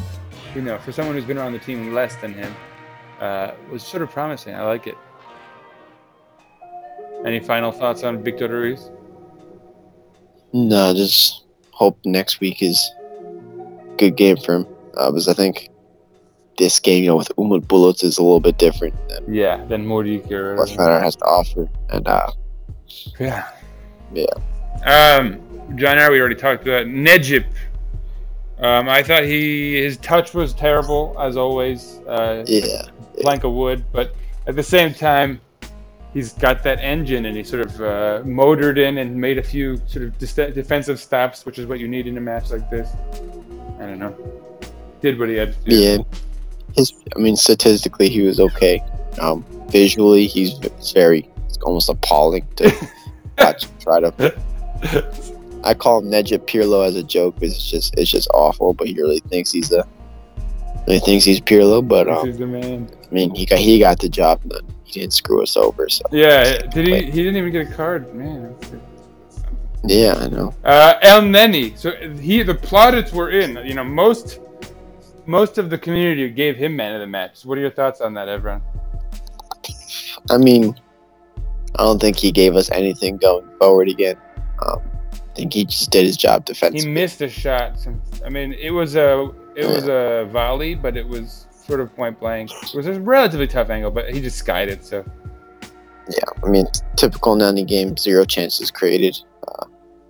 you 0.53 0.61
know, 0.61 0.77
for 0.79 0.91
someone 0.91 1.15
who's 1.15 1.25
been 1.25 1.37
around 1.37 1.53
the 1.53 1.59
team 1.59 1.93
less 1.93 2.15
than 2.17 2.33
him, 2.33 2.53
uh, 3.19 3.51
was 3.71 3.83
sort 3.83 4.03
of 4.03 4.11
promising. 4.11 4.53
I 4.55 4.63
like 4.63 4.87
it. 4.87 4.97
Any 7.26 7.39
final 7.39 7.71
thoughts 7.71 8.03
on 8.03 8.24
Victor 8.24 8.47
Ruiz? 8.47 8.89
no. 10.53 10.93
Just 10.93 11.45
hope 11.71 11.97
next 12.05 12.39
week 12.39 12.61
is 12.61 12.91
a 13.91 13.95
good 13.97 14.15
game 14.15 14.38
for 14.38 14.55
him 14.55 14.67
uh, 14.95 15.09
because 15.09 15.28
I 15.28 15.34
think 15.34 15.69
this 16.57 16.80
game, 16.80 17.03
you 17.03 17.09
know, 17.09 17.15
with 17.15 17.32
Umut 17.38 17.61
Bulut 17.67 18.03
is 18.03 18.17
a 18.17 18.24
little 18.24 18.39
bit 18.39 18.57
different 18.59 18.93
than 19.09 19.34
Yeah, 19.34 19.63
than 19.65 19.86
Muriqi 19.86 20.32
or 20.32 20.55
what. 20.55 20.69
Fener 20.69 21.01
has 21.01 21.15
to 21.15 21.26
offer, 21.26 21.67
and 21.89 22.07
uh, 22.07 22.32
Yeah. 23.19 23.49
Yeah. 24.13 24.26
Um, 24.86 25.39
Caner. 25.78 26.11
We 26.11 26.19
already 26.19 26.36
talked 26.36 26.63
about 26.63 26.86
Necip. 26.86 27.45
Um, 28.59 28.88
I 28.88 29.01
thought 29.01 29.24
he 29.24 29.82
his 29.82 29.97
touch 29.97 30.34
was 30.36 30.53
terrible 30.53 31.15
as 31.19 31.36
always. 31.38 31.99
Uh, 32.07 32.43
yeah, 32.47 32.84
plank 33.21 33.43
of 33.43 33.53
wood, 33.53 33.84
but 33.91 34.13
at 34.45 34.55
the 34.55 34.61
same 34.63 34.93
time, 34.93 35.41
he's 36.14 36.34
got 36.34 36.64
that 36.64 36.80
engine 36.80 37.26
and 37.26 37.36
he 37.36 37.43
sort 37.43 37.66
of 37.66 37.82
uh, 37.82 38.22
motored 38.26 38.78
in 38.78 38.99
and 38.99 39.16
made 39.16 39.38
a 39.38 39.43
few 39.43 39.78
sort 39.88 40.05
of 40.05 40.18
dis- 40.18 40.34
defensive 40.34 40.99
stops, 40.99 41.45
which 41.45 41.57
is 41.59 41.66
what 41.66 41.80
you 41.80 41.88
need 41.88 42.07
in 42.07 42.18
a 42.18 42.22
match 42.22 42.51
like 42.51 42.70
this. 42.70 42.89
I 43.80 43.86
don't 43.86 43.99
know. 43.99 44.16
Did 45.01 45.20
what 45.20 45.30
he 45.30 45.36
had 45.36 45.53
to 45.53 45.70
do. 45.70 45.76
yeah. 45.76 45.97
His, 46.76 46.93
I 47.16 47.20
mean, 47.20 47.36
statistically, 47.36 48.09
he 48.09 48.22
was 48.22 48.39
okay. 48.39 48.82
Um, 49.20 49.45
visually, 49.70 50.26
he's 50.26 50.53
very, 50.93 51.30
it's 51.45 51.57
almost 51.57 51.89
appalling 51.89 52.47
to 52.55 52.72
watch 53.38 53.66
him 53.66 53.72
try 53.80 53.99
to. 53.99 55.14
I 55.64 55.74
call 55.74 55.99
him 55.99 56.09
Necip 56.09 56.47
Pirlo 56.47 56.86
as 56.86 56.95
a 56.95 57.03
joke 57.03 57.36
because 57.36 57.55
it's 57.55 57.70
just, 57.70 57.97
it's 57.97 58.09
just 58.09 58.28
awful. 58.34 58.74
But 58.74 58.88
he 58.88 58.95
really 58.95 59.20
thinks 59.20 59.51
he's 59.51 59.72
a, 59.72 59.88
he 60.88 60.99
thinks 60.99 61.26
he's 61.26 61.39
Pirlo. 61.41 61.88
But 61.88 62.09
um, 62.09 62.26
He's 62.26 62.38
the 62.38 62.47
man. 62.47 62.89
I 63.09 63.14
mean, 63.14 63.36
he 63.36 63.45
got, 63.45 63.59
he 63.59 63.80
got 63.80 63.99
the 63.99 64.09
job 64.09 64.41
done. 64.47 64.72
Didn't 64.93 65.13
screw 65.13 65.41
us 65.41 65.57
over. 65.57 65.89
So 65.89 66.03
Yeah, 66.11 66.57
did 66.67 66.87
he? 66.87 67.05
He 67.05 67.11
didn't 67.11 67.37
even 67.37 67.51
get 67.51 67.67
a 67.67 67.73
card, 67.73 68.13
man. 68.13 68.55
yeah, 69.83 70.13
I 70.17 70.27
know. 70.27 70.53
Uh, 70.63 70.99
Elneny. 71.01 71.77
So 71.77 71.91
he, 72.19 72.43
the 72.43 72.55
plaudits 72.55 73.11
were 73.11 73.31
in. 73.31 73.57
You 73.65 73.73
know, 73.73 73.83
most, 73.83 74.39
most 75.25 75.57
of 75.57 75.69
the 75.69 75.77
community 75.77 76.29
gave 76.29 76.57
him 76.57 76.75
man 76.75 76.93
of 76.93 77.01
the 77.01 77.07
match. 77.07 77.43
What 77.43 77.57
are 77.57 77.61
your 77.61 77.71
thoughts 77.71 78.01
on 78.01 78.13
that, 78.13 78.29
everyone? 78.29 78.61
I 80.29 80.37
mean, 80.37 80.75
I 81.75 81.83
don't 81.83 81.99
think 81.99 82.17
he 82.17 82.31
gave 82.31 82.55
us 82.55 82.69
anything 82.71 83.17
going 83.17 83.47
forward 83.57 83.89
again. 83.89 84.17
Um, 84.65 84.79
I 85.11 85.35
think 85.35 85.53
he 85.53 85.65
just 85.65 85.89
did 85.89 86.05
his 86.05 86.15
job 86.15 86.45
defensively. 86.45 86.87
He 86.87 86.93
missed 86.93 87.21
a 87.21 87.29
shot. 87.29 87.79
Some, 87.79 87.99
I 88.23 88.29
mean, 88.29 88.53
it 88.53 88.69
was 88.69 88.95
a 88.95 89.31
it 89.55 89.65
was 89.65 89.87
a 89.87 90.29
volley, 90.31 90.75
but 90.75 90.95
it 90.95 91.07
was 91.07 91.47
sort 91.66 91.80
of 91.80 91.95
point 91.95 92.20
blank. 92.20 92.51
It 92.51 92.74
was 92.76 92.88
a 92.88 92.99
relatively 92.99 93.47
tough 93.47 93.70
angle, 93.70 93.91
but 93.91 94.14
he 94.14 94.22
just 94.22 94.38
skied 94.38 94.70
it. 94.70 94.84
So 94.86 95.05
Yeah, 96.09 96.24
I 96.43 96.47
mean, 96.47 96.66
typical 96.95 97.36
Nani 97.36 97.64
game, 97.64 97.95
zero 97.97 98.26
chances 98.26 98.70
created, 98.72 99.18
uh, 99.47 99.66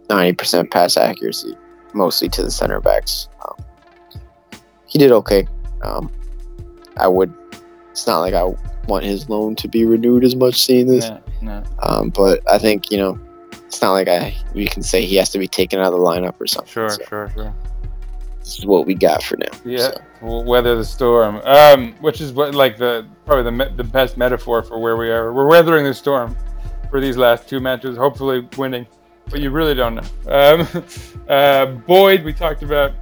ninety 0.09 0.33
percent 0.33 0.71
pass 0.71 0.97
accuracy, 0.97 1.55
mostly 1.93 2.29
to 2.29 2.43
the 2.43 2.51
center 2.51 2.79
backs. 2.81 3.27
Um, 3.47 3.65
he 4.87 4.99
did 4.99 5.11
okay. 5.11 5.47
Um, 5.83 6.11
I 6.97 7.07
would. 7.07 7.33
It's 7.91 8.07
not 8.07 8.21
like 8.21 8.33
I 8.33 8.53
want 8.87 9.05
his 9.05 9.29
loan 9.29 9.55
to 9.57 9.67
be 9.67 9.85
renewed 9.85 10.23
as 10.23 10.35
much 10.35 10.55
seeing 10.55 10.87
this, 10.87 11.09
no, 11.09 11.21
no. 11.41 11.63
um, 11.83 12.09
but 12.09 12.39
I 12.51 12.57
think 12.57 12.91
you 12.91 12.97
know, 12.97 13.19
it's 13.65 13.81
not 13.81 13.91
like 13.91 14.07
I 14.07 14.35
we 14.55 14.65
can 14.67 14.81
say 14.81 15.05
he 15.05 15.15
has 15.17 15.29
to 15.29 15.39
be 15.39 15.47
taken 15.47 15.79
out 15.79 15.93
of 15.93 15.99
the 15.99 15.99
lineup 15.99 16.39
or 16.41 16.47
something. 16.47 16.71
Sure, 16.71 16.89
So 16.89 17.03
sure, 17.07 17.31
sure. 17.35 17.53
this 18.39 18.57
is 18.57 18.65
what 18.65 18.87
we 18.87 18.95
got 18.95 19.21
for 19.23 19.37
now. 19.37 19.51
Yeah, 19.63 19.77
So, 19.89 20.01
we'll 20.01 20.12
weather 20.23 20.75
the 20.75 20.85
storm. 20.85 21.41
Um, 21.43 21.93
which 21.99 22.21
is 22.21 22.31
what 22.31 22.55
like 22.55 22.77
the 22.77 23.05
probably 23.25 23.43
the 23.43 23.51
me- 23.51 23.75
the 23.75 23.83
best 23.83 24.17
metaphor 24.17 24.63
for 24.63 24.79
where 24.79 24.97
we 24.97 25.09
are. 25.09 25.33
We're 25.33 25.47
weathering 25.47 25.85
the 25.85 25.93
storm 25.93 26.35
for 26.89 26.99
these 26.99 27.17
last 27.17 27.47
two 27.47 27.59
matches. 27.59 27.97
Hopefully, 27.97 28.47
winning, 28.57 28.87
but 29.29 29.41
you 29.41 29.51
really 29.51 29.75
don't 29.75 29.95
know. 29.95 30.03
Um, 30.27 30.83
uh, 31.27 31.65
Boyd, 31.65 32.23
we 32.23 32.33
talked 32.33 32.63
about. 32.63 32.93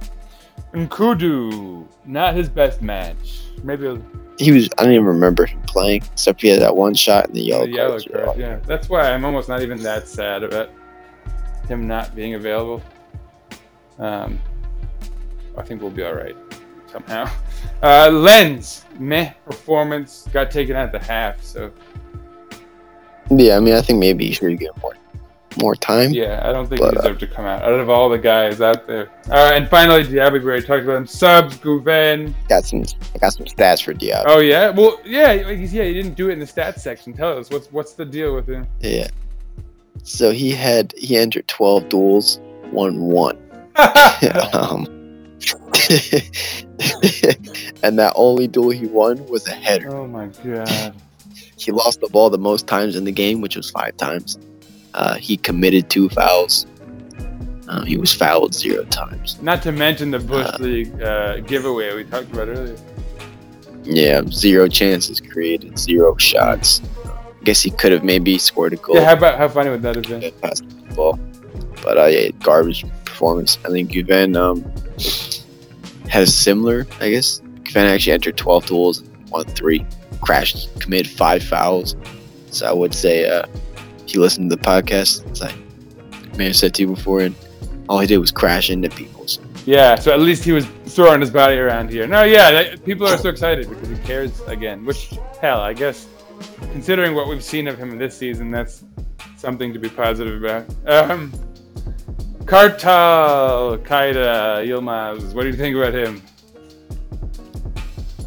N'Koudou, 0.72 1.86
not 2.06 2.34
his 2.34 2.48
best 2.48 2.80
match. 2.80 3.42
Maybe 3.62 3.94
he 4.38 4.52
was. 4.52 4.70
I 4.78 4.84
don't 4.84 4.94
even 4.94 5.04
remember 5.04 5.44
him 5.44 5.60
playing, 5.62 6.02
except 6.12 6.40
he 6.40 6.48
had 6.48 6.62
that 6.62 6.74
one 6.74 6.94
shot 6.94 7.26
in 7.26 7.34
the 7.34 7.42
yellow, 7.42 7.66
the 7.66 7.72
yellow 7.72 8.00
card. 8.00 8.38
Yeah, 8.38 8.56
that's 8.66 8.88
why 8.88 9.12
I'm 9.12 9.26
almost 9.26 9.50
not 9.50 9.60
even 9.60 9.82
that 9.82 10.08
sad 10.08 10.42
about 10.42 10.70
him 11.68 11.86
not 11.86 12.14
being 12.16 12.34
available. 12.34 12.82
Um, 13.98 14.40
I 15.58 15.62
think 15.62 15.82
we'll 15.82 15.90
be 15.90 16.02
all 16.02 16.14
right 16.14 16.36
somehow. 16.92 17.28
Uh, 17.82 18.08
Lens, 18.10 18.84
meh 19.00 19.32
performance, 19.44 20.28
got 20.32 20.52
taken 20.52 20.76
out 20.76 20.86
at 20.86 20.92
the 20.92 20.98
half. 21.04 21.42
So 21.42 21.72
Yeah, 23.28 23.56
I 23.56 23.60
mean, 23.60 23.74
I 23.74 23.82
think 23.82 23.98
maybe 23.98 24.26
he 24.26 24.32
should 24.32 24.56
get 24.56 24.70
more, 24.80 24.94
more 25.60 25.74
time. 25.74 26.10
yeah, 26.12 26.40
I 26.44 26.52
don't 26.52 26.68
think 26.68 26.80
But, 26.80 26.92
he 26.92 26.98
uh, 26.98 27.02
deserved 27.02 27.20
to 27.20 27.26
come 27.26 27.44
out 27.44 27.62
out 27.64 27.72
of 27.72 27.90
all 27.90 28.08
the 28.08 28.18
guys 28.18 28.60
out 28.60 28.86
there. 28.86 29.10
Uh, 29.28 29.50
and 29.54 29.68
finally, 29.68 30.04
Diaby, 30.04 30.34
we 30.34 30.38
already 30.44 30.64
talked 30.64 30.84
about 30.84 30.96
him. 30.96 31.06
Subs, 31.08 31.56
Guven. 31.58 32.32
Got 32.48 32.64
some, 32.64 32.84
I 33.16 33.18
got 33.18 33.32
some 33.32 33.46
stats 33.46 33.82
for 33.82 33.94
Diab. 33.94 34.24
Oh 34.26 34.38
yeah, 34.38 34.70
well 34.70 35.00
yeah, 35.04 35.32
yeah. 35.32 35.82
He 35.82 35.92
didn't 35.92 36.14
do 36.14 36.30
it 36.30 36.34
in 36.34 36.38
the 36.38 36.46
stats 36.46 36.78
section. 36.78 37.12
Tell 37.12 37.36
us 37.36 37.50
what's 37.50 37.66
what's 37.72 37.94
the 37.94 38.04
deal 38.04 38.32
with 38.32 38.46
him? 38.48 38.68
Yeah. 38.80 39.08
So 40.04 40.30
he 40.30 40.52
had 40.52 40.94
he 40.96 41.16
entered 41.16 41.48
twelve 41.48 41.88
duels, 41.88 42.38
won 42.70 43.00
one. 43.00 43.38
um, 44.52 44.86
and 47.82 47.98
that 47.98 48.12
only 48.16 48.46
duel 48.46 48.70
he 48.70 48.86
won 48.86 49.24
was 49.26 49.46
a 49.46 49.52
header. 49.52 49.94
oh 49.94 50.06
my 50.06 50.26
god. 50.44 50.94
He 51.56 51.70
lost 51.70 52.00
the 52.00 52.08
ball 52.08 52.28
the 52.30 52.38
most 52.38 52.66
times 52.66 52.96
in 52.96 53.04
the 53.04 53.12
game, 53.12 53.40
which 53.40 53.56
was 53.56 53.70
five 53.70 53.96
times. 53.96 54.38
Uh, 54.94 55.14
he 55.14 55.36
committed 55.36 55.88
two 55.90 56.08
fouls. 56.08 56.66
Uh, 57.68 57.84
he 57.84 57.96
was 57.96 58.12
fouled 58.12 58.52
zero 58.52 58.84
times. 58.86 59.40
Not 59.40 59.62
to 59.62 59.72
mention 59.72 60.10
the 60.10 60.18
Bush 60.18 60.46
Uh, 60.46 60.56
League 60.60 61.00
uh, 61.02 61.38
giveaway 61.40 61.94
we 61.94 62.04
talked 62.04 62.32
about 62.32 62.48
earlier. 62.48 62.76
Yeah, 63.84 64.22
zero 64.30 64.68
chances 64.68 65.20
created, 65.20 65.78
zero 65.78 66.16
shots. 66.16 66.82
I 67.06 67.44
guess 67.44 67.60
he 67.62 67.70
could 67.70 67.92
have 67.92 68.04
maybe 68.04 68.38
scored 68.38 68.72
a 68.72 68.76
goal. 68.76 68.96
Yeah, 68.96 69.04
how 69.04 69.12
about 69.14 69.38
how 69.38 69.48
funny 69.48 69.70
would 69.70 69.82
that 69.82 69.96
have 69.96 70.04
been? 70.04 70.32
past 70.42 70.64
the 70.68 70.94
ball. 70.94 71.18
But 71.82 71.98
uh, 71.98 72.06
yeah, 72.06 72.28
garbage 72.42 72.84
performance. 73.04 73.58
I 73.64 73.68
think 73.70 73.90
Guven 73.92 74.36
um, 74.36 74.62
has 76.12 76.34
similar, 76.34 76.86
I 77.00 77.08
guess. 77.08 77.40
Guven 77.64 77.86
actually 77.86 78.12
entered 78.12 78.36
12 78.36 78.66
duels 78.66 79.00
and 79.00 79.30
won 79.30 79.44
three. 79.46 79.86
Crashed, 80.20 80.78
committed 80.78 81.10
five 81.10 81.42
fouls. 81.42 81.96
So 82.50 82.66
I 82.66 82.72
would 82.72 82.92
say, 82.92 83.26
uh, 83.26 83.46
if 84.04 84.12
you 84.12 84.20
listen 84.20 84.50
to 84.50 84.54
the 84.54 84.62
podcast, 84.62 85.28
as 85.30 85.40
I 85.40 85.54
may 86.36 86.48
have 86.48 86.56
said 86.56 86.74
to 86.74 86.82
you 86.82 86.88
before, 86.88 87.20
and 87.20 87.34
all 87.88 87.98
he 87.98 88.06
did 88.06 88.18
was 88.18 88.30
crash 88.30 88.68
into 88.68 88.90
people. 88.90 89.26
So, 89.26 89.40
Yeah, 89.64 89.94
so 89.94 90.12
at 90.12 90.20
least 90.20 90.44
he 90.44 90.52
was 90.52 90.66
throwing 90.84 91.22
his 91.22 91.30
body 91.30 91.56
around 91.56 91.88
here. 91.88 92.06
No, 92.06 92.24
yeah, 92.24 92.50
that, 92.50 92.84
people 92.84 93.06
are 93.06 93.16
so 93.16 93.30
excited 93.30 93.70
because 93.70 93.88
he 93.88 93.96
cares 94.04 94.38
again. 94.42 94.84
Which, 94.84 95.14
hell, 95.40 95.62
I 95.62 95.72
guess, 95.72 96.08
considering 96.72 97.14
what 97.14 97.26
we've 97.26 97.42
seen 97.42 97.66
of 97.68 97.78
him 97.78 97.96
this 97.96 98.14
season, 98.14 98.50
that's 98.50 98.84
something 99.38 99.72
to 99.72 99.78
be 99.78 99.88
positive 99.88 100.44
about. 100.44 100.66
Um, 100.86 101.32
Kartal 102.44 103.78
Kayra 103.84 104.66
Yilmaz, 104.66 105.32
what 105.34 105.42
do 105.42 105.48
you 105.48 105.56
think 105.56 105.76
about 105.76 105.94
him? 105.94 106.22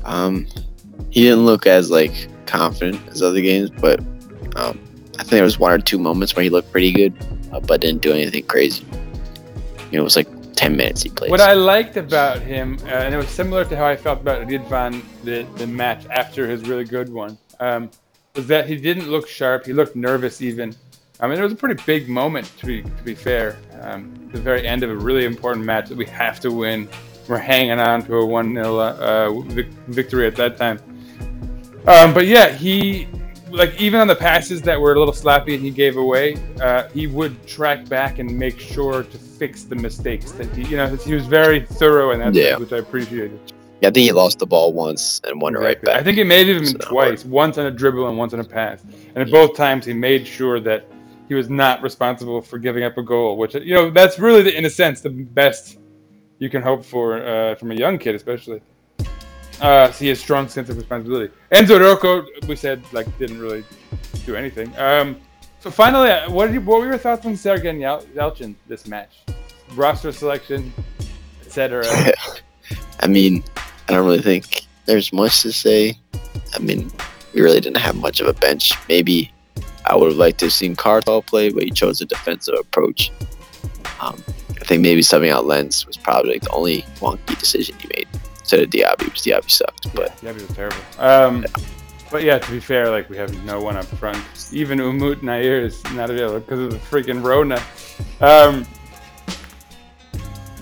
um, 0.06 0.48
he 1.10 1.22
didn't 1.22 1.46
look 1.46 1.68
as 1.68 1.92
like 1.92 2.28
confident 2.46 3.02
as 3.10 3.22
other 3.22 3.42
games, 3.42 3.70
but 3.70 4.00
um, 4.56 4.80
I 5.16 5.24
think 5.24 5.32
there 5.32 5.44
was 5.44 5.60
one 5.60 5.74
or 5.74 5.80
two 5.80 6.00
moments 6.00 6.36
where 6.36 6.44
he 6.44 6.50
looked 6.50 6.72
pretty 6.72 6.92
good, 6.92 7.14
uh, 7.52 7.60
but 7.60 7.82
didn't 7.82 8.02
do 8.02 8.14
anything 8.14 8.44
crazy. 8.46 8.86
You 9.92 9.98
know, 9.98 10.02
it 10.02 10.04
was 10.04 10.16
like 10.16 10.28
ten 10.54 10.78
minutes 10.78 11.04
he 11.04 11.10
played. 11.10 11.32
What 11.32 11.42
I 11.42 11.54
liked 11.54 11.98
about 11.98 12.42
him, 12.42 12.78
uh, 12.84 12.90
and 12.90 13.14
it 13.14 13.18
was 13.18 13.30
similar 13.30 13.66
to 13.66 13.76
how 13.76 13.86
I 13.86 13.96
felt 13.96 14.22
about 14.22 14.48
Ridvan 14.48 15.02
the, 15.24 15.46
the 15.58 15.68
match 15.68 16.06
after 16.12 16.48
his 16.48 16.68
really 16.68 16.86
good 16.86 17.12
one, 17.12 17.38
um, 17.60 17.90
was 18.36 18.48
that 18.48 18.68
he 18.68 18.76
didn't 18.76 19.10
look 19.10 19.28
sharp. 19.28 19.66
He 19.66 19.74
looked 19.74 19.96
nervous 19.96 20.42
even. 20.42 20.76
I 21.20 21.28
mean, 21.28 21.40
it 21.40 21.44
was 21.44 21.54
a 21.54 21.56
pretty 21.56 21.82
big 21.86 22.10
moment 22.10 22.52
to 22.60 22.66
be 22.66 22.82
to 22.84 23.04
be 23.04 23.16
fair. 23.16 23.58
Um, 23.82 24.30
the 24.32 24.40
very 24.40 24.68
end 24.68 24.84
of 24.84 24.90
a 24.90 24.96
really 24.96 25.26
important 25.26 25.66
match 25.66 25.90
that 25.90 25.98
we 25.98 26.06
have 26.08 26.40
to 26.42 26.52
win. 26.52 26.88
We're 27.28 27.38
hanging 27.38 27.80
on 27.80 28.04
to 28.06 28.18
a 28.18 28.26
one 28.26 28.54
0 28.54 28.78
uh, 28.80 29.42
vic- 29.48 29.68
victory 29.88 30.28
at 30.28 30.36
that 30.36 30.58
time. 30.58 30.80
Um, 31.88 32.14
but 32.14 32.28
yeah, 32.28 32.50
he 32.50 33.08
like 33.52 33.80
even 33.80 34.00
on 34.02 34.08
the 34.08 34.16
passes 34.16 34.62
that 34.64 34.80
were 34.80 34.94
a 34.94 35.00
little 35.00 35.14
sloppy 35.14 35.56
and 35.56 35.64
he 35.64 35.70
gave 35.72 35.98
away, 35.98 36.36
uh, 36.62 36.90
he 36.90 37.08
would 37.08 37.46
track 37.48 37.88
back 37.88 38.20
and 38.20 38.38
make 38.38 38.60
sure 38.60 39.04
to 39.04 39.18
fix 39.18 39.64
the 39.64 39.76
mistakes 39.76 40.32
that 40.34 40.48
he, 40.56 40.64
you 40.64 40.78
know, 40.78 40.88
he 40.96 41.14
was 41.14 41.26
very 41.26 41.66
thorough 41.66 42.12
in 42.12 42.20
that, 42.20 42.34
Yeah. 42.34 42.58
which 42.58 42.74
I 42.74 42.78
appreciated. 42.78 43.40
yeah, 43.82 43.90
I 43.90 43.92
think 43.92 44.04
he 44.06 44.12
lost 44.12 44.40
the 44.40 44.46
ball 44.48 44.74
once 44.74 45.22
and 45.26 45.40
won 45.42 45.56
it 45.56 45.60
right 45.60 45.78
Exactly. 45.78 45.86
back. 45.94 46.00
I 46.02 46.04
think 46.04 46.18
he 46.18 46.24
made 46.24 46.48
it 46.50 46.56
even 46.56 46.66
So 46.68 46.78
twice, 46.80 47.24
once 47.24 47.58
on 47.58 47.66
a 47.68 47.72
dribble 47.72 48.08
and 48.10 48.18
once 48.18 48.34
on 48.34 48.40
a 48.40 48.44
pass, 48.44 48.82
and 49.16 49.18
at 49.18 49.32
both 49.32 49.56
times 49.56 49.86
he 49.86 49.94
made 49.94 50.26
sure 50.28 50.60
that 50.62 50.86
he 51.28 51.34
was 51.34 51.50
not 51.50 51.82
responsible 51.82 52.42
for 52.42 52.58
giving 52.58 52.84
up 52.84 52.98
a 52.98 53.04
goal. 53.04 53.38
Which 53.38 53.56
you 53.56 53.74
know, 53.74 53.90
that's 53.90 54.20
really, 54.20 54.42
the, 54.44 54.58
in 54.58 54.66
a 54.66 54.70
sense, 54.70 55.02
the 55.02 55.10
best 55.10 55.80
you 56.40 56.50
can 56.50 56.62
hope 56.62 56.84
for 56.84 57.26
uh, 57.26 57.56
from 57.56 57.72
a 57.72 57.76
young 57.76 57.98
kid, 57.98 58.16
especially. 58.16 58.62
Uh, 59.62 59.90
see 59.92 60.10
a 60.10 60.16
strong 60.16 60.50
sense 60.50 60.70
of 60.70 60.78
responsibility. 60.78 61.34
Enzo 61.52 61.80
Roco, 61.80 62.26
we 62.48 62.58
said, 62.58 62.84
like 62.92 63.08
didn't 63.18 63.40
really 63.40 63.64
do 64.26 64.36
anything. 64.36 64.72
Um, 64.78 65.16
so 65.62 65.72
finally, 65.72 66.12
uh, 66.12 66.30
what, 66.30 66.52
you, 66.52 66.60
what 66.62 66.82
were 66.82 66.88
your 66.88 66.98
thoughts 66.98 67.26
on 67.26 67.34
Sergen 67.34 67.80
Yal- 67.80 68.04
Yalçın 68.14 68.56
this 68.68 68.86
match? 68.86 69.24
Roster 69.74 70.12
selection, 70.12 70.74
etc. 71.46 71.86
I 73.00 73.08
mean, 73.08 73.44
I 73.88 73.94
don't 73.94 74.06
really 74.06 74.22
think 74.22 74.68
there's 74.86 75.14
much 75.14 75.42
to 75.44 75.54
say. 75.54 75.98
I 76.54 76.60
mean, 76.60 76.92
we 77.34 77.42
really 77.42 77.62
didn't 77.62 77.78
have 77.78 77.96
much 77.96 78.20
of 78.20 78.28
a 78.28 78.34
bench. 78.34 78.74
Maybe 78.90 79.32
I 79.88 79.96
would 79.96 80.10
have 80.10 80.18
liked 80.18 80.40
to 80.40 80.46
have 80.46 80.54
seen 80.54 80.76
Kartal 80.76 81.26
play, 81.26 81.50
but 81.50 81.64
he 81.64 81.72
chose 81.72 82.02
a 82.02 82.06
defensive 82.06 82.56
approach. 82.60 83.12
Um, 84.02 84.22
I 84.50 84.66
think 84.66 84.82
maybe 84.82 85.02
subbing 85.02 85.30
out 85.30 85.46
Lens 85.46 85.86
was 85.86 85.98
probably 85.98 86.34
like 86.34 86.42
the 86.42 86.52
only 86.52 86.82
wonky 87.00 87.38
decision 87.40 87.76
he 87.80 87.88
made. 87.96 88.08
Instead 88.40 88.62
of 88.62 88.70
Diaby, 88.70 89.06
because 89.06 89.24
Diaby 89.24 89.50
sucked. 89.50 89.94
But 89.96 90.14
Yeah, 90.22 90.34
he 90.34 90.42
was 90.44 90.56
terrible. 90.56 90.78
Um, 90.98 91.46
but 92.12 92.24
yeah, 92.24 92.40
to 92.40 92.52
be 92.52 92.60
fair, 92.60 92.90
like 92.90 93.10
we 93.10 93.18
have 93.18 93.44
no 93.46 93.60
one 93.60 93.76
up 93.76 93.86
front. 93.86 94.24
Even 94.52 94.80
Umut 94.80 95.24
Nar 95.24 95.40
is 95.40 95.84
not 95.94 96.10
available 96.10 96.40
because 96.40 96.60
of 96.60 96.72
the 96.72 96.78
freaking 96.78 97.24
Rona. 97.24 97.62
Um, 98.22 98.66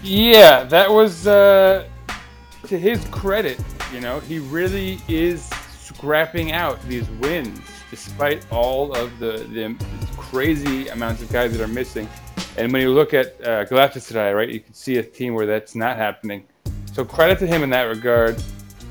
yeah, 0.02 0.64
that 0.66 0.90
was 0.90 1.28
uh, 1.28 1.88
to 2.68 2.80
his 2.80 3.06
credit. 3.06 3.60
You 3.94 4.02
know, 4.02 4.20
he 4.22 4.40
really 4.40 5.00
is 5.08 5.46
scrapping 5.80 6.52
out 6.52 6.82
these 6.88 7.10
wins 7.10 7.60
despite 7.94 8.44
all 8.52 8.92
of 8.96 9.20
the, 9.20 9.46
the 9.52 9.76
crazy 10.18 10.88
amounts 10.88 11.22
of 11.22 11.32
guys 11.32 11.56
that 11.56 11.62
are 11.62 11.72
missing. 11.72 12.10
And 12.58 12.74
when 12.74 12.82
you 12.82 12.92
look 12.92 13.14
at 13.14 13.40
uh, 13.42 13.66
Galatasaray, 13.66 14.36
right, 14.36 14.50
you 14.50 14.62
can 14.62 14.74
see 14.74 14.98
a 14.98 15.04
team 15.04 15.36
where 15.36 15.46
that's 15.46 15.76
not 15.76 15.96
happening. 15.98 16.44
So 16.92 17.06
credit 17.06 17.38
to 17.38 17.46
him 17.46 17.62
in 17.62 17.70
that 17.70 17.84
regard. 17.84 18.44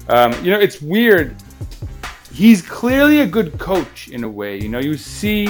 Um, 0.08 0.32
you 0.44 0.52
know, 0.52 0.60
it's 0.60 0.80
weird. 0.80 1.34
He's 2.32 2.62
clearly 2.62 3.22
a 3.22 3.26
good 3.26 3.58
coach 3.58 4.06
in 4.06 4.22
a 4.22 4.28
way. 4.28 4.56
You 4.60 4.68
know, 4.68 4.78
you 4.78 4.96
see 4.96 5.48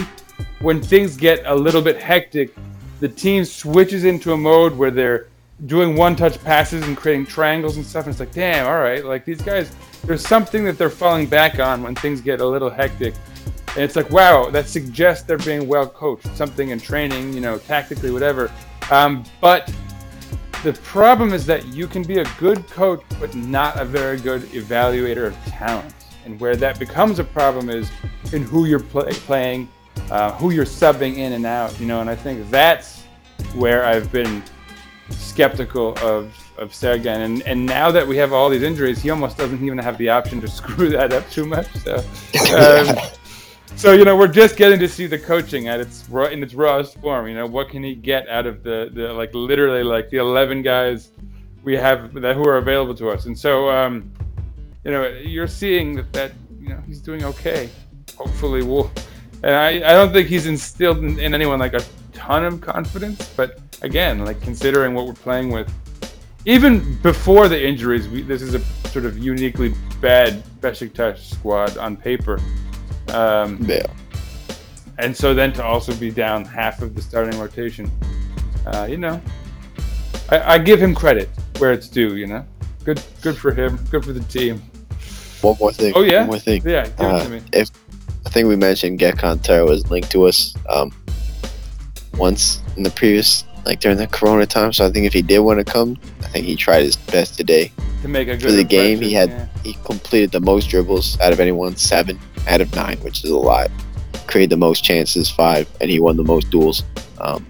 when 0.60 0.80
things 0.80 1.14
get 1.14 1.42
a 1.44 1.54
little 1.54 1.82
bit 1.82 2.00
hectic, 2.00 2.54
the 3.00 3.08
team 3.08 3.44
switches 3.44 4.04
into 4.04 4.32
a 4.32 4.36
mode 4.36 4.74
where 4.74 4.90
they're 4.90 5.26
doing 5.66 5.96
one-touch 5.96 6.42
passes 6.42 6.86
and 6.86 6.96
creating 6.96 7.26
triangles 7.26 7.76
and 7.76 7.86
stuff. 7.86 8.06
And 8.06 8.12
it's 8.12 8.20
like, 8.20 8.32
damn, 8.32 8.66
all 8.66 8.80
right, 8.80 9.04
like 9.04 9.24
these 9.24 9.40
guys, 9.42 9.70
there's 10.04 10.26
something 10.26 10.64
that 10.64 10.78
they're 10.78 10.90
falling 10.90 11.26
back 11.26 11.60
on 11.60 11.82
when 11.82 11.94
things 11.94 12.20
get 12.20 12.40
a 12.40 12.46
little 12.46 12.70
hectic. 12.70 13.14
And 13.74 13.84
it's 13.84 13.96
like, 13.96 14.10
wow, 14.10 14.50
that 14.50 14.68
suggests 14.68 15.24
they're 15.24 15.38
being 15.38 15.66
well 15.66 15.86
coached. 15.86 16.26
Something 16.36 16.70
in 16.70 16.80
training, 16.80 17.32
you 17.32 17.40
know, 17.40 17.58
tactically, 17.58 18.10
whatever. 18.10 18.50
Um, 18.90 19.24
but 19.40 19.72
the 20.62 20.74
problem 20.74 21.32
is 21.32 21.46
that 21.46 21.66
you 21.68 21.86
can 21.86 22.02
be 22.02 22.18
a 22.18 22.26
good 22.38 22.66
coach, 22.68 23.02
but 23.18 23.34
not 23.34 23.80
a 23.80 23.84
very 23.84 24.18
good 24.18 24.42
evaluator 24.50 25.26
of 25.26 25.34
talent. 25.46 25.94
And 26.24 26.38
where 26.38 26.54
that 26.56 26.78
becomes 26.78 27.18
a 27.18 27.24
problem 27.24 27.70
is 27.70 27.90
in 28.32 28.42
who 28.42 28.66
you're 28.66 28.78
play, 28.78 29.12
playing, 29.12 29.68
uh, 30.10 30.32
who 30.32 30.50
you're 30.50 30.66
subbing 30.66 31.16
in 31.16 31.32
and 31.32 31.46
out. 31.46 31.78
You 31.80 31.86
know, 31.86 32.00
and 32.00 32.10
I 32.10 32.14
think 32.14 32.50
that's 32.50 33.02
where 33.54 33.84
I've 33.84 34.12
been 34.12 34.42
skeptical 35.10 35.96
of 35.98 36.36
of 36.58 36.70
Sergen. 36.72 37.24
And 37.24 37.42
and 37.42 37.64
now 37.64 37.90
that 37.90 38.06
we 38.06 38.16
have 38.16 38.32
all 38.32 38.48
these 38.48 38.62
injuries, 38.62 39.00
he 39.00 39.10
almost 39.10 39.36
doesn't 39.36 39.64
even 39.64 39.78
have 39.78 39.98
the 39.98 40.08
option 40.08 40.40
to 40.40 40.48
screw 40.60 40.90
that 40.90 41.12
up 41.12 41.28
too 41.30 41.46
much. 41.46 41.68
So. 41.84 42.04
Um, 42.52 42.96
so 43.76 43.92
you 43.92 44.04
know 44.04 44.16
we're 44.16 44.28
just 44.28 44.56
getting 44.56 44.78
to 44.80 44.88
see 44.88 45.06
the 45.06 45.18
coaching 45.18 45.68
at 45.68 45.80
its 45.80 46.08
raw, 46.08 46.26
in 46.26 46.42
its 46.42 46.54
rawest 46.54 46.98
form. 46.98 47.26
You 47.26 47.34
know 47.34 47.46
what 47.46 47.70
can 47.70 47.82
he 47.82 47.94
get 47.94 48.28
out 48.28 48.46
of 48.46 48.62
the, 48.62 48.90
the 48.92 49.12
like 49.12 49.34
literally 49.34 49.82
like 49.82 50.10
the 50.10 50.18
eleven 50.18 50.62
guys 50.62 51.10
we 51.62 51.74
have 51.76 52.12
that 52.14 52.36
who 52.36 52.46
are 52.46 52.58
available 52.58 52.94
to 52.96 53.10
us, 53.10 53.26
and 53.26 53.38
so 53.38 53.70
um, 53.70 54.12
you 54.84 54.90
know 54.90 55.08
you're 55.08 55.46
seeing 55.46 55.96
that 55.96 56.12
that 56.12 56.32
you 56.60 56.68
know 56.68 56.82
he's 56.86 57.00
doing 57.00 57.24
okay. 57.24 57.70
Hopefully 58.16 58.62
we'll. 58.62 58.90
And 59.42 59.54
I, 59.54 59.68
I 59.68 59.94
don't 59.94 60.12
think 60.12 60.28
he's 60.28 60.46
instilled 60.46 60.98
in, 60.98 61.18
in 61.18 61.34
anyone 61.34 61.58
like 61.58 61.74
a 61.74 61.82
ton 62.12 62.44
of 62.44 62.60
confidence, 62.60 63.28
but 63.36 63.58
again, 63.82 64.24
like 64.24 64.40
considering 64.40 64.94
what 64.94 65.06
we're 65.06 65.12
playing 65.12 65.50
with, 65.50 65.72
even 66.44 66.96
before 67.02 67.46
the 67.48 67.60
injuries, 67.62 68.08
we, 68.08 68.22
this 68.22 68.42
is 68.42 68.54
a 68.54 68.60
sort 68.88 69.04
of 69.04 69.18
uniquely 69.18 69.74
bad 70.00 70.42
Besiktas 70.60 71.18
squad 71.18 71.76
on 71.78 71.96
paper. 71.96 72.40
Um, 73.08 73.58
yeah, 73.62 73.86
and 74.98 75.16
so 75.16 75.34
then 75.34 75.52
to 75.54 75.64
also 75.64 75.94
be 75.96 76.10
down 76.10 76.44
half 76.44 76.82
of 76.82 76.94
the 76.94 77.02
starting 77.02 77.38
rotation, 77.38 77.90
uh, 78.66 78.86
you 78.88 78.96
know, 78.96 79.20
I, 80.30 80.54
I 80.54 80.58
give 80.58 80.80
him 80.80 80.94
credit 80.94 81.28
where 81.58 81.72
it's 81.72 81.88
due. 81.88 82.16
You 82.16 82.26
know, 82.26 82.46
good, 82.84 83.02
good 83.20 83.36
for 83.36 83.52
him, 83.52 83.78
good 83.90 84.04
for 84.04 84.12
the 84.12 84.20
team. 84.24 84.62
one 85.42 85.56
more 85.60 85.72
thing. 85.72 85.92
Oh 85.94 86.02
yeah, 86.02 86.20
one 86.20 86.26
more 86.28 86.38
thing. 86.38 86.62
yeah, 86.64 86.84
give 86.84 86.92
it 87.00 87.00
Uh, 87.02 87.24
to 87.24 87.28
me. 87.30 87.40
if 87.52 87.70
I 88.26 88.30
think 88.30 88.48
we 88.48 88.56
mentioned 88.56 88.98
Gökhan 88.98 89.38
Töre 89.38 89.68
was 89.68 89.90
linked 89.90 90.10
to 90.12 90.24
us 90.24 90.54
um, 90.70 90.90
once 92.14 92.60
in 92.76 92.82
the 92.82 92.90
previous, 92.90 93.44
like 93.64 93.80
during 93.80 93.98
the 93.98 94.06
Corona 94.06 94.46
time. 94.46 94.72
So 94.72 94.86
I 94.86 94.90
think 94.90 95.06
if 95.06 95.12
he 95.12 95.22
did 95.22 95.40
want 95.40 95.58
to 95.58 95.64
come, 95.64 95.98
I 96.20 96.28
think 96.28 96.46
he 96.46 96.56
tried 96.56 96.82
his 96.82 96.96
best 96.96 97.36
today. 97.36 97.72
To 98.02 98.08
make 98.08 98.28
a 98.28 98.32
good 98.36 98.42
For 98.42 98.50
the 98.50 98.64
game, 98.64 99.00
he 99.00 99.12
had 99.12 99.30
impression, 99.30 99.50
he 99.64 99.72
completed 99.84 100.32
the 100.32 100.40
most 100.40 100.68
dribbles 100.68 101.18
out 101.20 101.32
of 101.32 101.40
anyone, 101.40 101.76
seven 101.76 102.18
out 102.48 102.60
of 102.60 102.74
nine, 102.74 102.98
which 102.98 103.24
is 103.24 103.30
a 103.30 103.36
lot. 103.36 103.70
Created 104.26 104.50
the 104.50 104.56
most 104.56 104.82
chances, 104.82 105.30
five, 105.30 105.68
and 105.80 105.90
he 105.90 106.00
won 106.00 106.16
the 106.16 106.24
most 106.24 106.50
duels. 106.50 106.84
Um, 107.20 107.46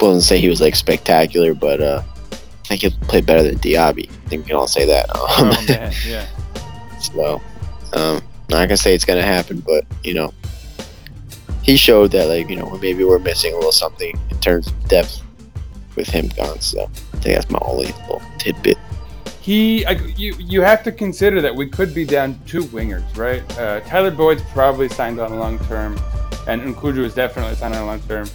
wouldn't 0.00 0.22
say 0.22 0.38
he 0.38 0.48
was 0.48 0.60
like 0.60 0.74
spectacular, 0.74 1.54
but 1.54 1.80
uh, 1.80 2.02
I 2.32 2.66
think 2.76 2.80
he 2.82 2.90
played 3.06 3.26
better 3.26 3.42
than 3.42 3.56
Diaby. 3.56 4.10
I 4.10 4.28
think 4.28 4.44
we 4.44 4.48
can 4.48 4.56
all 4.56 4.66
say 4.66 4.84
that. 4.86 5.06
yeah. 5.08 5.20
Um, 5.20 5.50
Oh 5.50 5.64
man, 5.68 5.92
yeah. 6.06 6.26
so 7.00 7.40
um 7.92 8.22
not 8.48 8.66
gonna 8.68 8.76
say 8.76 8.94
it's 8.94 9.04
gonna 9.04 9.22
happen 9.22 9.60
but 9.60 9.84
you 10.02 10.14
know 10.14 10.32
he 11.64 11.76
showed 11.76 12.12
that 12.12 12.28
like 12.28 12.48
you 12.48 12.56
know 12.56 12.70
maybe 12.80 13.04
we're 13.04 13.18
missing 13.18 13.52
a 13.52 13.56
little 13.56 13.72
something 13.72 14.18
in 14.30 14.38
terms 14.38 14.68
of 14.68 14.88
depth 14.88 15.22
with 15.96 16.08
him 16.08 16.28
gone 16.36 16.60
so 16.60 16.82
i 16.82 17.16
think 17.18 17.34
that's 17.34 17.50
my 17.50 17.58
only 17.62 17.86
little 17.86 18.22
tidbit 18.38 18.78
He, 19.40 19.84
I, 19.84 19.92
you, 20.16 20.34
you 20.38 20.62
have 20.62 20.82
to 20.84 20.92
consider 20.92 21.40
that 21.42 21.54
we 21.54 21.68
could 21.68 21.92
be 21.94 22.06
down 22.06 22.40
two 22.46 22.64
wingers, 22.72 23.04
right? 23.14 23.42
Uh, 23.58 23.80
Tyler 23.80 24.10
Boyd's 24.10 24.42
probably 24.52 24.88
signed 24.88 25.20
on 25.20 25.38
long 25.38 25.58
term, 25.66 25.98
and 26.48 26.62
N'Koudou 26.62 27.04
is 27.04 27.12
definitely 27.14 27.54
signed 27.56 27.74
on 27.74 27.86
long 27.86 28.00
term. 28.08 28.26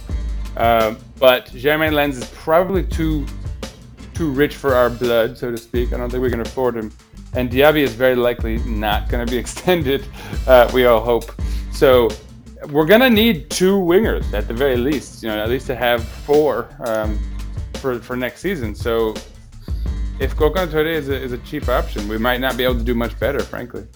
Um, 0.56 0.98
but 1.18 1.46
Jeremain 1.46 1.94
Lens 1.94 2.16
is 2.16 2.30
probably 2.30 2.84
too 2.84 3.26
too 4.14 4.30
rich 4.30 4.54
for 4.54 4.74
our 4.74 4.88
blood, 4.88 5.36
so 5.36 5.50
to 5.50 5.56
speak. 5.56 5.92
I 5.92 5.96
don't 5.96 6.10
think 6.10 6.22
we 6.22 6.30
can 6.30 6.42
afford 6.42 6.76
him. 6.76 6.92
And 7.32 7.50
Diaby 7.50 7.82
is 7.82 7.94
very 7.94 8.14
likely 8.14 8.58
not 8.58 9.08
going 9.08 9.26
to 9.26 9.30
be 9.30 9.38
extended. 9.44 10.06
Uh, 10.46 10.70
we 10.72 10.86
all 10.86 11.00
hope. 11.00 11.32
So 11.72 12.08
we're 12.68 12.86
to 12.86 13.10
need 13.10 13.50
two 13.50 13.76
wingers 13.76 14.32
at 14.32 14.46
the 14.46 14.54
very 14.54 14.76
least. 14.76 15.22
You 15.22 15.28
know, 15.28 15.38
at 15.38 15.48
least 15.48 15.66
to 15.68 15.76
have 15.76 16.06
four 16.06 16.68
um, 16.80 17.18
for 17.74 17.98
for 18.00 18.16
next 18.16 18.40
season. 18.40 18.74
So 18.74 19.14
if 20.20 20.36
Gokhan 20.36 20.70
Tore 20.70 20.86
is 20.86 21.08
a, 21.08 21.14
is 21.14 21.32
a 21.32 21.38
cheap 21.38 21.68
option, 21.68 22.06
we 22.06 22.18
might 22.18 22.40
not 22.40 22.56
be 22.56 22.64
able 22.64 22.76
to 22.76 22.84
do 22.84 22.94
much 22.94 23.18
better, 23.18 23.40
frankly. 23.40 23.86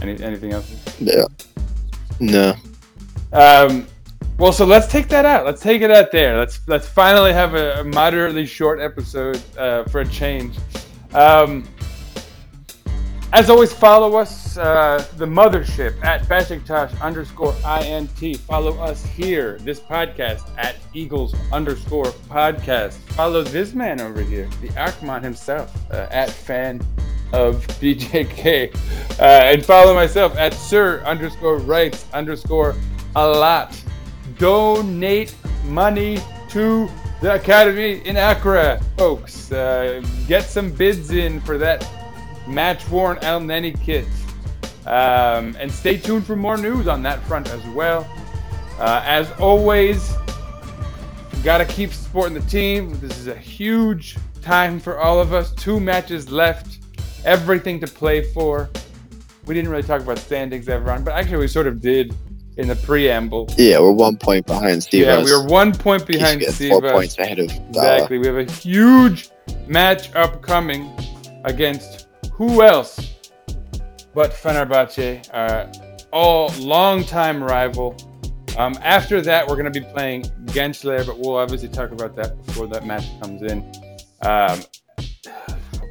Any, 0.00 0.22
anything 0.22 0.52
else? 0.52 0.70
yeah 0.98 1.24
no 2.20 2.54
Um, 3.32 3.86
well, 4.38 4.52
so 4.52 4.64
let's 4.64 4.88
take 4.88 5.08
that 5.08 5.24
out. 5.24 5.44
Let's 5.44 5.62
take 5.62 5.80
it 5.80 5.90
out 5.90 6.10
there. 6.10 6.36
Let's 6.36 6.60
let's 6.66 6.88
finally 6.88 7.32
have 7.32 7.54
a, 7.54 7.80
a 7.80 7.84
moderately 7.84 8.46
short 8.46 8.80
episode 8.80 9.40
uh, 9.56 9.84
for 9.84 10.00
a 10.00 10.08
change. 10.08 10.56
Um, 11.12 11.64
As 13.34 13.50
always, 13.50 13.72
follow 13.72 14.16
us, 14.16 14.56
uh, 14.56 15.04
the 15.16 15.26
mothership 15.26 16.00
at 16.04 16.22
Besiktas 16.28 17.00
underscore 17.00 17.52
INT. 17.82 18.36
Follow 18.36 18.78
us 18.78 19.04
here, 19.04 19.58
this 19.62 19.80
podcast 19.80 20.48
at 20.56 20.76
Eagles 20.92 21.34
underscore 21.52 22.12
podcast. 22.30 22.92
Follow 23.16 23.42
this 23.42 23.74
man 23.74 24.00
over 24.00 24.20
here, 24.20 24.48
the 24.62 24.68
Arkman 24.68 25.20
himself, 25.24 25.74
uh, 25.90 26.06
at 26.12 26.30
fan 26.30 26.80
of 27.32 27.66
BJK. 27.80 28.72
Uh, 29.18 29.24
and 29.24 29.66
follow 29.66 29.96
myself 29.96 30.36
at 30.38 30.54
Sir 30.54 31.02
underscore 31.04 31.58
writes 31.58 32.06
underscore 32.14 32.76
a 33.16 33.26
lot. 33.26 33.76
Donate 34.38 35.34
money 35.64 36.20
to 36.50 36.88
the 37.20 37.34
Academy 37.34 38.00
in 38.06 38.16
Accra, 38.16 38.80
folks. 38.96 39.50
Uh, 39.50 40.00
get 40.28 40.44
some 40.44 40.70
bids 40.70 41.10
in 41.10 41.40
for 41.40 41.58
that 41.58 41.84
match 42.46 42.88
worn 42.88 43.16
Elneny 43.18 43.78
kit. 43.80 44.06
Um, 44.86 45.56
and 45.58 45.72
stay 45.72 45.96
tuned 45.96 46.26
for 46.26 46.36
more 46.36 46.58
news 46.58 46.88
on 46.88 47.02
that 47.04 47.22
front 47.24 47.48
as 47.50 47.64
well. 47.68 48.06
Uh, 48.78 49.02
as 49.04 49.30
always, 49.32 50.12
got 51.42 51.58
to 51.58 51.64
keep 51.64 51.92
supporting 51.92 52.34
the 52.34 52.48
team. 52.50 52.98
This 53.00 53.18
is 53.18 53.28
a 53.28 53.36
huge 53.36 54.16
time 54.42 54.78
for 54.78 54.98
all 54.98 55.20
of 55.20 55.32
us. 55.32 55.52
Two 55.52 55.80
matches 55.80 56.30
left, 56.30 56.80
everything 57.24 57.80
to 57.80 57.86
play 57.86 58.30
for. 58.32 58.68
We 59.46 59.54
didn't 59.54 59.70
really 59.70 59.82
talk 59.82 60.00
about 60.00 60.18
standings, 60.18 60.68
everyone, 60.68 61.04
but 61.04 61.14
actually, 61.14 61.38
we 61.38 61.48
sort 61.48 61.66
of 61.66 61.80
did 61.80 62.14
in 62.56 62.68
the 62.68 62.76
preamble. 62.76 63.48
Yeah, 63.56 63.80
we're 63.80 63.92
one 63.92 64.16
point 64.16 64.46
behind 64.46 64.82
Steve. 64.82 65.06
Yeah, 65.06 65.22
we 65.22 65.32
are 65.32 65.46
one 65.46 65.72
point 65.72 66.06
behind 66.06 66.42
Four 66.44 66.80
points 66.80 67.18
ahead 67.18 67.38
of. 67.38 67.50
Uh, 67.50 67.60
Exactly. 67.68 68.18
We 68.18 68.26
have 68.26 68.36
a 68.36 68.50
huge 68.50 69.30
match 69.66 70.14
upcoming 70.14 70.90
against 71.44 72.03
who 72.36 72.62
else 72.62 73.14
but 74.14 74.30
Fenerbahce, 74.30 75.28
uh, 75.34 75.66
all 76.12 76.52
longtime 76.58 77.42
rival. 77.42 77.96
Um, 78.56 78.78
after 78.82 79.20
that, 79.20 79.46
we're 79.46 79.56
going 79.56 79.70
to 79.70 79.80
be 79.80 79.84
playing 79.84 80.22
Gençler, 80.46 81.04
but 81.04 81.18
we'll 81.18 81.36
obviously 81.36 81.68
talk 81.68 81.90
about 81.90 82.14
that 82.16 82.40
before 82.46 82.68
that 82.68 82.86
match 82.86 83.04
comes 83.20 83.42
in. 83.42 83.72
Um, 84.22 84.62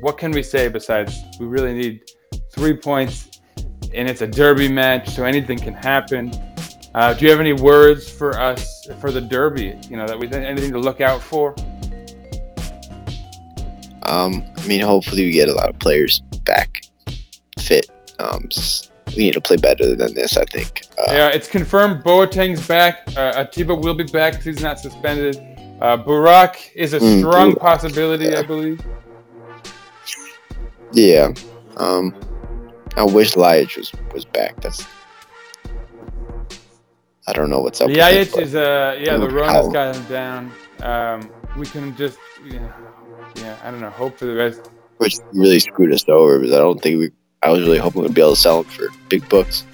what 0.02 0.18
can 0.18 0.32
we 0.32 0.42
say 0.42 0.70
besides 0.70 1.22
we 1.40 1.46
really 1.46 1.74
need 1.74 2.04
three 2.52 2.76
points, 2.76 3.42
and 3.94 4.10
it's 4.10 4.22
a 4.22 4.28
derby 4.28 4.70
match, 4.70 5.10
so 5.10 5.26
anything 5.26 5.60
can 5.60 5.74
happen. 5.74 6.34
Uh, 6.96 7.14
do 7.14 7.26
you 7.26 7.32
have 7.32 7.42
any 7.42 7.54
words 7.54 8.10
for 8.10 8.40
us 8.40 8.88
for 9.02 9.12
the 9.12 9.20
derby? 9.20 9.78
You 9.90 9.98
know 9.98 10.08
that 10.08 10.18
we 10.18 10.32
anything 10.32 10.72
to 10.72 10.80
look 10.80 11.02
out 11.02 11.22
for? 11.22 11.54
Um, 14.04 14.44
I 14.58 14.68
mean, 14.68 14.82
hopefully 14.82 15.26
we 15.26 15.32
get 15.32 15.50
a 15.50 15.54
lot 15.54 15.70
of 15.70 15.80
players 15.80 16.22
back 16.46 16.82
fit. 17.60 17.90
Um, 18.20 18.50
we 19.16 19.24
need 19.24 19.34
to 19.34 19.42
play 19.42 19.58
better 19.58 19.96
than 19.96 20.14
this. 20.14 20.38
I 20.38 20.46
think. 20.46 20.84
Uh, 20.98 21.12
Yeah, 21.14 21.28
it's 21.30 21.48
confirmed. 21.48 22.04
Boateng's 22.04 22.66
back. 22.68 23.00
Uh, 23.16 23.34
Atiba 23.36 23.76
will 23.76 23.94
be 23.96 24.06
back. 24.06 24.42
He's 24.42 24.62
not 24.62 24.80
suspended. 24.80 25.38
Uh, 25.82 25.98
Burak 25.98 26.56
is 26.76 26.94
a 26.94 27.00
Mm, 27.00 27.20
strong 27.20 27.52
Burak, 27.54 27.60
possibility, 27.60 28.36
I 28.36 28.42
believe. 28.44 28.82
Yeah. 30.92 31.34
Um, 31.78 32.16
I 32.96 33.04
wish 33.04 33.34
Liach 33.34 33.76
was 33.78 33.92
was 34.14 34.26
back. 34.26 34.62
That's. 34.62 34.86
I 37.26 37.32
don't 37.34 37.50
know 37.50 37.60
what's 37.62 37.80
up. 37.82 37.88
with 37.88 37.98
him, 37.98 38.04
Ljajic 38.04 38.34
but- 38.34 38.44
is 38.44 38.56
uh 38.56 38.98
yeah, 39.00 39.18
the 39.18 39.28
Mm, 39.28 39.34
Rona's 39.34 39.54
how- 39.54 39.70
got 39.70 39.96
him 39.96 40.04
down. 40.06 40.52
Um, 40.82 41.32
we 41.58 41.66
can 41.66 41.96
just 41.96 42.18
yeah, 42.46 42.60
yeah, 43.38 43.56
I 43.64 43.72
don't 43.72 43.80
know. 43.82 43.90
Hope 43.90 44.18
for 44.18 44.26
the 44.26 44.36
best. 44.36 44.70
Which 44.98 45.18
really 45.34 45.60
screwed 45.60 45.94
us 45.94 46.08
over 46.08 46.40
because 46.40 46.56
I 46.56 46.60
don't 46.60 46.82
think 46.82 47.00
we. 47.00 47.12
I 47.42 47.50
was 47.50 47.62
really 47.62 47.78
hoping 47.78 48.04
we'd 48.04 48.14
be 48.14 48.22
able 48.22 48.36
to 48.36 48.40
sell 48.40 48.64
them 48.64 48.72
for 48.72 48.88
big 49.10 49.28
bucks. 49.28 49.66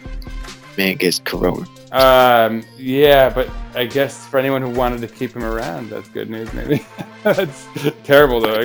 Man 0.77 0.97
gets 0.97 1.19
corona. 1.19 1.67
Um, 1.91 2.63
yeah, 2.77 3.29
but 3.29 3.49
I 3.75 3.85
guess 3.85 4.27
for 4.27 4.39
anyone 4.39 4.61
who 4.61 4.69
wanted 4.69 5.01
to 5.01 5.07
keep 5.07 5.35
him 5.35 5.43
around, 5.43 5.89
that's 5.89 6.07
good 6.09 6.29
news. 6.29 6.51
Maybe 6.53 6.85
that's 7.23 7.67
terrible 8.03 8.39
though. 8.39 8.59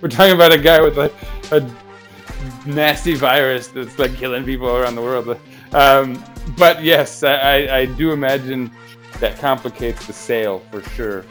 We're 0.00 0.08
talking 0.08 0.34
about 0.34 0.52
a 0.52 0.58
guy 0.58 0.80
with 0.80 0.96
like 0.96 1.14
a 1.50 1.68
nasty 2.66 3.14
virus 3.14 3.68
that's 3.68 3.98
like 3.98 4.14
killing 4.16 4.44
people 4.44 4.68
around 4.68 4.94
the 4.94 5.02
world. 5.02 5.38
Um, 5.72 6.22
but 6.56 6.82
yes, 6.82 7.22
I, 7.22 7.68
I 7.68 7.86
do 7.86 8.12
imagine 8.12 8.70
that 9.20 9.38
complicates 9.38 10.06
the 10.06 10.12
sale 10.12 10.60
for 10.70 10.82
sure. 10.82 11.24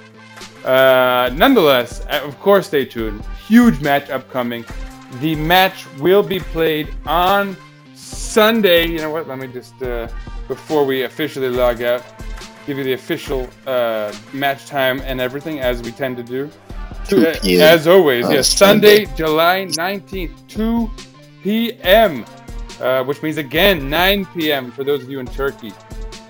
Uh, 0.65 1.29
nonetheless, 1.33 2.01
uh, 2.07 2.21
of 2.23 2.39
course, 2.39 2.67
stay 2.67 2.85
tuned. 2.85 3.23
Huge 3.47 3.79
match 3.81 4.09
upcoming. 4.09 4.65
The 5.21 5.35
match 5.35 5.85
will 5.99 6.23
be 6.23 6.39
played 6.39 6.89
on 7.05 7.55
Sunday. 7.93 8.87
You 8.87 8.97
know 8.97 9.11
what? 9.11 9.27
Let 9.27 9.37
me 9.37 9.47
just 9.47 9.79
uh, 9.83 10.07
before 10.47 10.83
we 10.83 11.03
officially 11.03 11.49
log 11.49 11.83
out, 11.83 12.03
give 12.65 12.79
you 12.79 12.83
the 12.83 12.93
official 12.93 13.47
uh, 13.67 14.11
match 14.33 14.65
time 14.65 15.01
and 15.01 15.21
everything 15.21 15.59
as 15.59 15.81
we 15.83 15.91
tend 15.91 16.17
to 16.17 16.23
do. 16.23 16.49
2 17.07 17.27
Uh. 17.27 17.35
As 17.61 17.87
always, 17.87 18.27
yes, 18.31 18.49
Sunday, 18.49 19.05
July 19.15 19.67
19th, 19.69 20.47
2 20.47 20.89
p.m., 21.43 22.25
uh, 22.81 23.03
which 23.03 23.21
means 23.21 23.37
again 23.37 23.87
9 23.89 24.25
p.m. 24.35 24.71
for 24.71 24.83
those 24.83 25.03
of 25.03 25.11
you 25.11 25.19
in 25.19 25.27
Turkey. 25.27 25.71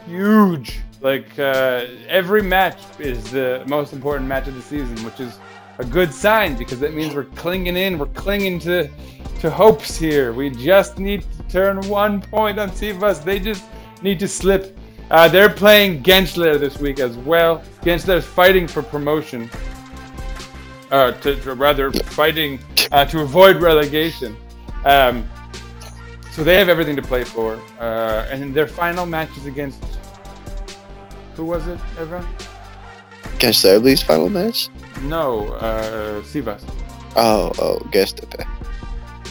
Huge. 0.05 0.81
Like 1.05 1.37
uh, 1.37 1.85
every 2.07 2.41
match 2.41 2.79
is 2.97 3.23
the 3.29 3.63
most 3.67 3.93
important 3.93 4.27
match 4.27 4.47
of 4.47 4.55
the 4.55 4.61
season, 4.63 4.97
which 5.05 5.19
is 5.19 5.37
a 5.77 5.85
good 5.85 6.11
sign 6.11 6.55
because 6.55 6.79
that 6.79 6.95
means 6.95 7.13
we're 7.13 7.25
clinging 7.25 7.77
in, 7.77 7.99
we're 7.99 8.07
clinging 8.07 8.57
to 8.61 8.89
to 9.41 9.51
hopes 9.51 9.95
here. 9.95 10.33
We 10.33 10.49
just 10.49 10.97
need 10.97 11.21
to 11.21 11.43
turn 11.43 11.79
one 11.87 12.21
point 12.21 12.57
on 12.57 12.71
Sivas. 12.71 13.23
They 13.23 13.39
just 13.39 13.65
need 14.01 14.17
to 14.19 14.27
slip. 14.27 14.75
Uh, 15.11 15.27
they're 15.27 15.47
playing 15.47 16.01
Gençler 16.01 16.59
this 16.59 16.79
week 16.79 16.99
as 16.99 17.15
well. 17.17 17.61
Gençler 17.83 18.15
is 18.15 18.25
fighting 18.25 18.67
for 18.67 18.81
promotion 18.81 19.47
uh, 20.89 21.11
to, 21.11 21.35
to 21.35 21.53
rather 21.53 21.91
fighting 21.91 22.57
uh, 22.91 23.05
to 23.05 23.19
avoid 23.21 23.57
relegation. 23.57 24.35
Um, 24.85 25.29
so 26.31 26.43
they 26.43 26.57
have 26.57 26.67
everything 26.67 26.95
to 26.95 27.03
play 27.03 27.23
for, 27.23 27.61
uh, 27.79 28.27
and 28.31 28.55
their 28.55 28.67
final 28.67 29.05
match 29.05 29.29
is 29.37 29.45
against 29.45 29.83
who 31.35 31.45
was 31.45 31.67
it? 31.67 31.79
Against 33.35 33.61
Serbi's 33.61 34.01
final 34.01 34.29
match? 34.29 34.69
No, 35.03 35.49
uh, 35.55 36.21
Sivas, 36.21 36.61
Oh, 37.15 37.51
oh, 37.59 37.79
Göztepe. 37.91 38.45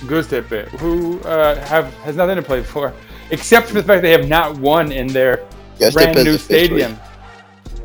Göztepe, 0.07 0.69
who 0.79 1.21
uh, 1.21 1.57
have 1.67 1.93
has 2.01 2.17
nothing 2.17 2.37
to 2.37 2.43
play 2.43 2.63
for, 2.63 2.93
except 3.31 3.69
for 3.69 3.75
the 3.75 3.83
fact 3.83 4.03
they 4.03 4.11
have 4.11 4.29
not 4.29 4.59
won 4.59 4.93
in 4.93 5.07
their 5.09 5.47
Göztepe 5.79 5.93
brand 5.93 6.25
new 6.25 6.39
stadium. 6.39 6.99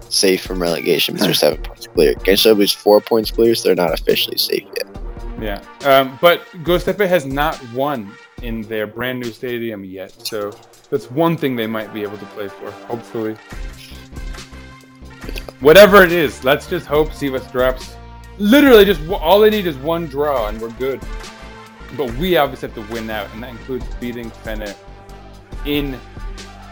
Safe 0.09 0.41
from 0.41 0.61
relegation 0.61 1.13
because 1.13 1.27
they're 1.27 1.33
seven 1.33 1.61
points 1.61 1.87
clear. 1.87 2.15
Serbi's 2.35 2.71
four 2.71 2.99
points 2.99 3.29
clear, 3.29 3.53
so 3.55 3.69
they're 3.69 3.75
not 3.75 3.93
officially 3.93 4.37
safe 4.37 4.65
yet. 4.75 4.87
Yeah, 5.39 5.61
um, 5.85 6.17
but 6.21 6.41
Göztepe 6.63 7.07
has 7.07 7.25
not 7.25 7.61
won 7.73 8.11
in 8.41 8.61
their 8.63 8.87
brand 8.87 9.19
new 9.19 9.31
stadium 9.31 9.83
yet, 9.83 10.11
so 10.27 10.51
that's 10.89 11.11
one 11.11 11.37
thing 11.37 11.55
they 11.55 11.67
might 11.67 11.93
be 11.93 12.03
able 12.03 12.17
to 12.17 12.25
play 12.27 12.47
for. 12.47 12.71
Hopefully, 12.71 13.35
whatever 15.59 16.03
it 16.03 16.11
is, 16.11 16.43
let's 16.43 16.67
just 16.67 16.85
hope 16.85 17.09
Sivas 17.09 17.51
drops. 17.51 17.95
Literally, 18.37 18.85
just 18.85 19.01
all 19.09 19.39
they 19.39 19.49
need 19.49 19.67
is 19.67 19.77
one 19.77 20.07
draw, 20.07 20.47
and 20.47 20.59
we're 20.61 20.71
good. 20.71 21.01
But 21.97 22.13
we 22.15 22.37
obviously 22.37 22.69
have 22.69 22.87
to 22.87 22.93
win 22.93 23.09
out, 23.09 23.29
and 23.33 23.43
that 23.43 23.49
includes 23.49 23.85
beating 23.99 24.31
Fener 24.31 24.75
in 25.65 25.99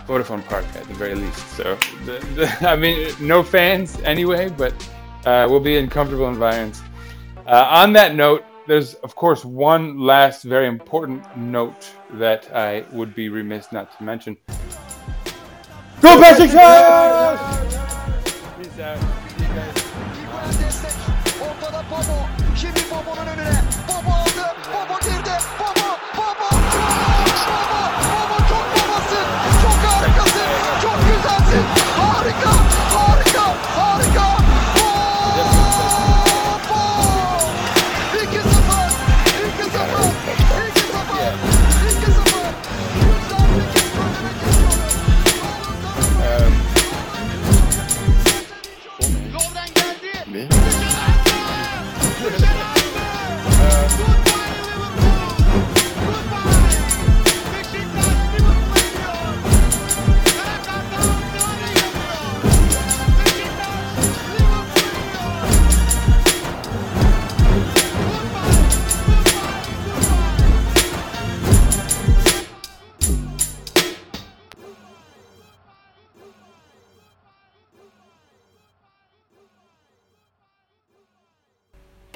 Vodafone 0.08 0.46
Park 0.46 0.66
at 0.76 0.84
the 0.88 0.94
very 0.94 1.16
least. 1.16 1.46
So, 1.50 1.78
the, 2.06 2.20
the, 2.36 2.58
I 2.70 2.76
mean, 2.76 3.14
no 3.20 3.44
fans 3.44 4.00
anyway, 4.02 4.50
but 4.50 4.74
uh, 5.26 5.48
we'll 5.50 5.60
be 5.60 5.78
in 5.78 5.90
comfortable 5.90 6.28
environments. 6.28 6.82
Uh, 7.46 7.66
on 7.70 7.94
that 7.94 8.16
note, 8.16 8.44
there's 8.68 8.96
of 8.96 9.16
course 9.16 9.46
one 9.46 9.98
last 10.00 10.44
very 10.44 10.68
important 10.68 11.24
note 11.38 11.90
that 12.12 12.54
I 12.54 12.84
would 12.92 13.16
be 13.16 13.30
remiss 13.30 13.72
not 13.72 13.98
to 13.98 14.04
mention. 14.04 14.38
Go 16.02 16.22
Besiktas! 16.22 17.87
ortada 21.42 21.84
Pablo. 21.90 22.37